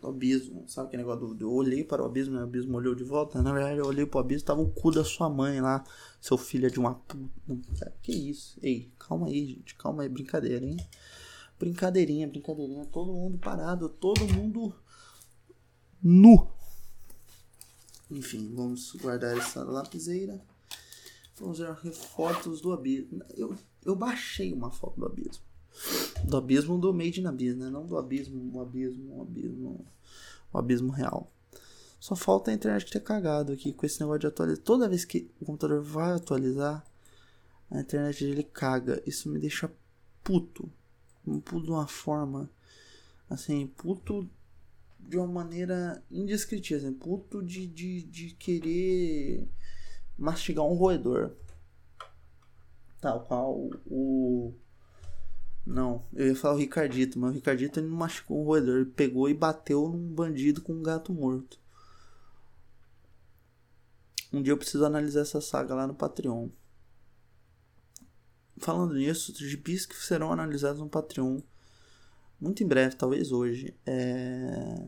Do 0.00 0.08
abismo. 0.08 0.64
Sabe 0.68 0.88
aquele 0.88 1.02
negócio 1.02 1.34
do. 1.34 1.44
Eu 1.44 1.52
olhei 1.52 1.84
para 1.84 2.02
o 2.02 2.06
abismo 2.06 2.36
e 2.36 2.38
o 2.38 2.42
abismo 2.42 2.76
olhou 2.76 2.94
de 2.94 3.04
volta? 3.04 3.42
Na 3.42 3.52
verdade, 3.52 3.78
eu 3.78 3.86
olhei 3.86 4.06
para 4.06 4.18
o 4.18 4.20
abismo 4.20 4.46
tava 4.46 4.60
o 4.60 4.70
cu 4.70 4.90
da 4.90 5.04
sua 5.04 5.28
mãe 5.28 5.60
lá. 5.60 5.84
Seu 6.20 6.38
filho 6.38 6.66
é 6.66 6.70
de 6.70 6.78
uma 6.78 6.94
puta. 6.94 7.92
Que 8.02 8.12
isso? 8.12 8.58
Ei, 8.62 8.92
calma 8.98 9.26
aí, 9.26 9.46
gente. 9.46 9.74
Calma 9.74 10.02
aí, 10.02 10.08
brincadeira, 10.08 10.64
hein? 10.64 10.76
Brincadeirinha, 11.58 12.26
brincadeirinha. 12.28 12.84
Todo 12.86 13.12
mundo 13.12 13.38
parado, 13.38 13.88
todo 13.88 14.26
mundo 14.32 14.74
nu. 16.02 16.48
Enfim, 18.10 18.52
vamos 18.54 18.92
guardar 18.92 19.36
essa 19.36 19.64
lapiseira. 19.64 20.40
Vamos 21.36 21.58
ver 21.58 21.92
fotos 21.92 22.60
do 22.60 22.72
abismo. 22.72 23.22
Eu, 23.36 23.56
eu 23.84 23.96
baixei 23.96 24.52
uma 24.52 24.70
foto 24.70 25.00
do 25.00 25.06
abismo. 25.06 25.42
Do 26.24 26.36
abismo 26.36 26.78
do 26.78 26.94
Made 26.94 27.20
in 27.20 27.26
Abyss, 27.26 27.56
né? 27.56 27.68
Não 27.68 27.84
do 27.84 27.98
abismo, 27.98 28.56
o 28.56 28.60
abismo, 28.60 29.16
o 29.16 29.22
abismo, 29.22 29.86
o 30.52 30.58
abismo 30.58 30.92
real. 30.92 31.30
Só 31.98 32.14
falta 32.14 32.50
a 32.50 32.54
internet 32.54 32.90
ter 32.90 33.00
cagado 33.00 33.52
aqui 33.52 33.72
com 33.72 33.84
esse 33.84 33.98
negócio 34.00 34.20
de 34.20 34.26
atualizar. 34.28 34.62
Toda 34.62 34.88
vez 34.88 35.04
que 35.04 35.30
o 35.40 35.44
computador 35.44 35.82
vai 35.82 36.12
atualizar, 36.12 36.84
a 37.70 37.80
internet 37.80 38.24
dele 38.24 38.44
caga. 38.44 39.02
Isso 39.04 39.28
me 39.28 39.40
deixa 39.40 39.72
puto. 40.22 40.70
Puto 41.24 41.62
de 41.62 41.70
uma 41.70 41.88
forma. 41.88 42.48
Assim, 43.28 43.66
puto 43.66 44.28
de 45.00 45.16
uma 45.16 45.26
maneira 45.26 46.04
indescritível. 46.10 46.86
Assim, 46.86 46.92
puto 46.92 47.42
de, 47.42 47.66
de, 47.66 48.02
de 48.02 48.30
querer 48.34 49.48
mastigar 50.18 50.64
um 50.64 50.74
roedor. 50.74 51.32
Tal 53.00 53.24
qual 53.24 53.70
o. 53.86 54.54
Não, 55.66 56.04
eu 56.12 56.28
ia 56.28 56.36
falar 56.36 56.54
o 56.54 56.58
Ricardito, 56.58 57.18
mas 57.18 57.30
o 57.30 57.34
Ricardito 57.34 57.80
ele 57.80 57.88
não 57.88 57.96
mastigou 57.96 58.40
um 58.40 58.44
roedor. 58.44 58.76
Ele 58.76 58.84
pegou 58.86 59.28
e 59.28 59.34
bateu 59.34 59.88
num 59.88 60.14
bandido 60.14 60.60
com 60.60 60.74
um 60.74 60.82
gato 60.82 61.12
morto. 61.12 61.58
Um 64.32 64.42
dia 64.42 64.52
eu 64.52 64.58
preciso 64.58 64.84
analisar 64.84 65.20
essa 65.20 65.40
saga 65.40 65.74
lá 65.74 65.86
no 65.86 65.94
Patreon. 65.94 66.48
Falando 68.58 68.94
nisso, 68.94 69.32
os 69.32 69.38
gibis 69.38 69.86
que 69.86 69.96
serão 69.96 70.32
analisados 70.32 70.80
no 70.80 70.88
Patreon 70.88 71.40
muito 72.40 72.62
em 72.62 72.66
breve, 72.66 72.96
talvez 72.96 73.32
hoje, 73.32 73.74
é 73.86 74.86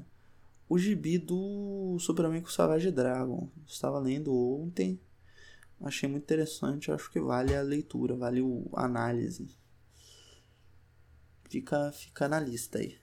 o 0.69 0.79
gibi 0.79 1.17
do 1.17 1.97
Super 1.99 2.27
Amigo 2.27 2.51
Savage 2.51 2.91
Dragon. 2.91 3.49
Estava 3.67 3.99
lendo 3.99 4.35
ontem, 4.35 5.01
achei 5.81 6.09
muito 6.09 6.25
interessante, 6.25 6.91
acho 6.91 7.11
que 7.11 7.21
vale 7.21 7.55
a 7.55 7.63
leitura, 7.63 8.17
vale 8.17 8.41
a 8.75 8.85
análise. 8.85 9.57
Fica, 11.49 11.93
fica 11.93 12.29
na 12.29 12.41
lista 12.41 12.79
aí. 12.79 12.99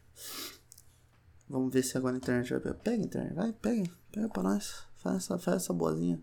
Vamos 1.48 1.74
ver 1.74 1.84
se 1.84 1.98
agora 1.98 2.16
a 2.16 2.18
internet 2.18 2.50
vai 2.50 2.60
pegar. 2.60 2.76
Pega 2.76 3.04
a 3.04 3.06
internet, 3.06 3.34
vai, 3.34 3.54
pega, 3.54 3.92
pega 4.12 4.30
pra 4.30 4.44
nós. 4.44 4.86
Faz 4.96 5.18
essa, 5.18 5.38
faz 5.38 5.64
essa 5.64 5.74
boazinha. 5.74 6.22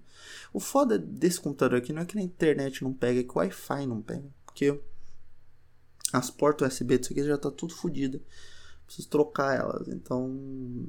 O 0.52 0.60
foda 0.60 0.98
desse 0.98 1.40
computador 1.40 1.78
aqui 1.78 1.92
não 1.92 2.02
é 2.02 2.04
que 2.06 2.18
a 2.18 2.22
internet 2.22 2.82
não 2.82 2.92
pega, 2.92 3.20
é 3.20 3.22
que 3.22 3.30
o 3.30 3.38
Wi-Fi 3.38 3.86
não 3.86 4.02
pega. 4.02 4.28
Porque 4.44 4.80
as 6.12 6.30
portas 6.30 6.72
USB 6.72 6.98
disso 6.98 7.12
aqui 7.12 7.22
já 7.24 7.38
tá 7.38 7.50
tudo 7.50 7.74
fodida. 7.74 8.20
Preciso 8.86 9.08
trocar 9.08 9.56
elas. 9.56 9.88
Então. 9.88 10.86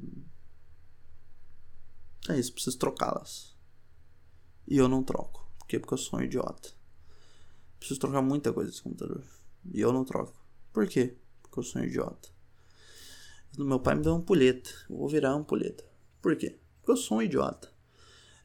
É 2.28 2.38
isso, 2.38 2.52
preciso 2.52 2.78
trocá-las. 2.78 3.54
E 4.66 4.76
eu 4.76 4.88
não 4.88 5.02
troco. 5.02 5.41
Quê? 5.72 5.78
Porque 5.78 5.94
eu 5.94 5.98
sou 5.98 6.18
um 6.18 6.22
idiota. 6.22 6.68
Preciso 7.78 7.98
trocar 7.98 8.20
muita 8.20 8.52
coisa 8.52 8.70
desse 8.70 8.82
computador. 8.82 9.24
E 9.72 9.80
eu 9.80 9.90
não 9.90 10.04
troco. 10.04 10.34
Por 10.70 10.86
quê? 10.86 11.16
Porque 11.40 11.60
eu 11.60 11.62
sou 11.62 11.80
um 11.80 11.84
idiota. 11.86 12.28
Meu 13.56 13.80
pai 13.80 13.94
me 13.94 14.02
deu 14.02 14.12
uma 14.12 14.18
ampulheta. 14.18 14.68
Eu 14.90 14.98
vou 14.98 15.08
virar 15.08 15.30
uma 15.30 15.40
ampulheta. 15.40 15.82
Por 16.20 16.36
quê? 16.36 16.58
Porque 16.76 16.92
eu 16.92 16.96
sou 16.98 17.16
um 17.16 17.22
idiota. 17.22 17.72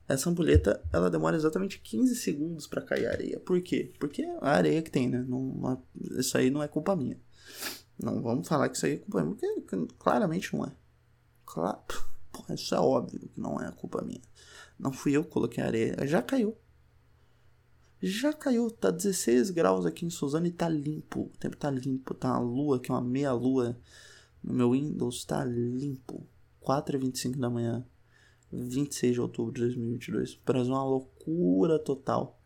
Essa 0.08 0.30
ampulheta, 0.30 0.82
ela 0.94 1.10
demora 1.10 1.36
exatamente 1.36 1.82
15 1.82 2.16
segundos 2.16 2.66
para 2.66 2.82
cair 2.82 3.08
a 3.08 3.12
areia. 3.12 3.42
Por 3.42 3.62
quê? 3.62 3.92
Porque 4.00 4.22
é 4.22 4.38
a 4.40 4.52
areia 4.52 4.82
que 4.82 4.90
tem, 4.90 5.10
né? 5.10 5.22
Não, 5.28 5.84
isso 6.18 6.38
aí 6.38 6.50
não 6.50 6.64
é 6.64 6.68
culpa 6.70 6.96
minha. 6.96 7.20
Não 8.02 8.22
vamos 8.22 8.48
falar 8.48 8.70
que 8.70 8.78
isso 8.78 8.86
aí 8.86 8.94
é 8.94 8.98
culpa 9.00 9.22
minha, 9.22 9.62
porque 9.62 9.94
claramente 10.00 10.56
não 10.56 10.64
é. 10.64 10.72
Claro, 11.46 11.82
isso 12.52 12.74
é 12.74 12.80
óbvio 12.80 13.20
que 13.20 13.30
não 13.36 13.60
é 13.60 13.70
culpa 13.74 14.02
minha. 14.02 14.22
Não 14.80 14.94
fui 14.94 15.12
eu 15.12 15.26
que 15.26 15.32
coloquei 15.32 15.62
a 15.62 15.68
areia, 15.68 16.08
já 16.08 16.22
caiu. 16.22 16.58
Já 18.02 18.32
caiu, 18.32 18.70
tá 18.70 18.92
16 18.92 19.50
graus 19.50 19.86
aqui 19.86 20.06
em 20.06 20.10
Suzano 20.10 20.46
e 20.46 20.52
tá 20.52 20.70
limpo. 20.70 21.32
O 21.34 21.38
tempo 21.40 21.58
tá 21.58 21.72
limpo, 21.72 22.14
tá 22.14 22.32
uma 22.32 22.40
lua 22.40 22.78
aqui, 22.78 22.92
uma 22.92 23.02
meia 23.02 23.34
lua 23.34 23.78
no 24.44 24.54
meu 24.54 24.72
Windows, 24.72 25.26
tá 25.26 25.44
limpo. 25.44 26.26
4h25 26.62 27.38
da 27.38 27.50
manhã. 27.50 27.86
26 28.52 29.14
de 29.14 29.22
outubro 29.22 29.54
de 29.54 29.62
2022. 29.62 30.34
O 30.34 30.40
Brasil 30.46 30.74
é 30.74 30.76
uma 30.76 30.86
loucura 30.86 31.80
total. 31.80 32.40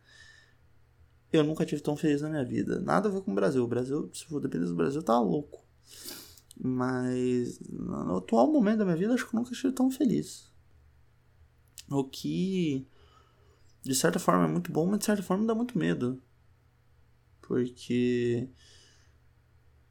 Eu 1.32 1.44
nunca 1.44 1.64
tive 1.64 1.80
tão 1.80 1.96
feliz 1.96 2.22
na 2.22 2.28
minha 2.28 2.44
vida. 2.44 2.80
Nada 2.80 3.08
a 3.08 3.12
ver 3.12 3.22
com 3.22 3.32
o 3.32 3.34
Brasil. 3.34 3.62
O 3.62 3.68
Brasil, 3.68 4.10
se 4.12 4.24
for 4.26 4.40
depender 4.40 4.66
do 4.66 4.74
Brasil, 4.74 5.02
tá 5.02 5.18
louco. 5.20 5.64
Mas 6.58 7.58
no 7.68 8.18
atual 8.18 8.50
momento 8.52 8.78
da 8.78 8.84
minha 8.84 8.96
vida, 8.96 9.14
acho 9.14 9.28
que 9.28 9.34
eu 9.34 9.38
nunca 9.38 9.52
estive 9.52 9.72
tão 9.72 9.90
feliz. 9.90 10.50
O 11.88 12.04
que, 12.04 12.86
de 13.82 13.94
certa 13.94 14.18
forma, 14.18 14.44
é 14.44 14.48
muito 14.48 14.70
bom, 14.72 14.86
mas 14.86 15.00
de 15.00 15.04
certa 15.06 15.22
forma 15.22 15.46
dá 15.46 15.54
muito 15.54 15.76
medo. 15.76 16.22
Porque 17.40 18.48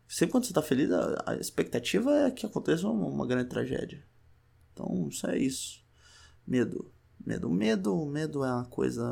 sempre 0.08 0.32
quando 0.32 0.46
você 0.46 0.54
tá 0.54 0.62
feliz, 0.62 0.90
a, 0.92 1.36
expectativa 1.36 2.12
é 2.28 2.32
que 2.32 2.46
aconteça 2.46 2.88
uma, 2.88 3.08
uma 3.08 3.28
grande 3.28 3.50
tragédia. 3.50 4.04
Então, 4.74 5.08
isso 5.10 5.28
é 5.28 5.38
isso. 5.38 5.86
Medo. 6.48 6.92
Medo. 7.26 7.50
Medo, 7.50 8.06
medo 8.06 8.44
é 8.44 8.54
uma 8.54 8.66
coisa 8.66 9.04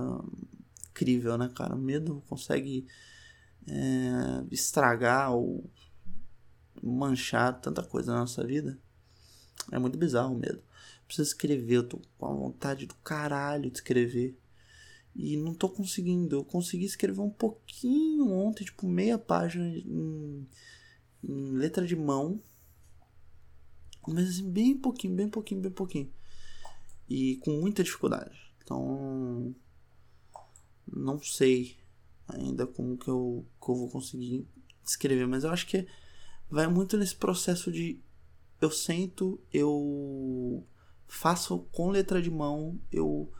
incrível, 0.89 1.37
né, 1.37 1.51
cara? 1.53 1.75
Medo 1.75 2.23
consegue 2.27 2.87
é, 3.67 4.45
estragar 4.51 5.33
ou 5.33 5.69
manchar 6.81 7.59
tanta 7.59 7.83
coisa 7.83 8.13
na 8.13 8.19
nossa 8.19 8.45
vida. 8.45 8.79
É 9.71 9.77
muito 9.77 9.97
bizarro 9.97 10.33
o 10.33 10.39
medo. 10.39 10.63
Preciso 11.05 11.29
escrever, 11.29 11.75
eu 11.75 11.87
tô 11.87 12.01
com 12.17 12.25
a 12.25 12.33
vontade 12.33 12.85
do 12.85 12.95
caralho 12.95 13.69
de 13.69 13.77
escrever. 13.77 14.37
E 15.15 15.37
não 15.37 15.53
tô 15.53 15.69
conseguindo. 15.69 16.35
Eu 16.37 16.45
consegui 16.45 16.85
escrever 16.85 17.21
um 17.21 17.29
pouquinho 17.29 18.31
ontem, 18.31 18.63
tipo 18.63 18.87
meia 18.87 19.17
página 19.17 19.67
em, 19.67 20.47
em 21.23 21.51
letra 21.53 21.85
de 21.85 21.95
mão. 21.95 22.41
Mas 24.07 24.29
assim, 24.29 24.49
bem 24.49 24.77
pouquinho, 24.77 25.15
bem 25.15 25.29
pouquinho, 25.29 25.61
bem 25.61 25.71
pouquinho 25.71 26.11
e 27.09 27.37
com 27.37 27.51
muita 27.59 27.83
dificuldade. 27.83 28.37
Então, 28.61 29.53
não 30.85 31.19
sei 31.21 31.77
ainda 32.27 32.67
como 32.67 32.97
que 32.97 33.09
eu, 33.09 33.45
que 33.59 33.69
eu 33.69 33.75
vou 33.75 33.89
conseguir 33.89 34.47
escrever, 34.85 35.27
mas 35.27 35.43
eu 35.43 35.49
acho 35.49 35.65
que 35.65 35.87
vai 36.49 36.67
muito 36.67 36.97
nesse 36.97 37.15
processo 37.15 37.71
de 37.71 37.99
eu 38.61 38.69
sento, 38.69 39.41
eu 39.51 40.63
faço 41.07 41.59
com 41.71 41.89
letra 41.89 42.21
de 42.21 42.29
mão, 42.29 42.79
eu 42.91 43.31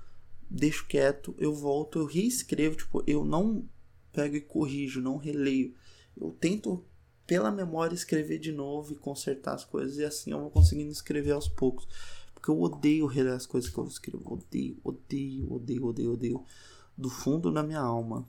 deixo 0.50 0.88
quieto, 0.88 1.36
eu 1.38 1.54
volto, 1.54 2.00
eu 2.00 2.06
reescrevo, 2.06 2.76
tipo, 2.76 3.04
eu 3.06 3.24
não 3.24 3.68
pego 4.12 4.36
e 4.36 4.42
corrijo, 4.42 5.02
não 5.02 5.18
releio. 5.18 5.76
Eu 6.18 6.32
tento 6.32 6.84
pela 7.26 7.52
memória 7.52 7.94
escrever 7.94 8.40
de 8.40 8.52
novo 8.52 8.94
e 8.94 8.96
consertar 8.96 9.54
as 9.54 9.64
coisas 9.64 9.98
e 9.98 10.04
assim 10.04 10.32
eu 10.32 10.40
vou 10.40 10.50
conseguindo 10.50 10.92
escrever 10.92 11.32
aos 11.32 11.48
poucos. 11.48 11.88
Porque 12.34 12.50
eu 12.50 12.60
odeio 12.60 13.06
reler 13.06 13.34
as 13.34 13.46
coisas 13.46 13.70
que 13.70 13.78
eu 13.78 13.86
escrevo. 13.86 14.34
Odeio, 14.34 14.80
odeio, 14.84 15.54
odeio, 15.54 15.86
odeio, 15.86 16.14
odeio. 16.14 16.46
Do 16.98 17.10
fundo 17.10 17.52
da 17.52 17.62
minha 17.62 17.80
alma. 17.80 18.28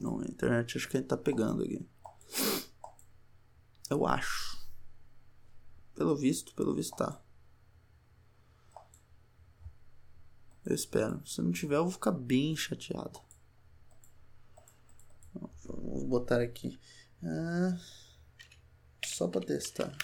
Não, 0.00 0.20
a 0.20 0.24
internet 0.24 0.76
acho 0.76 0.88
que 0.88 0.96
a 0.96 1.00
gente 1.00 1.08
tá 1.08 1.16
pegando 1.16 1.62
aqui. 1.62 1.86
Eu 3.88 4.06
acho. 4.06 4.66
Pelo 5.94 6.16
visto, 6.16 6.54
pelo 6.54 6.74
visto 6.74 6.96
tá. 6.96 7.22
Eu 10.66 10.74
espero. 10.74 11.24
Se 11.24 11.40
não 11.40 11.52
tiver, 11.52 11.76
eu 11.76 11.84
vou 11.84 11.92
ficar 11.92 12.10
bem 12.10 12.56
chateado. 12.56 13.20
Vamos 15.64 16.02
botar 16.04 16.40
aqui. 16.40 16.78
Ah. 17.22 17.78
Só 19.04 19.28
pra 19.28 19.40
testar. 19.40 19.96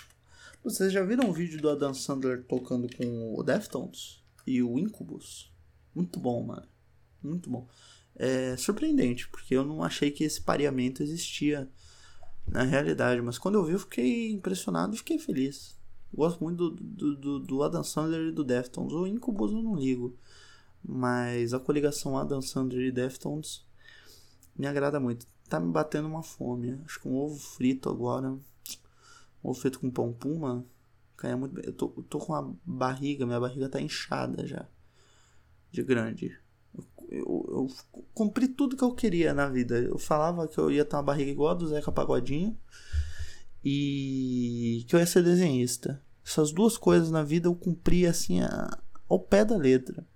Vocês 0.63 0.93
já 0.93 1.03
viram 1.03 1.29
o 1.29 1.33
vídeo 1.33 1.61
do 1.61 1.69
Adam 1.69 1.93
Sandler 1.93 2.45
tocando 2.45 2.89
com 2.97 3.35
o 3.35 3.43
Deftones 3.43 4.23
e 4.47 4.63
o 4.63 4.79
Incubus? 4.79 5.53
Muito 5.93 6.21
bom, 6.21 6.41
mano. 6.45 6.69
Muito 7.21 7.51
bom. 7.51 7.67
É 8.15 8.57
surpreendente, 8.57 9.29
porque 9.29 9.55
eu 9.55 9.65
não 9.65 9.83
achei 9.83 10.11
que 10.13 10.23
esse 10.23 10.41
pareamento 10.41 11.03
existia 11.03 11.69
na 12.47 12.63
realidade. 12.63 13.21
Mas 13.21 13.39
quando 13.39 13.57
eu 13.57 13.65
vi, 13.65 13.73
eu 13.73 13.79
fiquei 13.81 14.31
impressionado 14.31 14.95
e 14.95 14.99
fiquei 14.99 15.19
feliz. 15.19 15.77
Eu 16.13 16.19
gosto 16.19 16.43
muito 16.43 16.71
do, 16.71 16.77
do, 16.77 17.17
do, 17.17 17.39
do 17.41 17.63
Adam 17.63 17.83
Sandler 17.83 18.29
e 18.29 18.33
do 18.33 18.45
Deftones. 18.45 18.93
O 18.93 19.07
Incubus 19.07 19.51
eu 19.51 19.63
não 19.63 19.75
ligo. 19.75 20.17
Mas 20.85 21.55
a 21.55 21.61
coligação 21.61 22.19
Adam 22.19 22.43
Sandler 22.43 22.87
e 22.87 22.93
Deftones 22.93 23.65
me 24.57 24.67
agrada 24.67 24.99
muito. 24.99 25.27
Tá 25.49 25.61
me 25.61 25.71
batendo 25.71 26.09
uma 26.09 26.23
fome. 26.23 26.81
Acho 26.85 27.01
que 27.01 27.09
um 27.09 27.17
ovo 27.17 27.39
frito 27.39 27.89
agora 27.89 28.37
ou 29.43 29.53
feito 29.53 29.81
com 29.81 29.91
pão 29.91 30.13
puma, 30.13 30.65
cai 31.17 31.35
muito 31.35 31.55
bem. 31.55 31.65
Eu 31.67 31.73
tô, 31.73 31.93
eu 31.97 32.03
tô 32.05 32.19
com 32.19 32.35
a 32.35 32.49
barriga, 32.65 33.27
minha 33.27 33.41
barriga 33.41 33.69
tá 33.69 33.81
inchada 33.81 34.47
já. 34.47 34.67
De 35.71 35.83
grande. 35.83 36.39
Eu, 36.75 36.85
eu, 37.11 37.47
eu, 37.49 37.71
cumpri 38.15 38.47
tudo 38.47 38.77
que 38.77 38.85
eu 38.85 38.95
queria 38.95 39.35
na 39.35 39.49
vida. 39.49 39.79
Eu 39.79 39.99
falava 39.99 40.47
que 40.47 40.59
eu 40.59 40.71
ia 40.71 40.85
ter 40.85 40.97
uma 40.97 41.03
barriga 41.03 41.31
igual 41.31 41.51
a 41.51 41.55
do 41.55 41.69
Zeca 41.69 41.91
Pagodinho. 41.91 42.57
E 43.65 44.85
que 44.87 44.95
eu 44.95 45.01
ia 45.01 45.07
ser 45.07 45.23
desenhista. 45.23 46.03
Essas 46.25 46.53
duas 46.53 46.77
coisas 46.77 47.11
na 47.11 47.23
vida 47.23 47.49
eu 47.49 47.55
cumpri 47.55 48.07
assim 48.07 48.41
a, 48.41 48.79
ao 49.09 49.19
pé 49.19 49.45
da 49.45 49.57
letra. 49.57 50.07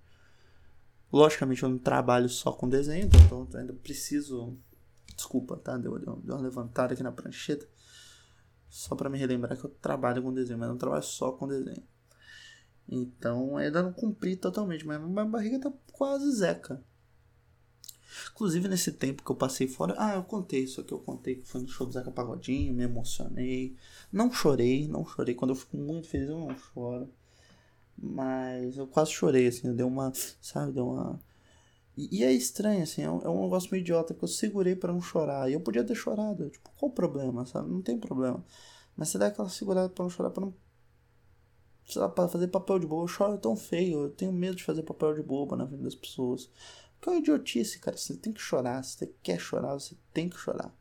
Logicamente 1.11 1.63
eu 1.63 1.69
não 1.69 1.77
trabalho 1.77 2.27
só 2.27 2.51
com 2.51 2.67
desenho, 2.67 3.09
então 3.25 3.47
ainda 3.53 3.73
preciso 3.73 4.57
Desculpa, 5.17 5.57
tá? 5.57 5.75
Deu, 5.77 5.97
deu, 5.97 6.15
deu 6.17 6.35
uma 6.35 6.43
levantada 6.43 6.93
aqui 6.93 7.01
na 7.01 7.11
prancheta. 7.11 7.67
Só 8.69 8.95
para 8.95 9.09
me 9.09 9.17
relembrar 9.17 9.57
que 9.57 9.65
eu 9.65 9.69
trabalho 9.81 10.21
com 10.21 10.31
desenho, 10.31 10.59
mas 10.59 10.69
não 10.69 10.77
trabalho 10.77 11.03
só 11.03 11.31
com 11.31 11.47
desenho. 11.47 11.83
Então 12.87 13.57
ainda 13.57 13.81
não 13.81 13.91
cumpri 13.91 14.35
totalmente, 14.35 14.85
mas 14.85 15.01
minha 15.01 15.25
barriga 15.25 15.59
tá 15.59 15.73
quase 15.91 16.31
zeca. 16.31 16.83
Inclusive 18.31 18.67
nesse 18.67 18.91
tempo 18.91 19.23
que 19.23 19.31
eu 19.31 19.35
passei 19.35 19.67
fora. 19.67 19.95
Ah, 19.97 20.15
eu 20.15 20.23
contei 20.23 20.63
isso 20.63 20.81
aqui, 20.81 20.93
eu 20.93 20.99
contei 20.99 21.35
que 21.35 21.47
foi 21.47 21.61
no 21.61 21.67
show 21.67 21.85
do 21.87 21.93
Zeca 21.93 22.11
Pagodinho, 22.11 22.73
me 22.73 22.83
emocionei. 22.83 23.75
Não 24.11 24.31
chorei, 24.31 24.87
não 24.87 25.05
chorei. 25.05 25.35
Quando 25.35 25.51
eu 25.51 25.55
fico 25.55 25.77
muito 25.77 26.07
feliz, 26.07 26.29
eu 26.29 26.39
não 26.39 26.55
choro. 26.55 27.11
Mas 27.97 28.77
eu 28.77 28.87
quase 28.87 29.11
chorei, 29.11 29.47
assim, 29.47 29.73
deu 29.75 29.87
uma. 29.87 30.11
Sabe, 30.41 30.71
deu 30.73 30.87
uma. 30.87 31.19
E, 31.97 32.19
e 32.19 32.23
é 32.23 32.31
estranho, 32.31 32.83
assim, 32.83 33.01
é 33.01 33.09
um, 33.09 33.21
é 33.23 33.29
um, 33.29 33.43
negócio 33.43 33.69
meio 33.71 33.81
idiota, 33.81 34.13
porque 34.13 34.25
eu 34.25 34.29
segurei 34.29 34.75
para 34.75 34.93
não 34.93 35.01
chorar. 35.01 35.49
E 35.49 35.53
eu 35.53 35.61
podia 35.61 35.83
ter 35.83 35.95
chorado. 35.95 36.49
Tipo, 36.49 36.69
qual 36.77 36.91
o 36.91 36.93
problema, 36.93 37.45
sabe? 37.45 37.69
Não 37.69 37.81
tem 37.81 37.97
problema. 37.99 38.45
Mas 38.95 39.09
você 39.09 39.17
dá 39.17 39.27
aquela 39.27 39.49
segurada 39.49 39.89
pra 39.89 40.03
não 40.03 40.09
chorar, 40.09 40.29
pra 40.29 40.45
não. 40.45 40.53
Sei 41.85 42.01
lá, 42.01 42.09
pra 42.09 42.27
fazer 42.27 42.49
papel 42.49 42.79
de 42.79 42.85
bobo. 42.85 43.03
Eu 43.03 43.07
choro 43.07 43.37
tão 43.37 43.55
feio, 43.55 44.03
eu 44.03 44.09
tenho 44.11 44.31
medo 44.31 44.55
de 44.55 44.63
fazer 44.63 44.83
papel 44.83 45.15
de 45.15 45.23
bobo 45.23 45.55
na 45.55 45.67
frente 45.67 45.83
das 45.83 45.95
pessoas. 45.95 46.51
Porque 46.95 47.09
é 47.09 47.13
uma 47.13 47.19
idiotice, 47.19 47.79
cara. 47.79 47.97
Você 47.97 48.15
tem 48.15 48.33
que 48.33 48.41
chorar. 48.41 48.83
Se 48.83 48.97
você 48.97 49.07
quer 49.23 49.39
chorar, 49.39 49.73
você 49.73 49.95
tem 50.13 50.29
que 50.29 50.37
chorar. 50.37 50.75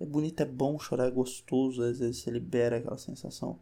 É 0.00 0.06
bonito, 0.06 0.40
é 0.42 0.46
bom 0.46 0.78
chorar, 0.78 1.06
é 1.08 1.10
gostoso. 1.10 1.82
Às 1.82 1.98
vezes 1.98 2.22
você 2.22 2.30
libera 2.30 2.78
aquela 2.78 2.98
sensação. 2.98 3.60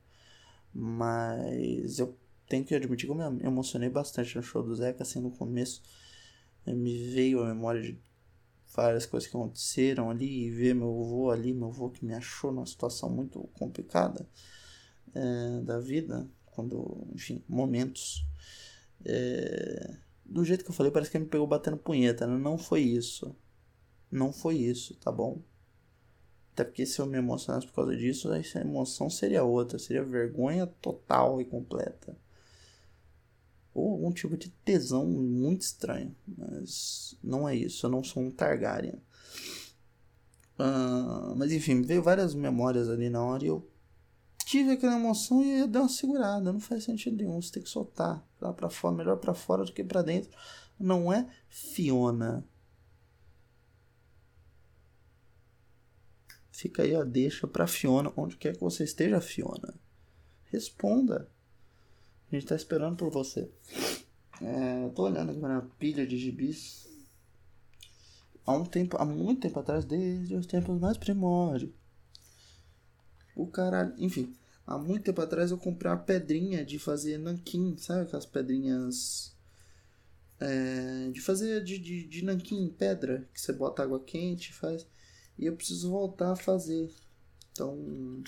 Mas 0.72 1.98
eu 1.98 2.16
tenho 2.48 2.64
que 2.64 2.74
admitir 2.74 3.06
que 3.06 3.12
eu 3.12 3.30
me 3.30 3.44
emocionei 3.44 3.88
bastante 3.88 4.36
no 4.36 4.42
show 4.42 4.62
do 4.62 4.74
Zeca, 4.74 5.02
assim, 5.02 5.20
no 5.20 5.30
começo. 5.30 5.82
Me 6.66 6.96
veio 7.12 7.42
a 7.42 7.46
memória 7.46 7.82
de 7.82 7.98
várias 8.74 9.06
coisas 9.06 9.28
que 9.28 9.36
aconteceram 9.36 10.10
ali 10.10 10.46
e 10.46 10.50
ver 10.50 10.74
meu 10.74 10.88
avô 10.88 11.30
ali, 11.30 11.52
meu 11.52 11.68
avô 11.68 11.90
que 11.90 12.04
me 12.04 12.14
achou 12.14 12.50
numa 12.50 12.66
situação 12.66 13.08
muito 13.08 13.40
complicada 13.54 14.26
é, 15.14 15.60
da 15.62 15.78
vida, 15.78 16.28
quando, 16.46 17.06
enfim, 17.14 17.42
momentos. 17.48 18.26
É, 19.04 19.96
do 20.24 20.44
jeito 20.44 20.64
que 20.64 20.70
eu 20.70 20.74
falei, 20.74 20.90
parece 20.90 21.10
que 21.10 21.16
ele 21.16 21.24
me 21.24 21.30
pegou 21.30 21.46
batendo 21.46 21.76
punheta, 21.76 22.26
né? 22.26 22.36
Não 22.36 22.56
foi 22.58 22.80
isso. 22.80 23.36
Não 24.10 24.32
foi 24.32 24.56
isso, 24.56 24.94
tá 24.96 25.12
bom? 25.12 25.42
Até 26.52 26.64
porque 26.64 26.86
se 26.86 27.00
eu 27.00 27.06
me 27.06 27.18
emocionasse 27.18 27.66
por 27.66 27.74
causa 27.74 27.96
disso, 27.96 28.30
a 28.30 28.60
emoção 28.60 29.10
seria 29.10 29.42
outra, 29.42 29.78
seria 29.78 30.04
vergonha 30.04 30.66
total 30.66 31.40
e 31.40 31.44
completa. 31.44 32.16
Ou 33.74 33.92
algum 33.92 34.12
tipo 34.12 34.36
de 34.36 34.50
tesão 34.64 35.04
muito 35.04 35.62
estranho. 35.62 36.14
Mas 36.26 37.18
não 37.22 37.48
é 37.48 37.56
isso, 37.56 37.84
eu 37.86 37.90
não 37.90 38.04
sou 38.04 38.22
um 38.22 38.30
Targaryen. 38.30 39.02
Uh, 40.58 41.34
mas 41.36 41.50
enfim, 41.50 41.82
veio 41.82 42.02
várias 42.02 42.34
memórias 42.34 42.88
ali 42.88 43.10
na 43.10 43.22
hora 43.24 43.44
e 43.44 43.48
eu 43.48 43.68
tive 44.44 44.70
aquela 44.72 44.94
emoção 44.94 45.42
e 45.42 45.60
eu 45.60 45.66
dei 45.66 45.80
uma 45.80 45.88
segurada. 45.88 46.52
Não 46.52 46.60
faz 46.60 46.84
sentido 46.84 47.16
nenhum. 47.16 47.40
Você 47.40 47.52
tem 47.52 47.62
que 47.62 47.68
soltar. 47.68 48.24
Lá 48.40 48.52
pra 48.52 48.70
fora, 48.70 48.94
melhor 48.94 49.16
para 49.16 49.34
fora 49.34 49.64
do 49.64 49.72
que 49.72 49.82
para 49.82 50.02
dentro. 50.02 50.30
Não 50.78 51.12
é 51.12 51.28
Fiona. 51.48 52.46
Fica 56.52 56.82
aí 56.82 56.94
a 56.94 57.02
deixa 57.02 57.48
pra 57.48 57.66
Fiona. 57.66 58.12
Onde 58.16 58.36
quer 58.36 58.54
que 58.54 58.60
você 58.60 58.84
esteja, 58.84 59.20
Fiona. 59.20 59.74
Responda. 60.44 61.28
A 62.34 62.40
gente 62.40 62.48
tá 62.48 62.56
esperando 62.56 62.96
por 62.96 63.10
você. 63.10 63.48
É, 64.42 64.88
tô 64.90 65.04
olhando 65.04 65.30
aqui 65.30 65.40
na 65.40 65.62
pilha 65.78 66.04
de 66.04 66.18
gibis. 66.18 66.88
Há 68.44 68.52
um 68.52 68.64
tempo, 68.64 68.96
há 68.98 69.04
muito 69.04 69.42
tempo 69.42 69.58
atrás, 69.60 69.84
desde 69.84 70.34
os 70.34 70.46
tempos 70.46 70.80
mais 70.80 70.96
primórdios 70.96 71.70
o 73.34 73.46
caralho. 73.46 73.94
Enfim, 73.98 74.34
há 74.66 74.78
muito 74.78 75.04
tempo 75.04 75.20
atrás 75.20 75.50
eu 75.50 75.58
comprei 75.58 75.90
uma 75.90 75.98
pedrinha 75.98 76.64
de 76.64 76.78
fazer 76.78 77.18
nanquim, 77.18 77.76
sabe 77.78 78.02
aquelas 78.02 78.26
pedrinhas. 78.26 79.32
É, 80.40 81.10
de 81.12 81.20
fazer 81.20 81.62
de, 81.62 81.78
de, 81.78 82.04
de 82.06 82.24
nanquim, 82.24 82.68
pedra, 82.68 83.28
que 83.32 83.40
você 83.40 83.52
bota 83.52 83.82
água 83.82 84.00
quente 84.00 84.50
e 84.50 84.54
faz. 84.54 84.86
E 85.38 85.46
eu 85.46 85.54
preciso 85.54 85.90
voltar 85.90 86.32
a 86.32 86.36
fazer. 86.36 86.92
Então. 87.52 88.22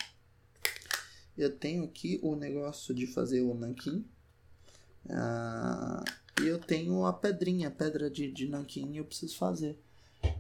Eu 1.37 1.57
tenho 1.57 1.85
aqui 1.85 2.19
o 2.23 2.35
negócio 2.35 2.95
de 2.95 3.07
fazer 3.07 3.43
o 3.43 3.55
nanquim. 3.55 4.05
Ah, 5.09 6.03
e 6.41 6.47
eu 6.47 6.59
tenho 6.59 7.05
a 7.05 7.13
pedrinha, 7.13 7.69
a 7.69 7.71
pedra 7.71 8.11
de, 8.11 8.31
de 8.31 8.49
nanquim, 8.49 8.97
eu 8.97 9.05
preciso 9.05 9.37
fazer. 9.37 9.79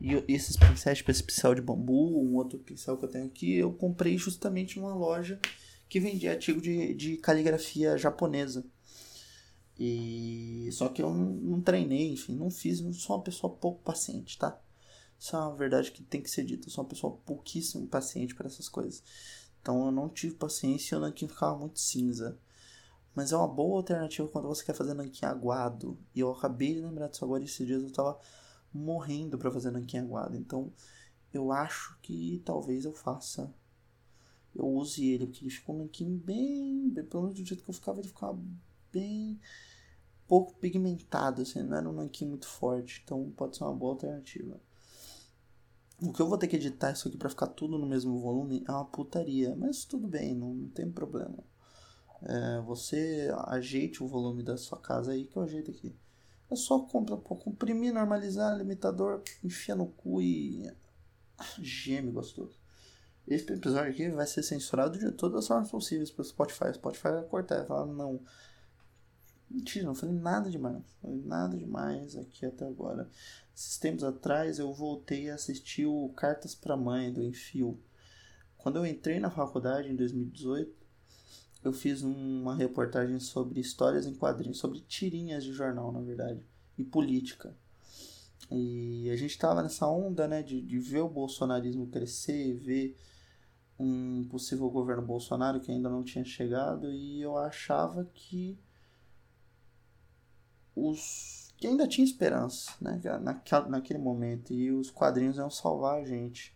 E 0.00 0.24
esses 0.28 0.56
pincéis, 0.56 0.98
tipo 0.98 1.10
esse 1.10 1.22
pincel 1.22 1.54
de 1.54 1.60
bambu, 1.60 2.20
um 2.20 2.34
outro 2.34 2.58
pincel 2.58 2.96
que 2.96 3.04
eu 3.04 3.08
tenho 3.08 3.26
aqui, 3.26 3.54
eu 3.54 3.72
comprei 3.72 4.16
justamente 4.18 4.78
numa 4.78 4.94
loja 4.94 5.38
que 5.88 6.00
vendia 6.00 6.32
artigo 6.32 6.60
de, 6.60 6.94
de 6.94 7.16
caligrafia 7.18 7.96
japonesa. 7.96 8.64
E 9.78 10.68
só 10.72 10.88
que 10.88 11.02
eu 11.02 11.12
não, 11.12 11.26
não, 11.26 11.60
treinei, 11.60 12.12
enfim, 12.12 12.34
não 12.34 12.50
fiz, 12.50 12.80
não 12.80 12.92
sou 12.92 13.16
uma 13.16 13.22
pessoa 13.22 13.52
pouco 13.52 13.82
paciente, 13.82 14.38
tá? 14.38 14.58
Isso 15.18 15.36
é 15.36 15.38
uma 15.38 15.54
verdade 15.54 15.90
que 15.92 16.02
tem 16.02 16.22
que 16.22 16.30
ser 16.30 16.44
dita. 16.44 16.66
Eu 16.66 16.72
sou 16.72 16.82
uma 16.82 16.88
pessoa 16.88 17.16
pouquíssimo 17.24 17.86
paciente 17.86 18.34
para 18.34 18.46
essas 18.46 18.68
coisas. 18.68 19.02
Então 19.66 19.86
eu 19.86 19.90
não 19.90 20.08
tive 20.08 20.36
paciência 20.36 20.94
e 20.94 20.98
o 20.98 21.00
nanquim 21.00 21.26
ficava 21.26 21.58
muito 21.58 21.80
cinza. 21.80 22.38
Mas 23.12 23.32
é 23.32 23.36
uma 23.36 23.48
boa 23.48 23.78
alternativa 23.78 24.28
quando 24.28 24.46
você 24.46 24.64
quer 24.64 24.74
fazer 24.74 24.94
nanquim 24.94 25.26
aguado. 25.26 25.98
E 26.14 26.20
eu 26.20 26.30
acabei 26.30 26.74
de 26.74 26.82
lembrar 26.82 27.08
disso 27.08 27.24
agora 27.24 27.42
esses 27.42 27.66
dias 27.66 27.82
eu 27.82 27.90
tava 27.90 28.16
morrendo 28.72 29.36
para 29.36 29.50
fazer 29.50 29.72
nanquim 29.72 29.98
aguado. 29.98 30.36
Então, 30.36 30.72
eu 31.34 31.50
acho 31.50 31.98
que 32.00 32.40
talvez 32.44 32.84
eu 32.84 32.92
faça. 32.92 33.52
Eu 34.54 34.68
use 34.68 35.04
ele, 35.04 35.26
porque 35.26 35.42
ele 35.42 35.50
ficou 35.50 35.74
um 35.74 35.78
nanquim 35.80 36.16
bem, 36.16 36.88
bem. 36.88 37.04
Pelo 37.04 37.24
menos 37.24 37.40
do 37.40 37.44
jeito 37.44 37.64
que 37.64 37.70
eu 37.70 37.74
ficava, 37.74 37.98
ele 37.98 38.06
ficava 38.06 38.38
bem. 38.92 39.40
pouco 40.28 40.54
pigmentado, 40.60 41.42
assim. 41.42 41.60
Não 41.64 41.76
era 41.76 41.90
um 41.90 41.92
nanquim 41.92 42.26
muito 42.26 42.46
forte. 42.46 43.02
Então, 43.04 43.32
pode 43.36 43.56
ser 43.56 43.64
uma 43.64 43.74
boa 43.74 43.94
alternativa. 43.94 44.60
O 46.00 46.12
que 46.12 46.20
eu 46.20 46.28
vou 46.28 46.36
ter 46.36 46.46
que 46.46 46.56
editar 46.56 46.92
isso 46.92 47.08
aqui 47.08 47.16
para 47.16 47.30
ficar 47.30 47.46
tudo 47.46 47.78
no 47.78 47.86
mesmo 47.86 48.18
volume 48.18 48.64
é 48.68 48.70
uma 48.70 48.84
putaria. 48.84 49.56
Mas 49.56 49.84
tudo 49.84 50.06
bem, 50.06 50.34
não, 50.34 50.54
não 50.54 50.68
tem 50.68 50.90
problema. 50.90 51.38
É, 52.22 52.60
você 52.60 53.30
ajeite 53.46 54.02
o 54.02 54.06
volume 54.06 54.42
da 54.42 54.56
sua 54.56 54.78
casa 54.78 55.12
aí 55.12 55.26
que 55.26 55.36
eu 55.36 55.42
ajeito 55.42 55.70
aqui. 55.70 55.94
É 56.50 56.54
só 56.54 56.78
comprimir, 56.78 57.92
normalizar, 57.92 58.56
limitador, 58.56 59.22
enfia 59.42 59.74
no 59.74 59.86
cu 59.86 60.22
e. 60.22 60.70
Geme 61.60 62.10
gostoso. 62.10 62.58
Esse 63.26 63.52
episódio 63.52 63.90
aqui 63.90 64.08
vai 64.08 64.26
ser 64.26 64.42
censurado 64.42 64.98
de 64.98 65.10
todas 65.10 65.38
as 65.38 65.48
formas 65.48 65.70
possíveis 65.70 66.10
pelo 66.10 66.26
Spotify. 66.26 66.64
O 66.64 66.74
Spotify 66.74 67.08
vai 67.08 67.24
cortar, 67.24 67.66
falar, 67.66 67.86
não. 67.86 68.20
Mentira, 69.48 69.86
não 69.86 69.94
falei 69.94 70.14
nada 70.14 70.50
demais. 70.50 70.82
Falei 71.00 71.22
nada 71.22 71.56
demais 71.56 72.16
aqui 72.16 72.44
até 72.44 72.66
agora. 72.66 73.08
Esses 73.54 73.78
tempos 73.78 74.04
atrás 74.04 74.58
eu 74.58 74.72
voltei 74.72 75.30
a 75.30 75.34
assistir 75.34 75.86
o 75.86 76.08
Cartas 76.10 76.54
para 76.54 76.76
Mãe 76.76 77.12
do 77.12 77.22
Enfio. 77.22 77.80
Quando 78.58 78.76
eu 78.76 78.86
entrei 78.86 79.20
na 79.20 79.30
faculdade 79.30 79.88
em 79.88 79.96
2018, 79.96 80.74
eu 81.62 81.72
fiz 81.72 82.02
uma 82.02 82.54
reportagem 82.54 83.18
sobre 83.18 83.60
histórias 83.60 84.06
em 84.06 84.14
quadrinhos, 84.14 84.58
sobre 84.58 84.80
tirinhas 84.80 85.44
de 85.44 85.52
jornal, 85.52 85.92
na 85.92 86.00
verdade, 86.00 86.40
e 86.76 86.84
política. 86.84 87.56
E 88.50 89.10
a 89.10 89.16
gente 89.16 89.30
estava 89.30 89.62
nessa 89.62 89.88
onda, 89.88 90.28
né, 90.28 90.42
de, 90.42 90.60
de 90.60 90.78
ver 90.78 91.00
o 91.00 91.08
bolsonarismo 91.08 91.88
crescer, 91.88 92.54
ver 92.54 92.96
um 93.78 94.24
possível 94.28 94.70
governo 94.70 95.02
Bolsonaro 95.02 95.60
que 95.60 95.70
ainda 95.70 95.88
não 95.88 96.04
tinha 96.04 96.24
chegado, 96.24 96.90
e 96.92 97.20
eu 97.20 97.36
achava 97.36 98.04
que 98.14 98.58
os 100.76 101.36
que 101.56 101.66
ainda 101.66 101.88
tinha 101.88 102.04
esperança, 102.04 102.72
né, 102.80 103.00
naquele, 103.68 103.98
momento, 103.98 104.52
e 104.52 104.70
os 104.70 104.90
quadrinhos 104.90 105.38
iam 105.38 105.50
salvar 105.50 106.02
a 106.02 106.04
gente. 106.04 106.54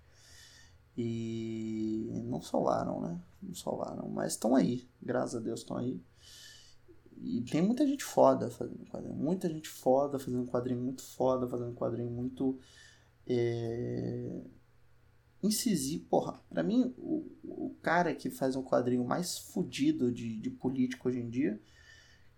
E 0.96 2.10
não 2.24 2.42
salvaram, 2.42 3.00
né? 3.00 3.18
Não 3.42 3.54
salvaram, 3.54 4.08
mas 4.10 4.32
estão 4.32 4.54
aí, 4.54 4.86
graças 5.00 5.36
a 5.36 5.40
Deus 5.40 5.60
estão 5.60 5.78
aí. 5.78 6.02
E 7.16 7.40
tem 7.42 7.62
muita 7.62 7.86
gente 7.86 8.04
foda 8.04 8.50
fazendo 8.50 8.84
quadrinho, 8.86 9.14
muita 9.14 9.48
gente 9.48 9.68
foda 9.68 10.18
fazendo 10.18 10.46
quadrinho 10.46 10.80
muito 10.80 11.02
foda, 11.02 11.48
fazendo 11.48 11.74
quadrinho 11.74 12.10
muito 12.10 12.58
é... 13.26 14.42
incisivo. 15.42 16.04
Porra, 16.06 16.42
pra 16.50 16.62
mim, 16.62 16.94
o, 16.98 17.26
o 17.44 17.76
cara 17.82 18.14
que 18.14 18.28
faz 18.28 18.56
um 18.56 18.62
quadrinho 18.62 19.04
mais 19.04 19.38
fodido 19.38 20.12
de, 20.12 20.38
de 20.38 20.50
político 20.50 21.08
hoje 21.08 21.20
em 21.20 21.30
dia, 21.30 21.60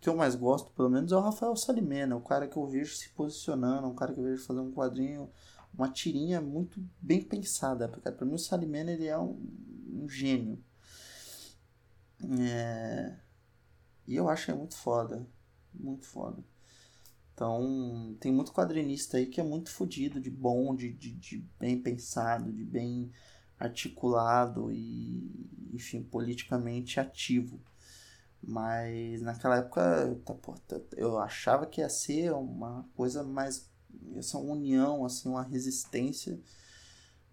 que 0.02 0.08
eu 0.08 0.16
mais 0.16 0.34
gosto, 0.34 0.70
pelo 0.72 0.90
menos, 0.90 1.12
é 1.12 1.16
o 1.16 1.20
Rafael 1.20 1.56
Salimena, 1.56 2.16
o 2.16 2.20
cara 2.20 2.46
que 2.46 2.56
eu 2.58 2.66
vejo 2.66 2.94
se 2.94 3.08
posicionando, 3.10 3.88
um 3.88 3.94
cara 3.94 4.12
que 4.12 4.20
eu 4.20 4.24
vejo 4.24 4.44
fazer 4.44 4.60
um 4.60 4.72
quadrinho 4.72 5.30
uma 5.72 5.88
tirinha 5.88 6.40
muito 6.40 6.84
bem 7.00 7.22
pensada. 7.22 7.88
Para 7.88 8.26
mim 8.26 8.34
o 8.34 8.38
Salimena 8.38 8.92
ele 8.92 9.06
é 9.06 9.18
um, 9.18 9.40
um 9.90 10.08
gênio. 10.08 10.62
É... 12.38 13.16
E 14.06 14.14
eu 14.14 14.28
acho 14.28 14.50
é 14.50 14.54
muito 14.54 14.76
foda. 14.76 15.26
Muito 15.72 16.04
foda. 16.04 16.44
Então, 17.32 18.14
tem 18.20 18.30
muito 18.30 18.52
quadrinista 18.52 19.16
aí 19.16 19.26
que 19.26 19.40
é 19.40 19.44
muito 19.44 19.70
fodido, 19.70 20.20
de 20.20 20.30
bom, 20.30 20.76
de, 20.76 20.92
de, 20.92 21.12
de, 21.12 21.38
bem 21.58 21.80
pensado, 21.80 22.52
de 22.52 22.62
bem 22.62 23.10
articulado 23.58 24.70
e, 24.70 25.70
enfim, 25.72 26.02
politicamente 26.02 27.00
ativo. 27.00 27.58
Mas 28.42 29.22
naquela 29.22 29.58
época 29.58 30.20
tá, 30.24 30.34
pô, 30.34 30.54
tá, 30.66 30.80
eu 30.96 31.18
achava 31.18 31.66
que 31.66 31.80
ia 31.80 31.88
ser 31.88 32.32
uma 32.32 32.88
coisa 32.96 33.22
mais. 33.22 33.70
uma 34.34 34.52
união, 34.52 35.04
assim, 35.04 35.28
uma 35.28 35.42
resistência. 35.42 36.40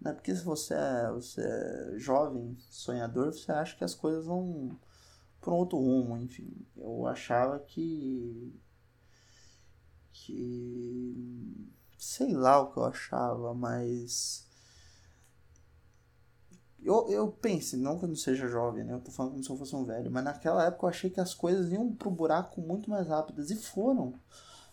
Né? 0.00 0.12
Porque 0.12 0.34
se 0.34 0.44
você 0.44 0.74
é, 0.74 1.10
você 1.12 1.42
é 1.42 1.98
jovem, 1.98 2.56
sonhador, 2.70 3.32
você 3.32 3.52
acha 3.52 3.76
que 3.76 3.84
as 3.84 3.94
coisas 3.94 4.26
vão 4.26 4.78
para 5.40 5.52
um 5.52 5.56
outro 5.56 5.78
rumo, 5.78 6.16
enfim. 6.16 6.66
Eu 6.76 7.06
achava 7.06 7.58
que. 7.58 8.54
que. 10.12 11.72
sei 11.98 12.32
lá 12.34 12.60
o 12.60 12.72
que 12.72 12.78
eu 12.78 12.84
achava, 12.84 13.54
mas. 13.54 14.48
Eu, 16.82 17.08
eu 17.10 17.28
pense, 17.28 17.76
não 17.76 17.98
que 17.98 18.04
eu 18.04 18.08
não 18.08 18.16
seja 18.16 18.48
jovem, 18.48 18.84
né? 18.84 18.94
Eu 18.94 19.00
tô 19.00 19.10
falando 19.10 19.32
como 19.32 19.44
se 19.44 19.50
eu 19.50 19.56
fosse 19.56 19.76
um 19.76 19.84
velho, 19.84 20.10
mas 20.10 20.24
naquela 20.24 20.66
época 20.66 20.86
eu 20.86 20.90
achei 20.90 21.10
que 21.10 21.20
as 21.20 21.34
coisas 21.34 21.70
iam 21.70 21.92
pro 21.94 22.10
buraco 22.10 22.60
muito 22.60 22.88
mais 22.88 23.08
rápidas 23.08 23.50
e 23.50 23.56
foram. 23.56 24.14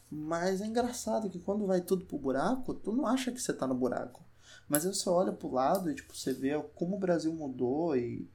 Mas 0.09 0.61
é 0.61 0.65
engraçado 0.65 1.29
que 1.29 1.39
quando 1.39 1.67
vai 1.67 1.81
tudo 1.81 2.05
pro 2.05 2.17
buraco, 2.17 2.73
tu 2.73 2.93
não 2.93 3.05
acha 3.05 3.31
que 3.31 3.41
você 3.41 3.53
tá 3.53 3.67
no 3.67 3.75
buraco. 3.75 4.23
Mas 4.69 4.85
aí 4.85 4.93
você 4.93 5.09
olha 5.09 5.33
pro 5.33 5.51
lado 5.51 5.91
e 5.91 5.95
tipo, 5.95 6.15
você 6.15 6.33
vê 6.33 6.57
como 6.75 6.95
o 6.95 6.99
Brasil 6.99 7.33
mudou 7.33 7.95
e 7.95 8.29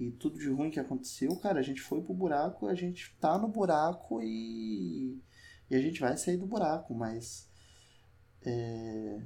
e 0.00 0.10
tudo 0.12 0.38
de 0.38 0.48
ruim 0.48 0.70
que 0.70 0.80
aconteceu, 0.80 1.36
cara, 1.36 1.60
a 1.60 1.62
gente 1.62 1.82
foi 1.82 2.00
pro 2.00 2.14
buraco, 2.14 2.66
a 2.66 2.74
gente 2.74 3.14
tá 3.20 3.36
no 3.36 3.46
buraco 3.46 4.22
e, 4.22 5.20
e 5.70 5.76
a 5.76 5.78
gente 5.78 6.00
vai 6.00 6.16
sair 6.16 6.38
do 6.38 6.46
buraco, 6.46 6.94
mas 6.94 7.46
é, 8.40 9.20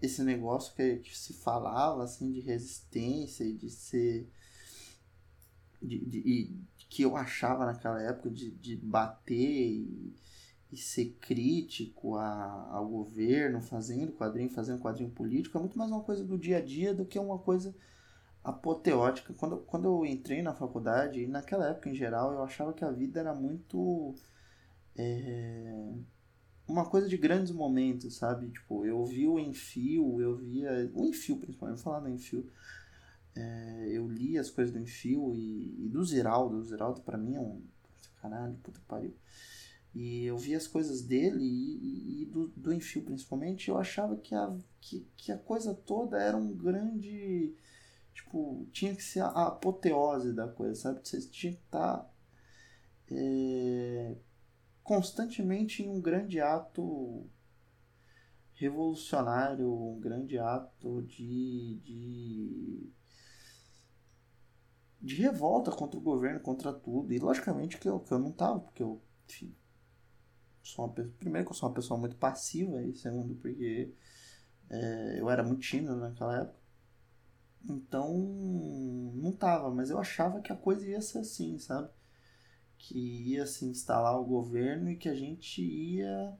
esse 0.00 0.22
negócio 0.22 0.74
que, 0.74 0.96
que, 0.96 1.16
se 1.16 1.32
falava 1.34 2.04
assim 2.04 2.30
de 2.30 2.40
resistência 2.40 3.44
e 3.44 3.54
de 3.54 3.70
ser 3.70 4.28
de, 5.80 5.98
de, 6.04 6.22
de, 6.22 6.86
que 6.88 7.02
eu 7.02 7.16
achava 7.16 7.66
naquela 7.66 8.02
época 8.02 8.30
de, 8.30 8.50
de 8.50 8.76
bater 8.76 9.34
e, 9.34 10.14
e 10.72 10.76
ser 10.76 11.16
crítico 11.20 12.16
a, 12.16 12.68
ao 12.72 12.88
governo 12.88 13.60
fazendo 13.60 14.12
quadrinho, 14.12 14.50
fazendo 14.50 14.80
quadrinho 14.80 15.10
político 15.10 15.56
é 15.56 15.60
muito 15.60 15.78
mais 15.78 15.90
uma 15.90 16.02
coisa 16.02 16.24
do 16.24 16.38
dia 16.38 16.58
a 16.58 16.60
dia 16.60 16.94
do 16.94 17.04
que 17.04 17.18
uma 17.18 17.38
coisa 17.38 17.74
apoteótica. 18.42 19.34
Quando, 19.34 19.58
quando 19.58 19.84
eu 19.86 20.06
entrei 20.06 20.42
na 20.42 20.54
faculdade, 20.54 21.20
e 21.20 21.26
naquela 21.26 21.68
época 21.68 21.90
em 21.90 21.94
geral, 21.94 22.32
eu 22.32 22.42
achava 22.42 22.72
que 22.72 22.84
a 22.84 22.90
vida 22.90 23.20
era 23.20 23.34
muito. 23.34 24.14
É, 24.96 25.92
uma 26.68 26.84
coisa 26.84 27.08
de 27.08 27.16
grandes 27.16 27.50
momentos, 27.52 28.14
sabe? 28.16 28.50
Tipo, 28.50 28.84
eu 28.84 29.04
vi 29.04 29.26
o 29.26 29.38
Enfio, 29.38 30.20
eu 30.20 30.36
via. 30.36 30.90
O 30.94 31.04
Enfio, 31.06 31.36
principalmente, 31.36 31.76
vou 31.76 31.84
falar 31.84 32.00
do 32.00 32.08
Enfio. 32.08 32.46
É, 33.34 33.88
eu 33.90 34.08
li 34.08 34.38
as 34.38 34.50
coisas 34.50 34.72
do 34.72 34.80
Enfio 34.80 35.34
e, 35.34 35.86
e 35.86 35.88
do 35.88 36.04
Ziraldo. 36.04 36.56
O 36.56 36.64
Ziraldo, 36.64 37.00
pra 37.00 37.16
mim, 37.18 37.36
é 37.36 37.40
um. 37.40 37.62
Caralho, 38.20 38.54
puta 38.62 38.80
que 38.80 38.86
pariu. 38.86 39.14
E 39.94 40.24
eu 40.24 40.36
vi 40.36 40.54
as 40.54 40.66
coisas 40.66 41.02
dele 41.02 41.42
e, 41.42 42.22
e, 42.22 42.26
do, 42.26 42.48
do 42.48 42.72
Enfio, 42.72 43.02
principalmente. 43.02 43.68
Eu 43.68 43.78
achava 43.78 44.16
que 44.16 44.34
a, 44.34 44.54
que, 44.80 45.06
que 45.16 45.32
a 45.32 45.38
coisa 45.38 45.74
toda 45.74 46.18
era 46.18 46.36
um 46.36 46.52
grande 46.54 47.54
Tipo, 48.18 48.66
tinha 48.72 48.94
que 48.96 49.02
ser 49.02 49.20
a 49.20 49.46
apoteose 49.46 50.32
da 50.32 50.48
coisa, 50.48 50.74
sabe? 50.74 51.00
Você 51.04 51.20
tinha 51.28 51.52
que 51.52 51.60
estar 51.60 51.98
tá, 51.98 52.10
é, 53.12 54.16
constantemente 54.88 55.82
em 55.82 55.90
um 55.90 56.00
grande 56.00 56.40
ato 56.40 57.28
revolucionário, 58.54 59.70
um 59.70 60.00
grande 60.00 60.38
ato 60.38 61.02
de, 61.02 61.78
de, 61.84 62.90
de 64.98 65.14
revolta 65.16 65.70
contra 65.70 66.00
o 66.00 66.02
governo, 66.02 66.40
contra 66.40 66.72
tudo. 66.72 67.12
E 67.12 67.18
logicamente 67.18 67.76
que 67.76 67.86
eu, 67.86 68.00
que 68.00 68.10
eu 68.10 68.18
não 68.18 68.32
tava, 68.32 68.60
porque 68.60 68.82
eu, 68.82 68.98
enfim, 69.28 69.54
sou 70.62 70.86
uma 70.86 70.94
pessoa, 70.94 71.14
primeiro 71.18 71.46
que 71.46 71.52
eu 71.52 71.56
sou 71.56 71.68
uma 71.68 71.74
pessoa 71.74 72.00
muito 72.00 72.16
passiva, 72.16 72.82
e 72.82 72.94
segundo 72.94 73.34
porque 73.34 73.92
é, 74.70 75.20
eu 75.20 75.28
era 75.28 75.42
muito 75.44 75.60
tímido 75.60 75.96
naquela 75.96 76.38
época. 76.38 76.58
Então, 77.68 78.16
não 79.14 79.32
tava, 79.32 79.70
mas 79.70 79.90
eu 79.90 79.98
achava 79.98 80.40
que 80.40 80.50
a 80.50 80.56
coisa 80.56 80.88
ia 80.88 81.02
ser 81.02 81.18
assim, 81.18 81.58
sabe? 81.58 81.90
Que 82.78 82.98
ia 83.32 83.46
se 83.46 83.64
instalar 83.66 84.18
o 84.20 84.24
governo 84.24 84.90
e 84.90 84.96
que 84.96 85.08
a 85.08 85.14
gente 85.14 85.62
ia 85.62 86.36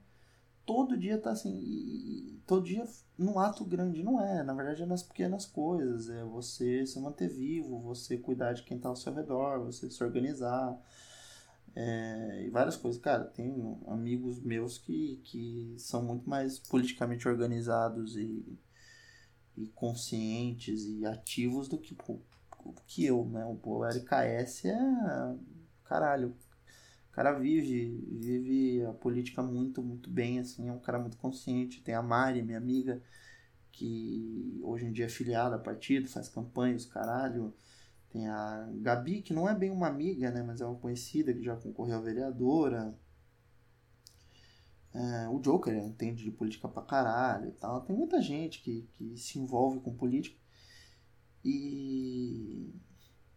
todo 0.65 0.99
dia 0.99 1.19
tá 1.19 1.31
assim, 1.31 2.41
todo 2.47 2.65
dia 2.67 2.87
num 3.17 3.39
ato 3.39 3.65
grande, 3.65 4.03
não 4.03 4.21
é, 4.23 4.43
na 4.43 4.53
verdade 4.53 4.83
é 4.83 4.87
nas 4.87 5.03
pequenas 5.03 5.47
coisas, 5.47 6.11
é 6.11 6.23
você 6.25 6.85
se 6.87 7.01
manter 7.01 7.29
vivo, 7.29 7.81
você 7.81 8.19
cuidar 8.19 8.53
de 8.53 8.63
quem 8.63 8.79
tá 8.79 8.89
ao 8.91 8.97
seu 8.97 9.15
redor, 9.15 9.65
você 9.65 9.91
se 9.91 10.05
organizar, 10.05 10.79
é, 11.75 12.45
e 12.47 12.51
várias 12.51 12.77
coisas. 12.77 13.01
Cara, 13.01 13.25
tem 13.25 13.79
amigos 13.87 14.41
meus 14.43 14.77
que, 14.79 15.21
que 15.25 15.75
são 15.79 16.03
muito 16.03 16.29
mais 16.29 16.59
politicamente 16.59 17.27
organizados 17.27 18.17
e 18.17 18.59
e 19.59 19.67
conscientes 19.69 20.85
e 20.87 21.05
ativos 21.05 21.69
do 21.69 21.79
que, 21.79 21.97
que 22.87 23.05
eu, 23.05 23.25
né? 23.27 23.45
O 23.45 23.85
LKS 23.85 24.67
é. 24.67 24.79
Caralho. 25.89 26.37
O 27.11 27.13
cara 27.13 27.33
vive, 27.33 28.07
vive 28.13 28.85
a 28.85 28.93
política 28.93 29.43
muito, 29.43 29.83
muito 29.83 30.11
bem, 30.11 30.39
assim, 30.39 30.69
é 30.69 30.73
um 30.73 30.79
cara 30.79 30.99
muito 30.99 31.17
consciente. 31.17 31.83
Tem 31.83 31.95
a 31.95 32.03
Mari, 32.03 32.43
minha 32.43 32.59
amiga, 32.59 33.03
que 33.73 34.61
hoje 34.63 34.87
em 34.87 34.93
dia 34.93 35.07
é 35.07 35.09
filiada 35.09 35.57
a 35.57 35.59
partido, 35.59 36.09
faz 36.09 36.29
campanhas, 36.29 36.85
caralho. 36.87 37.55
Tem 38.11 38.29
a 38.29 38.69
Gabi, 38.77 39.23
que 39.23 39.33
não 39.35 39.49
é 39.49 39.55
bem 39.55 39.71
uma 39.71 39.89
amiga, 39.89 40.31
né? 40.31 40.43
Mas 40.43 40.61
é 40.61 40.67
uma 40.67 40.79
conhecida 40.79 41.33
que 41.33 41.43
já 41.43 41.57
concorreu 41.57 41.99
a 41.99 42.01
vereadora. 42.03 42.95
É, 44.95 45.29
o 45.29 45.39
Joker 45.41 45.75
entende 45.77 46.25
de 46.25 46.31
política 46.31 46.69
pra 46.69 46.83
caralho 46.83 47.49
e 47.49 47.53
tal. 47.53 47.81
Tem 47.83 47.97
muita 47.97 48.21
gente 48.23 48.61
que, 48.63 48.89
que 48.95 49.17
se 49.17 49.39
envolve 49.39 49.81
com 49.81 49.95
política. 49.95 50.39
E, 51.45 52.73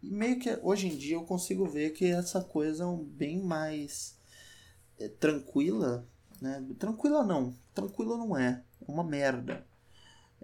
e 0.02 0.10
meio 0.10 0.38
que 0.38 0.58
hoje 0.62 0.88
em 0.88 0.96
dia 0.96 1.14
eu 1.14 1.24
consigo 1.24 1.64
ver 1.64 1.90
que 1.90 2.06
essa 2.06 2.42
coisa 2.42 2.84
é 2.84 2.96
bem 3.04 3.40
mais 3.40 4.18
é, 4.98 5.08
tranquila. 5.08 6.06
Né? 6.40 6.64
Tranquila 6.78 7.22
não. 7.22 7.54
Tranquila 7.72 8.16
não 8.16 8.36
é. 8.36 8.64
É 8.80 8.90
uma 8.90 9.04
merda. 9.04 9.64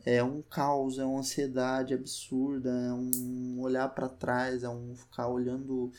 É 0.06 0.22
um 0.22 0.40
caos, 0.42 0.98
é 0.98 1.04
uma 1.04 1.18
ansiedade 1.18 1.92
absurda, 1.92 2.70
é 2.70 2.92
um 2.92 3.58
olhar 3.60 3.88
para 3.88 4.08
trás, 4.08 4.62
é 4.62 4.68
um 4.68 4.94
ficar 4.94 5.26
olhando 5.26 5.92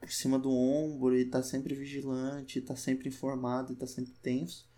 por 0.00 0.10
cima 0.10 0.36
do 0.36 0.50
ombro 0.50 1.16
e 1.16 1.24
tá 1.24 1.42
sempre 1.42 1.74
vigilante, 1.74 2.60
tá 2.60 2.74
sempre 2.74 3.08
informado 3.08 3.72
e 3.72 3.76
tá 3.76 3.86
sempre 3.86 4.12
tenso. 4.20 4.68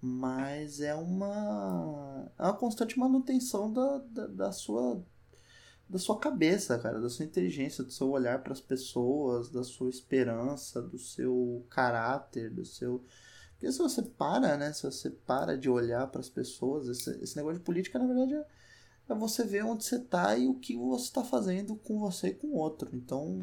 Mas 0.00 0.80
é 0.80 0.94
uma, 0.94 2.30
é 2.38 2.42
uma 2.42 2.56
constante 2.56 2.98
manutenção 2.98 3.70
da, 3.72 3.98
da, 3.98 4.26
da 4.26 4.52
sua 4.52 5.04
da 5.88 5.98
sua 5.98 6.18
cabeça, 6.18 6.78
cara, 6.78 7.00
da 7.00 7.08
sua 7.08 7.24
inteligência, 7.24 7.84
do 7.84 7.92
seu 7.92 8.10
olhar 8.10 8.42
para 8.42 8.52
as 8.52 8.60
pessoas, 8.60 9.50
da 9.50 9.62
sua 9.62 9.90
esperança, 9.90 10.80
do 10.80 10.98
seu 10.98 11.64
caráter, 11.68 12.50
do 12.50 12.64
seu 12.64 13.04
porque 13.64 13.72
se 13.72 13.78
você 13.78 14.02
para, 14.02 14.58
né, 14.58 14.72
se 14.72 14.82
você 14.82 15.08
para 15.08 15.56
de 15.56 15.70
olhar 15.70 16.06
para 16.08 16.20
as 16.20 16.28
pessoas, 16.28 16.86
esse, 16.86 17.10
esse 17.22 17.34
negócio 17.36 17.58
de 17.58 17.64
política 17.64 17.98
na 17.98 18.06
verdade 18.06 18.34
é, 18.34 18.44
é 19.08 19.14
você 19.14 19.42
ver 19.44 19.64
onde 19.64 19.84
você 19.84 19.98
tá 19.98 20.36
e 20.36 20.46
o 20.46 20.54
que 20.54 20.76
você 20.76 21.04
está 21.04 21.24
fazendo 21.24 21.74
com 21.76 21.98
você 21.98 22.28
e 22.28 22.34
com 22.34 22.48
o 22.48 22.56
outro. 22.56 22.90
Então, 22.92 23.42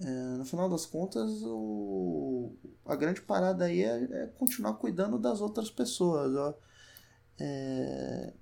é, 0.00 0.36
no 0.36 0.44
final 0.44 0.68
das 0.68 0.86
contas, 0.86 1.42
o, 1.44 2.52
a 2.84 2.94
grande 2.94 3.20
parada 3.22 3.64
aí 3.64 3.82
é, 3.82 4.04
é 4.12 4.26
continuar 4.38 4.74
cuidando 4.74 5.18
das 5.18 5.40
outras 5.40 5.70
pessoas. 5.70 6.34
Ó. 6.36 6.54
É, 7.40 8.32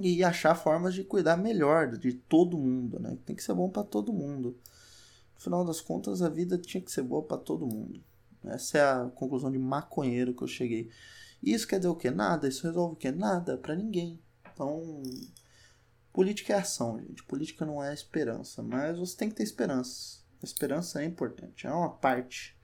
e 0.00 0.24
achar 0.24 0.54
formas 0.54 0.94
de 0.94 1.04
cuidar 1.04 1.36
melhor 1.36 1.96
de 1.96 2.12
todo 2.12 2.58
mundo, 2.58 2.98
né? 2.98 3.16
Tem 3.26 3.36
que 3.36 3.42
ser 3.42 3.54
bom 3.54 3.68
para 3.68 3.82
todo 3.82 4.12
mundo. 4.12 4.56
No 5.34 5.40
final 5.40 5.64
das 5.64 5.80
contas, 5.80 6.22
a 6.22 6.28
vida 6.28 6.56
tinha 6.58 6.82
que 6.82 6.90
ser 6.90 7.02
boa 7.02 7.22
para 7.22 7.36
todo 7.36 7.66
mundo. 7.66 8.02
Essa 8.44 8.78
é 8.78 8.80
a 8.82 9.10
conclusão 9.14 9.50
de 9.50 9.58
maconheiro 9.58 10.34
que 10.34 10.42
eu 10.42 10.48
cheguei. 10.48 10.90
Isso 11.42 11.66
quer 11.66 11.76
dizer 11.76 11.88
o 11.88 11.96
quê? 11.96 12.10
Nada. 12.10 12.48
Isso 12.48 12.66
resolve 12.66 12.94
o 12.94 12.96
quê? 12.96 13.10
Nada 13.10 13.56
para 13.58 13.74
ninguém. 13.74 14.20
Então, 14.52 15.02
Política 16.12 16.52
é 16.52 16.58
ação, 16.58 17.00
gente. 17.00 17.24
Política 17.24 17.64
não 17.64 17.82
é 17.82 17.94
esperança, 17.94 18.62
mas 18.62 18.98
você 18.98 19.16
tem 19.16 19.30
que 19.30 19.34
ter 19.34 19.42
esperança. 19.42 20.22
A 20.42 20.44
esperança 20.44 21.02
é 21.02 21.06
importante, 21.06 21.66
é 21.66 21.72
uma 21.72 21.90
parte 21.90 22.56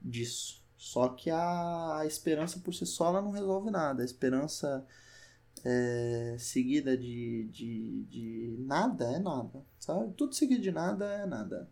disso. 0.00 0.64
Só 0.76 1.10
que 1.10 1.30
a, 1.30 1.98
a 1.98 2.06
esperança 2.06 2.58
por 2.58 2.74
si 2.74 2.84
só 2.84 3.08
ela 3.08 3.22
não 3.22 3.30
resolve 3.30 3.70
nada. 3.70 4.02
A 4.02 4.04
esperança 4.04 4.84
é, 5.64 6.36
seguida 6.38 6.96
de, 6.96 7.44
de, 7.48 8.04
de 8.04 8.56
nada 8.60 9.04
é 9.12 9.18
nada, 9.18 9.64
sabe? 9.78 10.12
Tudo 10.14 10.34
seguido 10.34 10.62
de 10.62 10.72
nada 10.72 11.04
é 11.04 11.26
nada. 11.26 11.70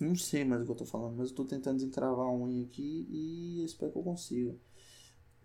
Não 0.00 0.14
sei 0.14 0.44
mais 0.44 0.62
o 0.62 0.64
que 0.64 0.70
eu 0.70 0.76
tô 0.76 0.84
falando, 0.84 1.16
mas 1.16 1.30
eu 1.30 1.36
tô 1.36 1.44
tentando 1.44 1.76
desencravar 1.76 2.26
a 2.26 2.32
unha 2.32 2.64
aqui 2.64 3.06
e 3.10 3.64
espero 3.64 3.92
que 3.92 3.98
eu 3.98 4.02
consiga. 4.02 4.54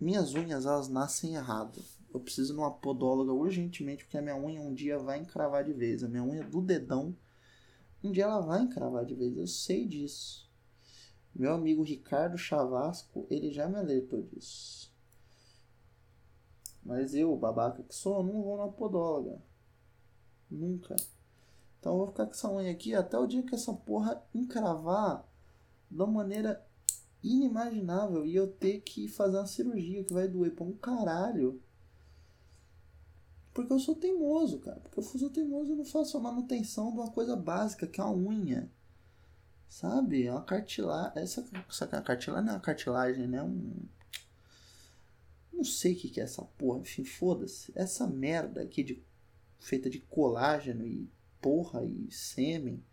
Minhas 0.00 0.34
unhas, 0.34 0.66
elas 0.66 0.88
nascem 0.88 1.34
errado. 1.34 1.82
Eu 2.12 2.20
preciso 2.20 2.52
de 2.52 2.58
uma 2.58 2.70
podóloga 2.70 3.32
urgentemente, 3.32 4.04
porque 4.04 4.18
a 4.18 4.22
minha 4.22 4.36
unha 4.36 4.60
um 4.60 4.74
dia 4.74 4.98
vai 4.98 5.18
encravar 5.18 5.64
de 5.64 5.72
vez. 5.72 6.02
A 6.02 6.08
minha 6.08 6.22
unha 6.22 6.44
do 6.44 6.60
dedão, 6.60 7.16
um 8.02 8.12
dia 8.12 8.24
ela 8.24 8.40
vai 8.40 8.62
encravar 8.62 9.04
de 9.04 9.14
vez. 9.14 9.36
Eu 9.36 9.46
sei 9.46 9.86
disso. 9.86 10.48
Meu 11.34 11.52
amigo 11.52 11.82
Ricardo 11.82 12.38
Chavasco, 12.38 13.26
ele 13.30 13.50
já 13.50 13.68
me 13.68 13.76
alertou 13.76 14.22
disso. 14.22 14.94
Mas 16.86 17.14
eu, 17.14 17.36
babaca 17.36 17.82
que 17.82 17.94
sou, 17.94 18.22
não 18.22 18.42
vou 18.42 18.56
na 18.56 18.68
podóloga. 18.68 19.42
Nunca. 20.48 20.94
Então 21.80 21.92
eu 21.92 21.98
vou 21.98 22.06
ficar 22.06 22.26
com 22.26 22.32
essa 22.32 22.50
unha 22.50 22.70
aqui 22.70 22.94
até 22.94 23.18
o 23.18 23.26
dia 23.26 23.42
que 23.42 23.54
essa 23.54 23.74
porra 23.74 24.22
encravar 24.32 25.26
de 25.90 26.00
uma 26.00 26.06
maneira 26.06 26.64
inimaginável 27.22 28.24
e 28.24 28.36
eu 28.36 28.46
ter 28.46 28.80
que 28.82 29.08
fazer 29.08 29.36
uma 29.36 29.46
cirurgia 29.46 30.04
que 30.04 30.12
vai 30.12 30.28
doer 30.28 30.54
pra 30.54 30.64
um 30.64 30.72
caralho. 30.72 31.60
Porque 33.52 33.72
eu 33.72 33.80
sou 33.80 33.96
teimoso, 33.96 34.60
cara. 34.60 34.78
Porque 34.78 35.00
eu 35.00 35.02
sou 35.02 35.30
teimoso 35.30 35.72
e 35.72 35.76
não 35.76 35.84
faço 35.84 36.16
a 36.16 36.20
manutenção 36.20 36.92
de 36.92 36.98
uma 36.98 37.10
coisa 37.10 37.34
básica, 37.34 37.86
que 37.86 38.00
é 38.00 38.04
a 38.04 38.10
unha. 38.10 38.70
Sabe? 39.68 40.26
É 40.26 40.30
uma 40.30 40.42
cartilagem. 40.44 41.20
Essa, 41.20 41.44
essa 41.68 41.86
cartilagem 41.86 42.44
não 42.44 42.52
é 42.52 42.56
uma 42.56 42.60
cartilagem, 42.60 43.26
né? 43.26 43.42
Um. 43.42 43.95
Não 45.56 45.64
sei 45.64 45.94
o 45.94 45.96
que, 45.96 46.20
é 46.20 46.24
essa 46.24 46.42
porra. 46.42 46.80
Enfim, 46.80 47.02
foda-se. 47.02 47.72
Essa 47.74 48.06
merda 48.06 48.62
aqui 48.62 48.84
de, 48.84 49.02
feita 49.58 49.88
de 49.88 50.00
colágeno 50.00 50.86
e 50.86 51.10
porra 51.40 51.82
e 51.82 52.10
sêmen 52.10 52.84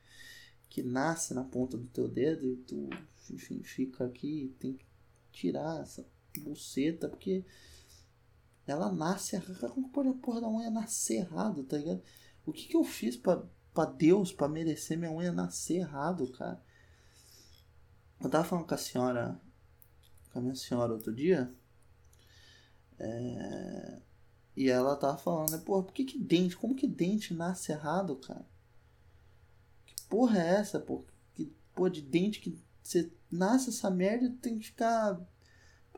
que 0.69 0.81
nasce 0.81 1.33
na 1.33 1.43
ponta 1.43 1.77
do 1.77 1.87
teu 1.87 2.07
dedo 2.07 2.47
e 2.47 2.55
tu, 2.55 2.89
enfim, 3.29 3.61
fica 3.61 4.05
aqui 4.05 4.55
tem 4.59 4.73
que 4.73 4.85
tirar 5.31 5.81
essa 5.81 6.03
buceta 6.39 7.07
porque 7.07 7.45
ela 8.65 8.91
nasce 8.91 9.39
como 9.71 9.89
pode 9.89 10.09
a 10.09 10.13
porra 10.13 10.41
da 10.41 10.49
unha 10.49 10.71
nascer 10.71 11.17
errado, 11.17 11.63
tá 11.63 11.77
ligado? 11.77 12.01
O 12.45 12.51
que 12.51 12.67
que 12.67 12.77
eu 12.77 12.83
fiz 12.83 13.17
pra, 13.17 13.45
pra 13.73 13.85
Deus 13.85 14.31
pra 14.31 14.47
merecer 14.47 14.97
minha 14.97 15.11
unha 15.11 15.31
nascer 15.31 15.79
errado, 15.79 16.31
cara? 16.31 16.63
Eu 18.19 18.29
tava 18.29 18.45
falando 18.45 18.65
com 18.65 18.73
a 18.73 18.77
senhora, 18.77 19.41
com 20.31 20.39
a 20.39 20.41
minha 20.41 20.55
senhora 20.55 20.93
outro 20.93 21.13
dia, 21.13 21.53
é, 22.99 23.99
e 24.55 24.69
ela 24.69 24.95
tava 24.95 25.17
falando, 25.17 25.51
né, 25.51 25.57
porra, 25.57 25.83
por 25.83 25.93
que 25.93 26.03
que 26.05 26.19
dente, 26.19 26.55
como 26.55 26.75
que 26.75 26.87
dente 26.87 27.33
nasce 27.33 27.71
errado, 27.71 28.15
cara? 28.17 28.45
Que 29.85 29.95
porra 30.09 30.39
é 30.39 30.55
essa, 30.59 30.79
pô? 30.79 31.05
Que 31.33 31.51
porra 31.73 31.89
de 31.89 32.01
dente 32.01 32.39
que 32.39 32.57
você 32.81 33.11
nasce 33.31 33.69
essa 33.69 33.89
merda 33.89 34.35
tem 34.41 34.59
que 34.59 34.65
ficar 34.67 35.19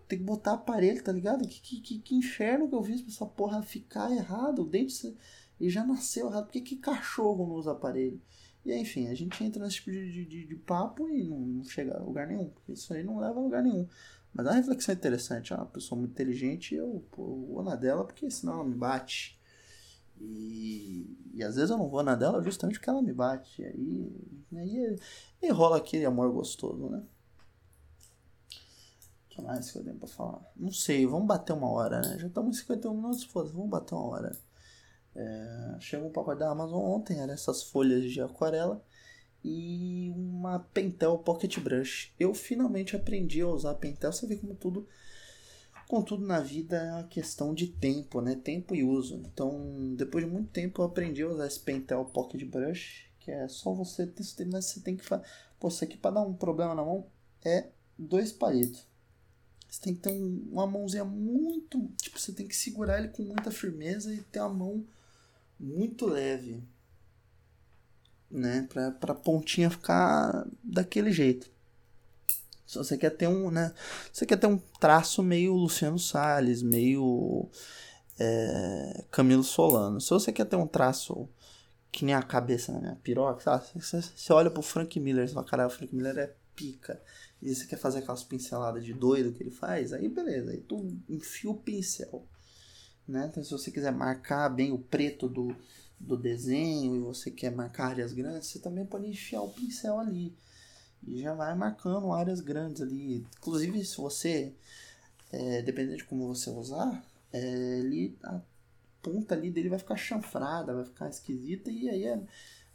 tem 0.08 0.20
que 0.20 0.26
botar 0.26 0.54
aparelho, 0.54 1.04
tá 1.04 1.12
ligado? 1.12 1.48
Que, 1.48 1.60
que, 1.60 1.82
que, 1.82 2.00
que 2.00 2.16
inferno 2.16 2.70
que 2.70 2.76
eu 2.76 2.84
fiz 2.84 3.02
pra 3.02 3.12
essa 3.12 3.26
porra 3.26 3.64
ficar 3.64 4.12
errado. 4.12 4.62
O 4.62 4.66
dente 4.66 5.16
ele 5.60 5.70
já 5.70 5.84
nasceu 5.84 6.28
errado. 6.28 6.46
Por 6.46 6.52
que, 6.52 6.62
que 6.62 6.76
cachorro 6.78 7.48
não 7.48 7.56
usa 7.56 7.72
aparelho? 7.72 8.22
E 8.64 8.74
enfim, 8.74 9.08
a 9.08 9.14
gente 9.14 9.44
entra 9.44 9.64
nesse 9.64 9.78
tipo 9.78 9.92
de, 9.92 10.26
de, 10.26 10.46
de 10.46 10.56
papo 10.56 11.08
e 11.10 11.24
não, 11.24 11.40
não, 11.40 11.64
chega 11.64 11.98
a 11.98 12.02
lugar 12.02 12.28
nenhum. 12.28 12.50
Porque 12.50 12.74
isso 12.74 12.94
aí 12.94 13.04
não 13.04 13.20
leva 13.20 13.40
a 13.40 13.44
lugar 13.44 13.64
nenhum. 13.64 13.88
Mas 14.36 14.46
é 14.46 14.50
uma 14.50 14.58
reflexão 14.58 14.94
interessante. 14.94 15.54
É 15.54 15.56
uma 15.56 15.66
pessoa 15.66 15.98
muito 15.98 16.12
inteligente 16.12 16.76
eu, 16.76 17.04
eu 17.18 17.46
vou 17.48 17.64
na 17.64 17.76
dela 17.76 18.04
porque 18.04 18.30
senão 18.30 18.56
ela 18.56 18.64
me 18.66 18.76
bate. 18.76 19.40
E, 20.20 21.18
e 21.34 21.44
às 21.44 21.56
vezes 21.56 21.72
eu 21.72 21.78
não 21.78 21.90
vou 21.90 22.04
na 22.04 22.16
dela 22.16 22.44
justamente 22.44 22.78
porque 22.78 22.90
ela 22.90 23.02
me 23.02 23.14
bate. 23.14 23.62
E 23.62 23.66
aí, 23.66 25.00
aí, 25.42 25.50
rola 25.52 25.78
aquele 25.78 26.06
amor 26.06 26.32
gostoso, 26.32 26.90
né? 26.90 27.02
que 29.30 29.42
mais 29.42 29.70
que 29.70 29.78
eu 29.78 29.84
tenho 29.84 29.98
pra 29.98 30.08
falar? 30.08 30.42
Não 30.56 30.72
sei, 30.72 31.06
vamos 31.06 31.28
bater 31.28 31.54
uma 31.54 31.70
hora, 31.70 32.02
né? 32.02 32.18
Já 32.20 32.28
estamos 32.28 32.56
em 32.56 32.60
51 32.62 32.94
minutos, 32.94 33.24
foda 33.26 33.50
vamos 33.50 33.70
bater 33.70 33.94
uma 33.94 34.06
hora. 34.06 34.32
É, 35.14 35.78
chegou 35.80 36.08
um 36.08 36.12
pacote 36.12 36.40
da 36.40 36.50
Amazon 36.50 36.82
ontem, 36.82 37.20
era 37.20 37.34
essas 37.34 37.64
folhas 37.64 38.04
de 38.10 38.22
aquarela 38.22 38.82
e 39.48 40.12
uma 40.16 40.58
Pentel 40.58 41.20
Pocket 41.20 41.60
Brush. 41.60 42.12
Eu 42.20 42.34
finalmente 42.34 42.96
aprendi 42.96 43.42
a 43.42 43.48
usar 43.48 43.76
Pentel, 43.76 44.12
você 44.12 44.26
vê 44.26 44.38
como 44.38 44.56
tudo, 44.56 44.88
com 45.88 46.02
tudo 46.02 46.26
na 46.26 46.40
vida 46.40 46.78
é 46.78 46.92
uma 46.94 47.04
questão 47.04 47.54
de 47.54 47.68
tempo, 47.68 48.22
né? 48.22 48.36
Tempo 48.44 48.74
e 48.74 48.84
uso. 48.84 49.22
Então, 49.32 49.94
depois 49.96 50.26
de 50.26 50.32
muito 50.32 50.50
tempo 50.50 50.82
eu 50.82 50.86
aprendi 50.88 51.22
a 51.22 51.30
usar 51.30 51.46
esse 51.46 51.60
Pentel 51.60 52.04
Pocket 52.06 52.44
Brush, 52.44 53.06
que 53.20 53.30
é 53.30 53.48
só 53.48 53.72
você, 53.72 54.12
mas 54.52 54.66
você 54.66 54.80
tem 54.80 54.98
que 54.98 55.06
fazer. 55.06 55.24
Pô, 55.60 55.68
isso 55.68 55.84
aqui 55.84 55.96
para 55.96 56.16
dar 56.16 56.22
um 56.22 56.34
problema 56.34 56.74
na 56.74 56.84
mão 56.84 57.06
é 57.44 57.70
dois 57.96 58.32
palitos. 58.32 58.88
Você 59.70 59.80
tem 59.80 59.94
que 59.94 60.02
ter 60.02 60.10
um, 60.12 60.48
uma 60.52 60.66
mãozinha 60.66 61.06
muito. 61.06 61.88
Tipo, 62.02 62.20
você 62.20 62.34
tem 62.34 62.48
que 62.48 62.56
segurar 62.56 62.98
ele 62.98 63.10
com 63.10 63.22
muita 63.22 63.52
firmeza 63.52 64.12
e 64.12 64.24
ter 64.24 64.40
a 64.40 64.50
mão 64.50 64.84
muito 65.60 66.08
leve. 66.08 66.64
Né? 68.36 68.68
Pra, 68.70 68.92
pra 68.92 69.16
pontinha 69.16 69.70
ficar 69.70 70.46
daquele 70.64 71.12
jeito. 71.12 71.50
Se 72.68 72.78
você 72.78 72.98
quer 72.98 73.12
ter 73.12 73.28
um, 73.28 73.50
né? 73.50 73.74
Você 74.12 74.26
quer 74.26 74.38
ter 74.38 74.48
um 74.48 74.58
traço 74.58 75.24
meio 75.24 75.54
Luciano 75.54 75.98
Salles, 75.98 76.62
meio 76.62 77.50
é, 78.20 79.06
Camilo 79.10 79.44
Solano. 79.44 80.02
Se 80.02 80.10
você 80.10 80.32
quer 80.34 80.46
ter 80.46 80.56
um 80.56 80.68
traço 80.68 81.30
que 81.92 82.04
nem 82.04 82.14
a 82.14 82.22
cabeça 82.22 82.74
minha 82.74 82.98
piroca? 83.02 83.64
Você, 83.76 84.02
você 84.02 84.34
olha 84.34 84.52
pro 84.52 84.62
Frank 84.62 85.00
Miller 85.00 85.26
e 85.26 85.28
fala, 85.30 85.46
caralho, 85.46 85.70
o 85.70 85.74
Frank 85.74 85.96
Miller 85.96 86.18
é 86.18 86.36
pica 86.56 87.02
e 87.42 87.54
você 87.54 87.66
quer 87.66 87.78
fazer 87.78 88.00
aquelas 88.00 88.24
pinceladas 88.24 88.84
de 88.84 88.94
doido 88.94 89.32
que 89.32 89.44
ele 89.44 89.52
faz, 89.52 89.94
aí 89.94 90.08
beleza, 90.08 90.52
aí 90.52 90.62
tu 90.62 90.98
enfia 91.08 91.50
o 91.50 91.56
pincel. 91.56 92.26
Né? 93.08 93.28
Então, 93.30 93.44
se 93.44 93.52
você 93.52 93.70
quiser 93.70 93.92
marcar 93.92 94.50
bem 94.50 94.72
o 94.72 94.80
preto 94.80 95.30
do, 95.30 95.56
do 96.00 96.18
desenho 96.18 96.96
e 96.96 97.00
você 97.00 97.32
quer 97.32 97.52
marcar 97.52 97.88
áreas 97.88 98.14
grandes, 98.14 98.50
você 98.50 98.60
também 98.60 98.86
pode 98.86 99.08
enfiar 99.08 99.42
o 99.42 99.50
pincel 99.50 100.00
ali. 100.00 100.36
E 101.08 101.22
já 101.22 101.34
vai 101.34 101.56
marcando 101.56 102.12
áreas 102.12 102.42
grandes 102.42 102.82
ali. 102.82 103.26
Inclusive, 103.38 103.84
se 103.86 103.98
você, 103.98 104.54
é, 105.32 105.62
dependendo 105.62 105.98
de 105.98 106.06
como 106.06 106.28
você 106.28 106.50
usar, 106.50 107.04
é, 107.32 107.80
ele, 107.80 108.18
a 108.24 108.42
ponta 109.02 109.36
ali 109.36 109.52
dele 109.52 109.70
vai 109.70 109.80
ficar 109.80 109.96
chanfrada, 109.96 110.74
vai 110.74 110.86
ficar 110.86 111.10
esquisita 111.10 111.70
e 111.70 111.90
aí 111.90 112.06
é 112.06 112.22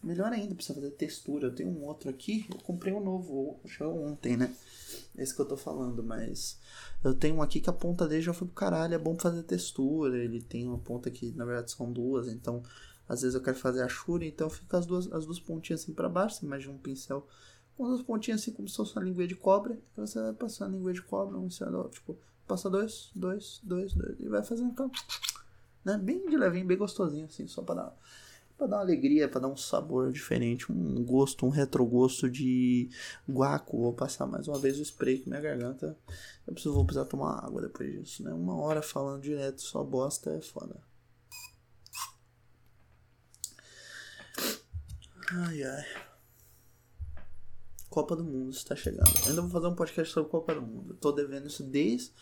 Melhor 0.03 0.33
ainda, 0.33 0.55
precisa 0.55 0.75
fazer 0.75 0.93
textura. 0.93 1.49
Eu 1.49 1.55
tenho 1.55 1.69
um 1.69 1.85
outro 1.85 2.09
aqui, 2.09 2.47
eu 2.51 2.59
comprei 2.61 2.93
um 2.93 3.05
novo, 3.05 3.61
chegou 3.67 4.03
ontem, 4.03 4.35
né? 4.35 4.55
Esse 5.17 5.35
que 5.35 5.43
eu 5.43 5.47
tô 5.47 5.59
falando, 5.59 6.03
mas 6.03 6.59
eu 7.05 7.15
tenho 7.15 7.37
um 7.37 7.43
aqui 7.43 7.61
que 7.61 7.69
a 7.69 7.73
ponta 7.73 8.09
dele 8.09 8.23
já 8.23 8.33
foi 8.33 8.49
pro 8.49 8.57
caralho, 8.57 8.95
é 8.95 8.99
bom 8.99 9.19
fazer 9.19 9.43
textura. 9.43 10.17
Ele 10.17 10.41
tem 10.41 10.67
uma 10.67 10.79
ponta 10.79 11.11
que 11.11 11.33
na 11.33 11.45
verdade 11.45 11.73
são 11.73 11.93
duas, 11.93 12.29
então 12.29 12.63
às 13.11 13.23
vezes 13.23 13.35
eu 13.35 13.43
quero 13.43 13.57
fazer 13.57 13.83
a 13.83 13.89
chura, 13.89 14.25
então 14.25 14.49
fica 14.49 14.79
as 14.79 14.87
duas, 14.87 15.13
as 15.13 15.27
duas 15.27 15.41
pontinhas 15.41 15.83
assim 15.83 15.93
para 15.93 16.09
baixo. 16.09 16.37
Você 16.37 16.47
imagina 16.47 16.73
um 16.73 16.79
pincel 16.79 17.27
com 17.77 17.83
as 17.83 17.91
duas 17.91 18.03
pontinhas 18.03 18.41
assim 18.41 18.53
como 18.53 18.69
se 18.69 18.77
fosse 18.77 18.97
uma 18.97 19.05
língua 19.05 19.27
de 19.27 19.35
cobra. 19.35 19.77
Então 19.93 20.07
você 20.07 20.23
vai 20.23 20.33
passando 20.33 20.75
a 20.75 20.77
língua 20.77 20.93
de 20.93 21.03
cobra, 21.03 21.37
um 21.37 21.47
ensinador, 21.47 21.89
tipo, 21.89 22.17
passa 22.47 22.71
dois, 22.71 23.11
dois, 23.13 23.61
dois, 23.65 23.95
dois, 23.95 24.15
e 24.21 24.29
vai 24.29 24.45
fazendo, 24.45 24.93
né? 25.85 25.99
Bem 25.99 26.25
de 26.29 26.37
levinho, 26.37 26.65
bem 26.65 26.79
gostosinho 26.79 27.27
assim, 27.27 27.49
só 27.49 27.63
para 27.63 27.83
dar 27.83 27.97
para 28.57 28.67
dar 28.69 28.77
uma 28.77 28.83
alegria, 28.83 29.27
para 29.27 29.41
dar 29.41 29.49
um 29.49 29.57
sabor 29.57 30.13
diferente, 30.13 30.71
um 30.71 31.03
gosto, 31.03 31.47
um 31.47 31.49
retrogosto 31.49 32.31
de 32.31 32.91
guaco. 33.29 33.77
Vou 33.77 33.93
passar 33.93 34.27
mais 34.27 34.47
uma 34.47 34.59
vez 34.59 34.79
o 34.79 34.83
spray 34.83 35.19
com 35.19 35.31
minha 35.31 35.41
garganta. 35.41 35.97
Eu 36.47 36.53
preciso, 36.53 36.75
vou 36.75 36.85
precisar 36.85 37.07
tomar 37.07 37.45
água 37.45 37.63
depois 37.63 37.91
disso, 37.91 38.23
né? 38.23 38.33
Uma 38.33 38.55
hora 38.61 38.83
falando 38.83 39.23
direto 39.23 39.63
só 39.63 39.83
bosta 39.83 40.31
é 40.31 40.41
foda. 40.43 40.77
Ai 45.33 45.63
ai. 45.63 45.85
Copa 47.89 48.17
do 48.17 48.25
Mundo 48.25 48.51
está 48.51 48.75
chegando. 48.75 49.11
Eu 49.23 49.29
ainda 49.29 49.43
vou 49.43 49.51
fazer 49.51 49.67
um 49.69 49.77
podcast 49.77 50.13
sobre 50.13 50.29
Copa 50.29 50.55
do 50.55 50.63
Mundo. 50.63 50.93
Eu 50.93 50.97
tô 50.97 51.13
devendo 51.13 51.47
isso 51.47 51.63
desde 51.63 52.13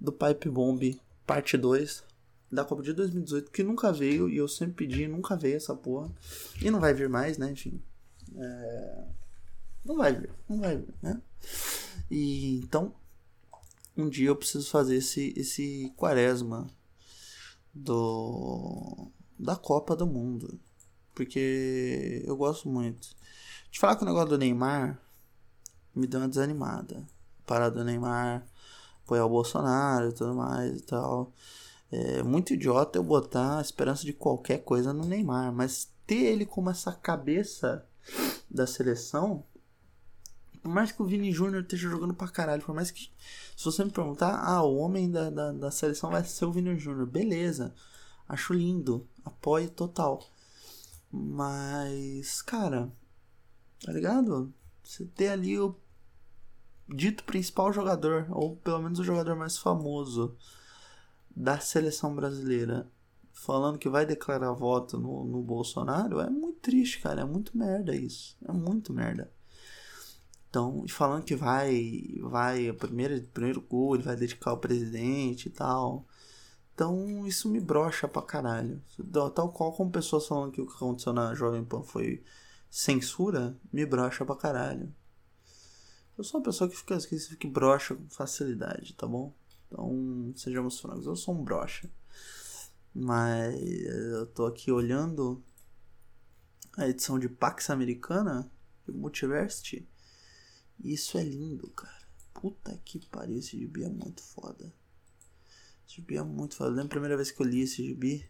do 0.00 0.12
Pipe 0.12 0.48
Bomb 0.48 1.00
parte 1.24 1.56
2 1.56 2.02
da 2.50 2.64
Copa 2.64 2.82
de 2.82 2.92
2018, 2.92 3.52
que 3.52 3.62
nunca 3.62 3.92
veio, 3.92 4.28
e 4.28 4.36
eu 4.36 4.48
sempre 4.48 4.86
pedi, 4.86 5.06
nunca 5.06 5.36
veio 5.36 5.56
essa 5.56 5.76
porra. 5.76 6.10
E 6.60 6.70
não 6.72 6.80
vai 6.80 6.92
vir 6.92 7.08
mais, 7.08 7.38
né? 7.38 7.52
Enfim. 7.52 7.80
É... 8.36 9.04
Não 9.84 9.96
vai 9.96 10.12
vir, 10.12 10.30
não 10.48 10.58
vai 10.58 10.76
vir, 10.76 10.94
né? 11.00 11.22
E 12.10 12.58
então, 12.58 12.92
um 13.96 14.08
dia 14.08 14.28
eu 14.28 14.36
preciso 14.36 14.68
fazer 14.68 14.96
esse, 14.96 15.32
esse 15.36 15.92
quaresma 15.96 16.66
do 17.72 19.08
da 19.38 19.54
Copa 19.54 19.94
do 19.94 20.06
Mundo. 20.06 20.58
Porque 21.20 22.24
eu 22.26 22.34
gosto 22.34 22.66
muito. 22.66 23.10
Te 23.70 23.78
falar 23.78 23.94
que 23.94 24.02
o 24.02 24.06
negócio 24.06 24.30
do 24.30 24.38
Neymar 24.38 24.98
me 25.94 26.06
deu 26.06 26.18
uma 26.18 26.26
desanimada. 26.26 27.06
Parar 27.46 27.68
do 27.68 27.84
Neymar, 27.84 28.42
apoiar 29.04 29.26
o 29.26 29.28
Bolsonaro 29.28 30.08
e 30.08 30.12
tudo 30.14 30.34
mais 30.34 30.78
e 30.78 30.82
tal. 30.82 31.30
É 31.92 32.22
muito 32.22 32.54
idiota 32.54 32.98
eu 32.98 33.02
botar 33.02 33.58
a 33.58 33.60
esperança 33.60 34.06
de 34.06 34.14
qualquer 34.14 34.64
coisa 34.64 34.94
no 34.94 35.04
Neymar, 35.04 35.52
mas 35.52 35.92
ter 36.06 36.24
ele 36.24 36.46
como 36.46 36.70
essa 36.70 36.90
cabeça 36.90 37.86
da 38.50 38.66
seleção 38.66 39.44
por 40.62 40.70
mais 40.70 40.90
que 40.90 41.02
o 41.02 41.06
Vini 41.06 41.32
Júnior 41.32 41.62
esteja 41.62 41.88
jogando 41.88 42.14
pra 42.14 42.28
caralho, 42.28 42.62
por 42.62 42.74
mais 42.74 42.90
que. 42.90 43.10
Se 43.56 43.64
você 43.64 43.82
me 43.82 43.90
perguntar, 43.90 44.42
ah, 44.42 44.62
o 44.62 44.76
homem 44.76 45.10
da, 45.10 45.30
da, 45.30 45.52
da 45.52 45.70
seleção 45.70 46.10
vai 46.10 46.22
ser 46.22 46.44
o 46.44 46.52
Vini 46.52 46.78
Júnior. 46.78 47.06
Beleza. 47.06 47.74
Acho 48.28 48.52
lindo. 48.52 49.06
Apoio 49.24 49.70
total. 49.70 50.20
Mas, 51.10 52.40
cara. 52.42 52.90
Tá 53.84 53.92
ligado? 53.92 54.52
Você 54.82 55.06
ter 55.06 55.28
ali 55.28 55.58
o 55.58 55.74
dito 56.88 57.24
principal 57.24 57.72
jogador, 57.72 58.26
ou 58.30 58.56
pelo 58.56 58.80
menos 58.82 58.98
o 58.98 59.04
jogador 59.04 59.36
mais 59.36 59.56
famoso 59.56 60.36
da 61.34 61.58
seleção 61.58 62.14
brasileira, 62.14 62.90
falando 63.32 63.78
que 63.78 63.88
vai 63.88 64.04
declarar 64.04 64.52
voto 64.52 64.98
no, 64.98 65.24
no 65.24 65.42
Bolsonaro, 65.42 66.20
é 66.20 66.28
muito 66.28 66.60
triste, 66.60 67.00
cara. 67.00 67.22
É 67.22 67.24
muito 67.24 67.56
merda 67.56 67.94
isso. 67.94 68.36
É 68.46 68.52
muito 68.52 68.92
merda. 68.92 69.30
Então, 70.48 70.84
falando 70.88 71.24
que 71.24 71.36
vai, 71.36 72.18
vai, 72.22 72.70
o 72.70 72.74
primeiro, 72.74 73.22
primeiro 73.28 73.60
gol 73.60 73.94
ele 73.94 74.02
vai 74.02 74.16
dedicar 74.16 74.50
ao 74.50 74.58
presidente 74.58 75.46
e 75.46 75.50
tal. 75.50 76.04
Então, 76.80 77.26
isso 77.26 77.46
me 77.46 77.60
brocha 77.60 78.08
pra 78.08 78.22
caralho. 78.22 78.82
Tal 79.34 79.52
qual 79.52 79.70
como 79.70 79.90
pessoas 79.90 80.26
falando 80.26 80.50
que 80.50 80.62
o 80.62 80.66
que 80.66 80.72
aconteceu 80.72 81.12
na 81.12 81.34
Jovem 81.34 81.62
Pan 81.62 81.82
foi 81.82 82.24
censura, 82.70 83.54
me 83.70 83.84
brocha 83.84 84.24
pra 84.24 84.34
caralho. 84.34 84.90
Eu 86.16 86.24
sou 86.24 86.40
uma 86.40 86.44
pessoa 86.44 86.70
que 86.70 86.76
fica 86.78 86.98
que, 86.98 87.36
que 87.36 87.46
brocha 87.46 87.94
com 87.94 88.08
facilidade, 88.08 88.94
tá 88.94 89.06
bom? 89.06 89.30
Então, 89.66 90.32
sejamos 90.34 90.80
francos, 90.80 91.04
eu 91.04 91.14
sou 91.16 91.34
um 91.34 91.44
brocha. 91.44 91.90
Mas 92.94 93.60
eu 93.60 94.24
tô 94.28 94.46
aqui 94.46 94.72
olhando 94.72 95.44
a 96.78 96.88
edição 96.88 97.18
de 97.18 97.28
Pax 97.28 97.68
Americana, 97.68 98.50
de 98.88 98.92
Multiversity. 98.92 99.86
Isso 100.82 101.18
é 101.18 101.22
lindo, 101.22 101.68
cara. 101.72 102.08
Puta 102.32 102.74
que 102.86 103.06
pariu, 103.06 103.38
esse 103.38 103.58
gibi 103.58 103.84
é 103.84 103.88
muito 103.90 104.22
foda. 104.22 104.79
Esse 105.90 105.96
gibi 105.96 106.16
é 106.16 106.22
muito 106.22 106.54
foda. 106.54 106.70
Eu 106.70 106.74
lembro 106.74 106.86
a 106.86 106.90
primeira 106.90 107.16
vez 107.16 107.32
que 107.32 107.42
eu 107.42 107.46
li 107.46 107.62
esse 107.62 107.84
gibi, 107.84 108.24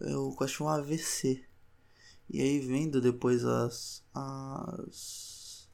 eu 0.00 0.34
tive 0.46 0.62
um 0.62 0.68
AVC. 0.68 1.44
E 2.30 2.40
aí 2.40 2.60
vendo 2.60 2.98
depois 2.98 3.44
as, 3.44 4.02
as, 4.14 5.68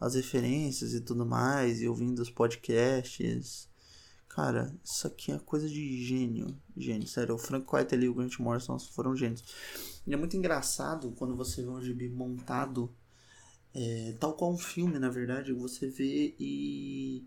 as 0.00 0.14
referências 0.16 0.92
e 0.92 1.00
tudo 1.00 1.24
mais, 1.24 1.80
e 1.80 1.86
ouvindo 1.86 2.18
os 2.18 2.30
podcasts. 2.30 3.68
Cara, 4.28 4.74
isso 4.82 5.06
aqui 5.06 5.30
é 5.30 5.38
coisa 5.38 5.68
de 5.68 6.04
gênio. 6.04 6.60
Gênio, 6.76 7.06
sério. 7.06 7.36
O 7.36 7.38
Frank 7.38 7.72
White 7.72 7.94
ali 7.94 8.06
e 8.06 8.08
o 8.08 8.14
Grant 8.14 8.40
Morrison 8.40 8.76
foram 8.76 9.14
gênios. 9.14 9.44
E 10.04 10.12
é 10.12 10.16
muito 10.16 10.36
engraçado 10.36 11.12
quando 11.12 11.36
você 11.36 11.62
vê 11.62 11.68
um 11.68 11.80
gibi 11.80 12.08
montado 12.08 12.92
é, 13.72 14.16
tal 14.18 14.34
qual 14.34 14.52
um 14.52 14.58
filme, 14.58 14.98
na 14.98 15.10
verdade, 15.10 15.52
você 15.52 15.88
vê 15.88 16.34
e. 16.40 17.24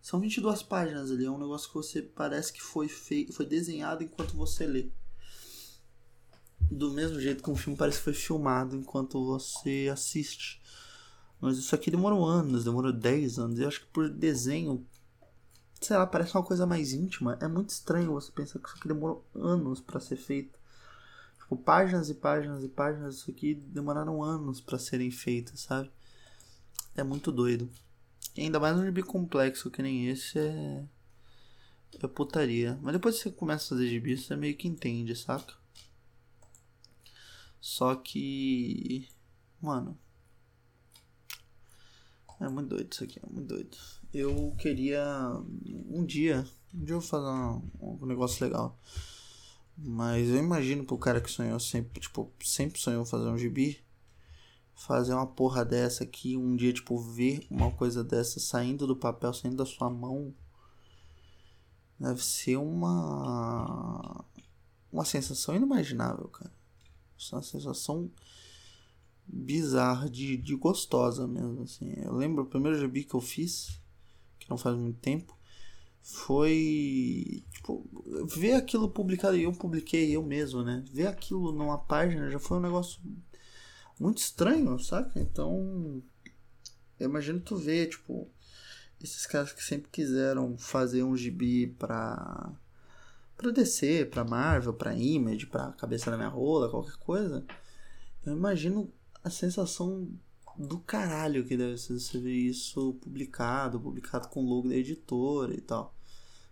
São 0.00 0.20
22 0.20 0.62
páginas 0.62 1.10
ali, 1.10 1.24
é 1.24 1.30
um 1.30 1.38
negócio 1.38 1.68
que 1.68 1.74
você 1.74 2.00
parece 2.02 2.52
que 2.52 2.62
foi, 2.62 2.88
feito, 2.88 3.32
foi 3.32 3.46
desenhado 3.46 4.02
enquanto 4.02 4.36
você 4.36 4.66
lê. 4.66 4.88
Do 6.70 6.92
mesmo 6.92 7.20
jeito 7.20 7.42
que 7.42 7.50
um 7.50 7.56
filme 7.56 7.76
parece 7.76 7.98
que 7.98 8.04
foi 8.04 8.14
filmado 8.14 8.76
enquanto 8.76 9.24
você 9.24 9.88
assiste. 9.92 10.60
Mas 11.40 11.56
isso 11.56 11.74
aqui 11.74 11.90
demorou 11.90 12.24
anos, 12.24 12.64
demorou 12.64 12.92
10 12.92 13.38
anos. 13.38 13.58
Eu 13.58 13.68
acho 13.68 13.80
que 13.80 13.86
por 13.86 14.08
desenho, 14.08 14.86
sei 15.80 15.96
lá, 15.96 16.06
parece 16.06 16.34
uma 16.34 16.44
coisa 16.44 16.66
mais 16.66 16.92
íntima. 16.92 17.38
É 17.40 17.48
muito 17.48 17.70
estranho 17.70 18.12
você 18.12 18.30
pensar 18.32 18.58
que 18.58 18.68
isso 18.68 18.76
aqui 18.76 18.88
demorou 18.88 19.24
anos 19.34 19.80
para 19.80 20.00
ser 20.00 20.16
feito. 20.16 20.58
Tipo, 21.38 21.56
páginas 21.56 22.10
e 22.10 22.14
páginas 22.14 22.62
e 22.62 22.68
páginas 22.68 23.16
disso 23.16 23.30
aqui 23.30 23.54
demoraram 23.54 24.22
anos 24.22 24.60
para 24.60 24.78
serem 24.78 25.10
feitas, 25.10 25.60
sabe? 25.60 25.90
É 26.94 27.02
muito 27.02 27.30
doido. 27.32 27.70
E 28.38 28.42
ainda 28.42 28.60
mais 28.60 28.78
um 28.78 28.84
gibi 28.84 29.02
complexo 29.02 29.68
que 29.68 29.82
nem 29.82 30.06
esse 30.06 30.38
é. 30.38 30.84
É 32.00 32.06
putaria. 32.06 32.78
Mas 32.80 32.92
depois 32.92 33.16
que 33.16 33.22
você 33.24 33.32
começa 33.32 33.64
a 33.64 33.68
fazer 33.70 33.88
gibi, 33.88 34.16
você 34.16 34.36
meio 34.36 34.56
que 34.56 34.68
entende, 34.68 35.16
saca? 35.16 35.54
Só 37.60 37.96
que. 37.96 39.08
Mano. 39.60 39.98
É 42.40 42.48
muito 42.48 42.68
doido 42.68 42.92
isso 42.92 43.02
aqui, 43.02 43.18
é 43.18 43.28
muito 43.28 43.48
doido. 43.48 43.76
Eu 44.14 44.54
queria. 44.56 45.02
Um 45.90 46.06
dia. 46.06 46.46
Um 46.72 46.84
dia 46.84 46.94
eu 46.94 47.00
vou 47.00 47.08
fazer 47.08 47.26
um, 47.26 47.60
um 47.80 48.06
negócio 48.06 48.44
legal. 48.46 48.78
Mas 49.76 50.28
eu 50.28 50.36
imagino 50.36 50.84
pro 50.84 50.96
cara 50.96 51.20
que 51.20 51.28
sonhou 51.28 51.58
sempre, 51.58 52.00
tipo, 52.00 52.32
sempre 52.44 52.78
sonhou 52.78 53.04
fazer 53.04 53.26
um 53.30 53.36
gibi, 53.36 53.82
fazer 54.78 55.12
uma 55.12 55.26
porra 55.26 55.64
dessa 55.64 56.04
aqui, 56.04 56.36
um 56.36 56.54
dia, 56.54 56.72
tipo, 56.72 56.96
ver 56.98 57.44
uma 57.50 57.70
coisa 57.72 58.04
dessa 58.04 58.38
saindo 58.38 58.86
do 58.86 58.94
papel, 58.94 59.34
saindo 59.34 59.56
da 59.56 59.66
sua 59.66 59.90
mão, 59.90 60.32
deve 61.98 62.24
ser 62.24 62.56
uma. 62.56 64.24
Uma 64.90 65.04
sensação 65.04 65.54
inimaginável, 65.54 66.28
cara. 66.28 66.52
Isso 67.18 67.34
é 67.34 67.38
uma 67.38 67.42
sensação 67.42 68.10
bizarra, 69.26 70.08
de, 70.08 70.36
de 70.36 70.54
gostosa 70.54 71.26
mesmo, 71.26 71.64
assim. 71.64 71.92
Eu 71.96 72.14
lembro 72.14 72.44
o 72.44 72.46
primeiro 72.46 72.78
gibi 72.78 73.04
que 73.04 73.14
eu 73.14 73.20
fiz, 73.20 73.80
que 74.38 74.48
não 74.48 74.56
faz 74.56 74.76
muito 74.76 74.98
tempo, 75.00 75.36
foi 76.00 77.44
tipo 77.52 77.84
ver 78.26 78.54
aquilo 78.54 78.88
publicado 78.88 79.36
e 79.36 79.42
eu 79.42 79.52
publiquei 79.52 80.16
eu 80.16 80.22
mesmo, 80.22 80.62
né? 80.62 80.82
Ver 80.90 81.08
aquilo 81.08 81.52
numa 81.52 81.76
página 81.76 82.30
já 82.30 82.38
foi 82.38 82.56
um 82.56 82.62
negócio 82.62 82.98
muito 83.98 84.18
estranho, 84.18 84.78
saca? 84.78 85.18
Então, 85.20 86.02
eu 86.98 87.08
imagino 87.08 87.40
tu 87.40 87.56
ver, 87.56 87.88
tipo, 87.88 88.28
esses 89.02 89.26
caras 89.26 89.52
que 89.52 89.62
sempre 89.62 89.90
quiseram 89.90 90.56
fazer 90.58 91.02
um 91.02 91.16
gibi 91.16 91.66
pra 91.66 92.52
pra 93.36 93.52
DC, 93.52 94.06
pra 94.06 94.24
Marvel, 94.24 94.74
pra 94.74 94.96
Image, 94.96 95.46
pra 95.46 95.72
Cabeça 95.72 96.10
da 96.10 96.16
Minha 96.16 96.28
Rola, 96.28 96.68
qualquer 96.68 96.96
coisa. 96.96 97.46
Eu 98.26 98.36
imagino 98.36 98.92
a 99.22 99.30
sensação 99.30 100.08
do 100.58 100.80
caralho 100.80 101.44
que 101.46 101.56
deve 101.56 101.78
ser 101.78 101.92
você 101.98 102.18
ver 102.18 102.34
isso 102.34 102.94
publicado, 102.94 103.80
publicado 103.80 104.28
com 104.28 104.44
o 104.44 104.48
logo 104.48 104.68
da 104.68 104.74
editora 104.74 105.54
e 105.54 105.60
tal. 105.60 105.94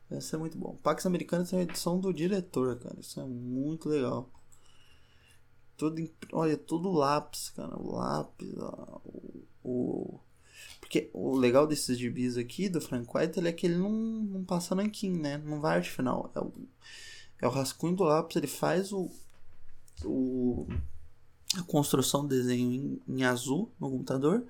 Vai 0.09 0.20
ser 0.20 0.36
muito 0.36 0.57
bom. 0.57 0.78
Pax 0.80 1.05
Americano 1.05 1.44
tem 1.44 1.59
a 1.59 1.62
edição 1.62 1.99
do 1.99 2.14
diretor, 2.14 2.78
cara. 2.78 3.01
Isso 3.01 3.18
é 3.18 3.24
muito 3.24 3.88
legal. 3.88 4.30
Tudo, 5.76 6.10
olha, 6.32 6.56
tudo 6.56 6.90
lápis, 6.90 7.50
cara. 7.50 7.76
O 7.76 7.94
lápis, 7.94 8.54
ó, 8.58 9.00
o, 9.04 9.44
o, 9.62 10.20
Porque 10.80 11.10
o 11.12 11.36
legal 11.36 11.66
desses 11.66 11.98
gibis 11.98 12.36
aqui 12.36 12.68
do 12.68 12.80
Frank 12.80 13.08
White 13.14 13.46
é 13.46 13.52
que 13.52 13.66
ele 13.66 13.76
não, 13.76 13.90
não 13.90 14.44
passa 14.44 14.74
nanquim, 14.74 15.12
né? 15.12 15.38
Não 15.38 15.60
vai 15.60 15.76
arte 15.76 15.90
final. 15.90 16.30
É 16.34 16.40
o, 16.40 16.52
é 17.42 17.46
o 17.46 17.50
rascunho 17.50 17.96
do 17.96 18.04
lápis, 18.04 18.36
ele 18.36 18.46
faz 18.46 18.92
o. 18.92 19.10
o 20.04 20.66
a 21.56 21.62
construção 21.62 22.22
do 22.22 22.28
desenho 22.28 22.72
em, 22.72 23.02
em 23.08 23.24
azul 23.24 23.72
no 23.78 23.88
computador 23.88 24.44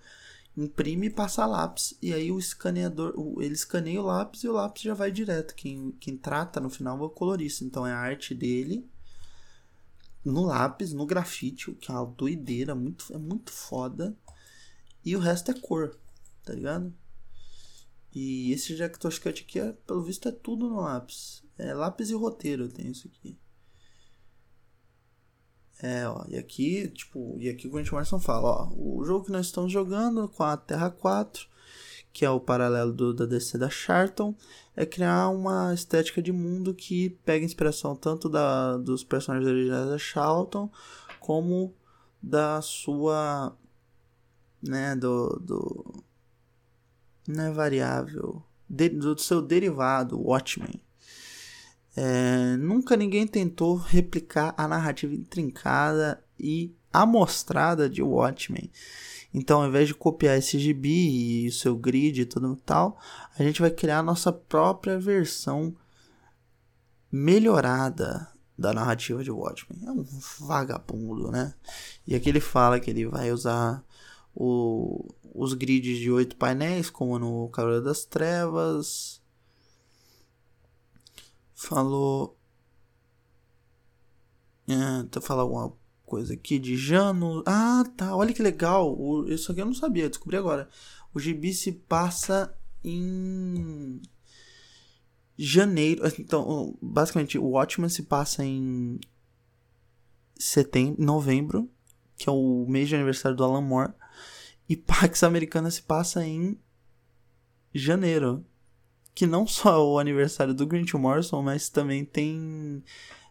imprime 0.56 1.08
e 1.08 1.10
passa 1.10 1.44
lápis. 1.44 1.96
E 2.00 2.12
aí 2.12 2.32
o 2.32 2.38
escaneador, 2.38 3.14
ele 3.40 3.54
escaneia 3.54 4.00
o 4.00 4.04
lápis 4.04 4.42
e 4.42 4.48
o 4.48 4.52
lápis 4.52 4.82
já 4.82 4.94
vai 4.94 5.10
direto. 5.10 5.54
Quem, 5.54 5.92
quem 6.00 6.16
trata 6.16 6.60
no 6.60 6.70
final 6.70 6.98
é 6.98 7.02
o 7.02 7.10
colorista. 7.10 7.64
Então 7.64 7.86
é 7.86 7.92
a 7.92 7.98
arte 7.98 8.34
dele 8.34 8.88
no 10.30 10.44
lápis, 10.44 10.92
no 10.92 11.06
grafite, 11.06 11.70
o 11.70 11.74
que 11.74 11.90
é 11.90 11.94
uma 11.94 12.06
doideira, 12.06 12.74
muito, 12.74 13.12
é 13.12 13.18
muito 13.18 13.52
foda. 13.52 14.16
E 15.04 15.14
o 15.14 15.20
resto 15.20 15.50
é 15.50 15.54
cor, 15.54 15.96
tá 16.44 16.52
ligado? 16.52 16.92
E 18.12 18.50
esse 18.52 18.74
Director's 18.74 19.18
Cut 19.18 19.42
aqui, 19.42 19.60
é, 19.60 19.72
pelo 19.86 20.02
visto, 20.02 20.28
é 20.28 20.32
tudo 20.32 20.68
no 20.68 20.80
lápis. 20.80 21.44
É 21.58 21.72
lápis 21.72 22.10
e 22.10 22.14
roteiro, 22.14 22.68
tenho 22.68 22.90
isso 22.90 23.06
aqui. 23.06 23.38
É, 25.80 26.08
ó, 26.08 26.24
e 26.26 26.36
aqui, 26.36 26.88
tipo, 26.88 27.36
e 27.38 27.48
aqui 27.50 27.68
o 27.68 27.70
Grant 27.70 27.90
Morrison 27.92 28.18
fala, 28.18 28.48
ó, 28.48 28.72
o 28.74 29.04
jogo 29.04 29.26
que 29.26 29.32
nós 29.32 29.46
estamos 29.46 29.70
jogando 29.70 30.28
com 30.28 30.42
a 30.42 30.56
Terra 30.56 30.90
4, 30.90 31.46
que 32.12 32.24
é 32.24 32.30
o 32.30 32.40
paralelo 32.40 32.92
do, 32.92 33.12
da 33.12 33.26
DC 33.26 33.58
da 33.58 33.68
Charlton, 33.68 34.34
é 34.76 34.84
criar 34.84 35.30
uma 35.30 35.72
estética 35.72 36.20
de 36.20 36.30
mundo 36.30 36.74
que 36.74 37.10
pega 37.24 37.44
inspiração 37.44 37.96
tanto 37.96 38.28
da, 38.28 38.76
dos 38.76 39.02
personagens 39.02 39.50
originais 39.50 39.88
da 39.88 39.98
Charlton, 39.98 40.70
como 41.18 41.74
da 42.22 42.60
sua, 42.60 43.56
né, 44.62 44.94
do, 44.94 45.40
do 45.40 46.04
não 47.26 47.44
é 47.44 47.50
variável, 47.50 48.42
de, 48.68 48.90
do 48.90 49.18
seu 49.18 49.40
derivado, 49.40 50.20
Watchmen. 50.20 50.80
É, 51.96 52.56
nunca 52.58 52.96
ninguém 52.96 53.26
tentou 53.26 53.76
replicar 53.76 54.54
a 54.58 54.68
narrativa 54.68 55.14
intrincada 55.14 56.22
e 56.38 56.74
amostrada 56.92 57.88
de 57.88 58.02
Watchmen. 58.02 58.70
Então, 59.39 59.61
ao 59.61 59.68
invés 59.68 59.87
de 59.87 59.95
copiar 59.95 60.39
esse 60.39 60.59
gibi 60.59 61.45
e 61.45 61.49
o 61.49 61.53
seu 61.53 61.76
grid 61.76 62.22
e 62.22 62.24
tudo 62.24 62.57
tal, 62.57 62.99
a 63.39 63.43
gente 63.43 63.61
vai 63.61 63.70
criar 63.70 63.99
a 63.99 64.03
nossa 64.03 64.32
própria 64.32 64.99
versão 64.99 65.76
melhorada 67.12 68.32
da 68.59 68.72
narrativa 68.72 69.22
de 69.22 69.30
Watchmen. 69.30 69.84
É 69.84 69.91
um 69.91 70.07
vagabundo, 70.41 71.30
né? 71.30 71.53
E 72.07 72.14
aqui 72.14 72.30
ele 72.30 72.41
fala 72.41 72.80
que 72.80 72.89
ele 72.89 73.07
vai 73.07 73.30
usar 73.30 73.84
o, 74.34 75.07
os 75.34 75.53
grids 75.53 75.99
de 75.99 76.11
oito 76.11 76.34
painéis, 76.37 76.89
como 76.89 77.18
no 77.18 77.51
Cavaleiro 77.51 77.84
das 77.84 78.07
Trevas. 78.07 79.20
Falou. 81.55 82.39
É, 84.66 85.03
tá 85.11 85.20
falando 85.20 85.43
alguma 85.43 85.76
coisa 86.07 86.34
aqui 86.34 86.59
de 86.59 86.76
Jano. 86.76 87.42
Ah, 87.44 87.84
tá. 87.96 88.16
Olha 88.16 88.32
que 88.32 88.42
legal. 88.42 88.96
O, 88.98 89.28
isso 89.28 89.52
aqui 89.52 89.61
eu 89.61 89.66
não 89.66 89.74
sabia, 89.74 90.09
descobri 90.09 90.36
agora. 90.36 90.68
O 91.12 91.18
gibi 91.18 91.52
se 91.52 91.72
passa 91.72 92.57
em 92.82 94.00
janeiro. 95.36 96.02
Então, 96.18 96.78
basicamente, 96.80 97.38
o 97.38 97.50
Watchmen 97.50 97.90
se 97.90 98.04
passa 98.04 98.44
em 98.44 98.98
setembro, 100.38 101.02
novembro, 101.02 101.70
que 102.16 102.28
é 102.28 102.32
o 102.32 102.66
mês 102.68 102.88
de 102.88 102.94
aniversário 102.94 103.36
do 103.36 103.44
Alan 103.44 103.61
Moore. 103.61 103.92
E 104.68 104.76
Pax 104.76 105.22
Americana 105.22 105.70
se 105.70 105.82
passa 105.82 106.24
em 106.24 106.59
janeiro. 107.74 108.44
Que 109.14 109.26
não 109.26 109.46
só 109.46 109.74
é 109.74 109.78
o 109.78 109.98
aniversário 109.98 110.52
do 110.52 110.66
Grant 110.66 110.92
Morrison, 110.94 111.42
mas 111.42 111.68
também 111.68 112.04
tem. 112.04 112.82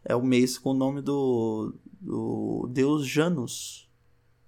É 0.06 0.16
o 0.16 0.24
mês 0.24 0.58
com 0.58 0.70
o 0.70 0.76
nome 0.76 1.02
do, 1.02 1.76
do 2.00 2.70
deus 2.72 3.06
Janus, 3.06 3.90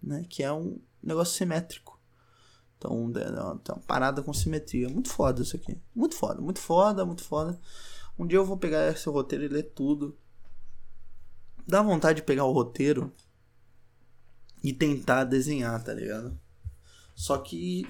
né? 0.01 0.23
Que 0.29 0.43
é 0.43 0.53
um 0.53 0.79
negócio 1.03 1.35
simétrico. 1.35 1.99
Então, 2.77 3.11
tem 3.11 3.75
uma 3.75 3.81
parada 3.81 4.21
com 4.21 4.31
simetria. 4.31 4.87
Muito 4.87 5.09
foda 5.09 5.41
isso 5.41 5.55
aqui. 5.55 5.81
Muito 5.95 6.15
foda, 6.15 6.39
muito 6.39 6.59
foda, 6.59 7.03
muito 7.03 7.23
foda. 7.23 7.59
Um 8.19 8.25
dia 8.25 8.37
eu 8.37 8.45
vou 8.45 8.57
pegar 8.57 8.87
esse 8.89 9.09
roteiro 9.09 9.45
e 9.45 9.47
ler 9.47 9.71
tudo. 9.73 10.15
Dá 11.67 11.81
vontade 11.81 12.17
de 12.17 12.25
pegar 12.25 12.45
o 12.45 12.51
roteiro 12.51 13.11
e 14.63 14.73
tentar 14.73 15.23
desenhar, 15.23 15.83
tá 15.83 15.93
ligado? 15.93 16.39
Só 17.15 17.37
que, 17.39 17.85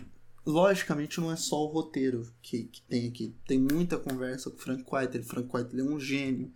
logicamente, 0.46 1.20
não 1.20 1.32
é 1.32 1.36
só 1.36 1.64
o 1.64 1.68
roteiro 1.68 2.26
que, 2.42 2.64
que 2.64 2.82
tem 2.84 3.08
aqui. 3.08 3.36
Tem 3.46 3.60
muita 3.60 3.98
conversa 3.98 4.50
com 4.50 4.56
o 4.56 4.60
Frank 4.60 4.86
White. 4.90 5.22
Frank 5.24 5.50
White 5.54 5.80
é 5.80 5.84
um 5.84 6.00
gênio. 6.00 6.52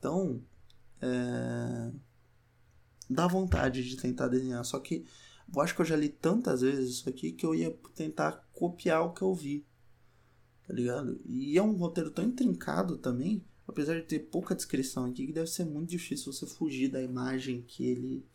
Então, 0.00 0.42
é... 1.00 1.92
dá 3.08 3.28
vontade 3.28 3.86
de 3.86 3.96
tentar 3.96 4.28
desenhar. 4.28 4.64
Só 4.64 4.80
que 4.80 5.04
eu 5.54 5.60
acho 5.60 5.74
que 5.74 5.82
eu 5.82 5.86
já 5.86 5.94
li 5.94 6.08
tantas 6.08 6.62
vezes 6.62 6.90
isso 6.96 7.08
aqui 7.08 7.32
que 7.32 7.44
eu 7.44 7.54
ia 7.54 7.70
tentar 7.94 8.48
copiar 8.52 9.02
o 9.02 9.12
que 9.12 9.22
eu 9.22 9.34
vi. 9.34 9.66
Tá 10.66 10.72
ligado? 10.72 11.20
E 11.26 11.58
é 11.58 11.62
um 11.62 11.76
roteiro 11.76 12.10
tão 12.10 12.24
intrincado 12.24 12.96
também, 12.96 13.44
apesar 13.68 13.96
de 13.96 14.06
ter 14.06 14.20
pouca 14.20 14.54
descrição 14.54 15.04
aqui, 15.04 15.26
que 15.26 15.32
deve 15.32 15.48
ser 15.48 15.64
muito 15.64 15.90
difícil 15.90 16.32
você 16.32 16.46
fugir 16.46 16.88
da 16.88 17.02
imagem 17.02 17.62
que 17.62 17.84
ele 17.84 18.26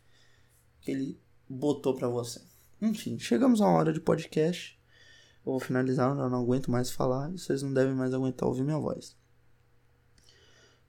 que 0.82 0.92
ele 0.92 1.20
botou 1.50 1.96
para 1.96 2.08
você. 2.08 2.42
Enfim, 2.80 3.18
chegamos 3.18 3.60
a 3.60 3.66
uma 3.66 3.78
hora 3.78 3.94
de 3.94 4.00
podcast. 4.00 4.80
Eu 5.44 5.54
vou 5.54 5.60
finalizar, 5.60 6.16
eu 6.16 6.30
não 6.30 6.42
aguento 6.42 6.70
mais 6.70 6.92
falar 6.92 7.34
e 7.34 7.40
vocês 7.40 7.64
não 7.64 7.74
devem 7.74 7.96
mais 7.96 8.14
aguentar 8.14 8.48
ouvir 8.48 8.64
minha 8.64 8.78
voz. 8.78 9.16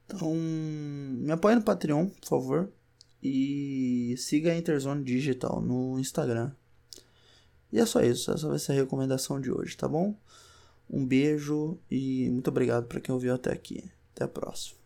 Então, 0.06 0.32
me 0.34 1.30
apoie 1.32 1.54
no 1.54 1.62
Patreon, 1.62 2.08
por 2.08 2.28
favor. 2.28 2.72
E 3.22 4.14
siga 4.18 4.52
a 4.52 4.56
Interzone 4.56 5.02
Digital 5.02 5.60
no 5.60 5.98
Instagram. 5.98 6.52
E 7.72 7.80
é 7.80 7.86
só 7.86 8.00
isso, 8.00 8.30
essa 8.30 8.48
vai 8.48 8.58
ser 8.58 8.72
a 8.72 8.76
recomendação 8.76 9.40
de 9.40 9.50
hoje, 9.50 9.76
tá 9.76 9.88
bom? 9.88 10.16
Um 10.88 11.04
beijo 11.04 11.78
e 11.90 12.30
muito 12.30 12.48
obrigado 12.48 12.86
para 12.86 13.00
quem 13.00 13.12
ouviu 13.12 13.34
até 13.34 13.52
aqui. 13.52 13.90
Até 14.14 14.24
a 14.24 14.28
próxima. 14.28 14.85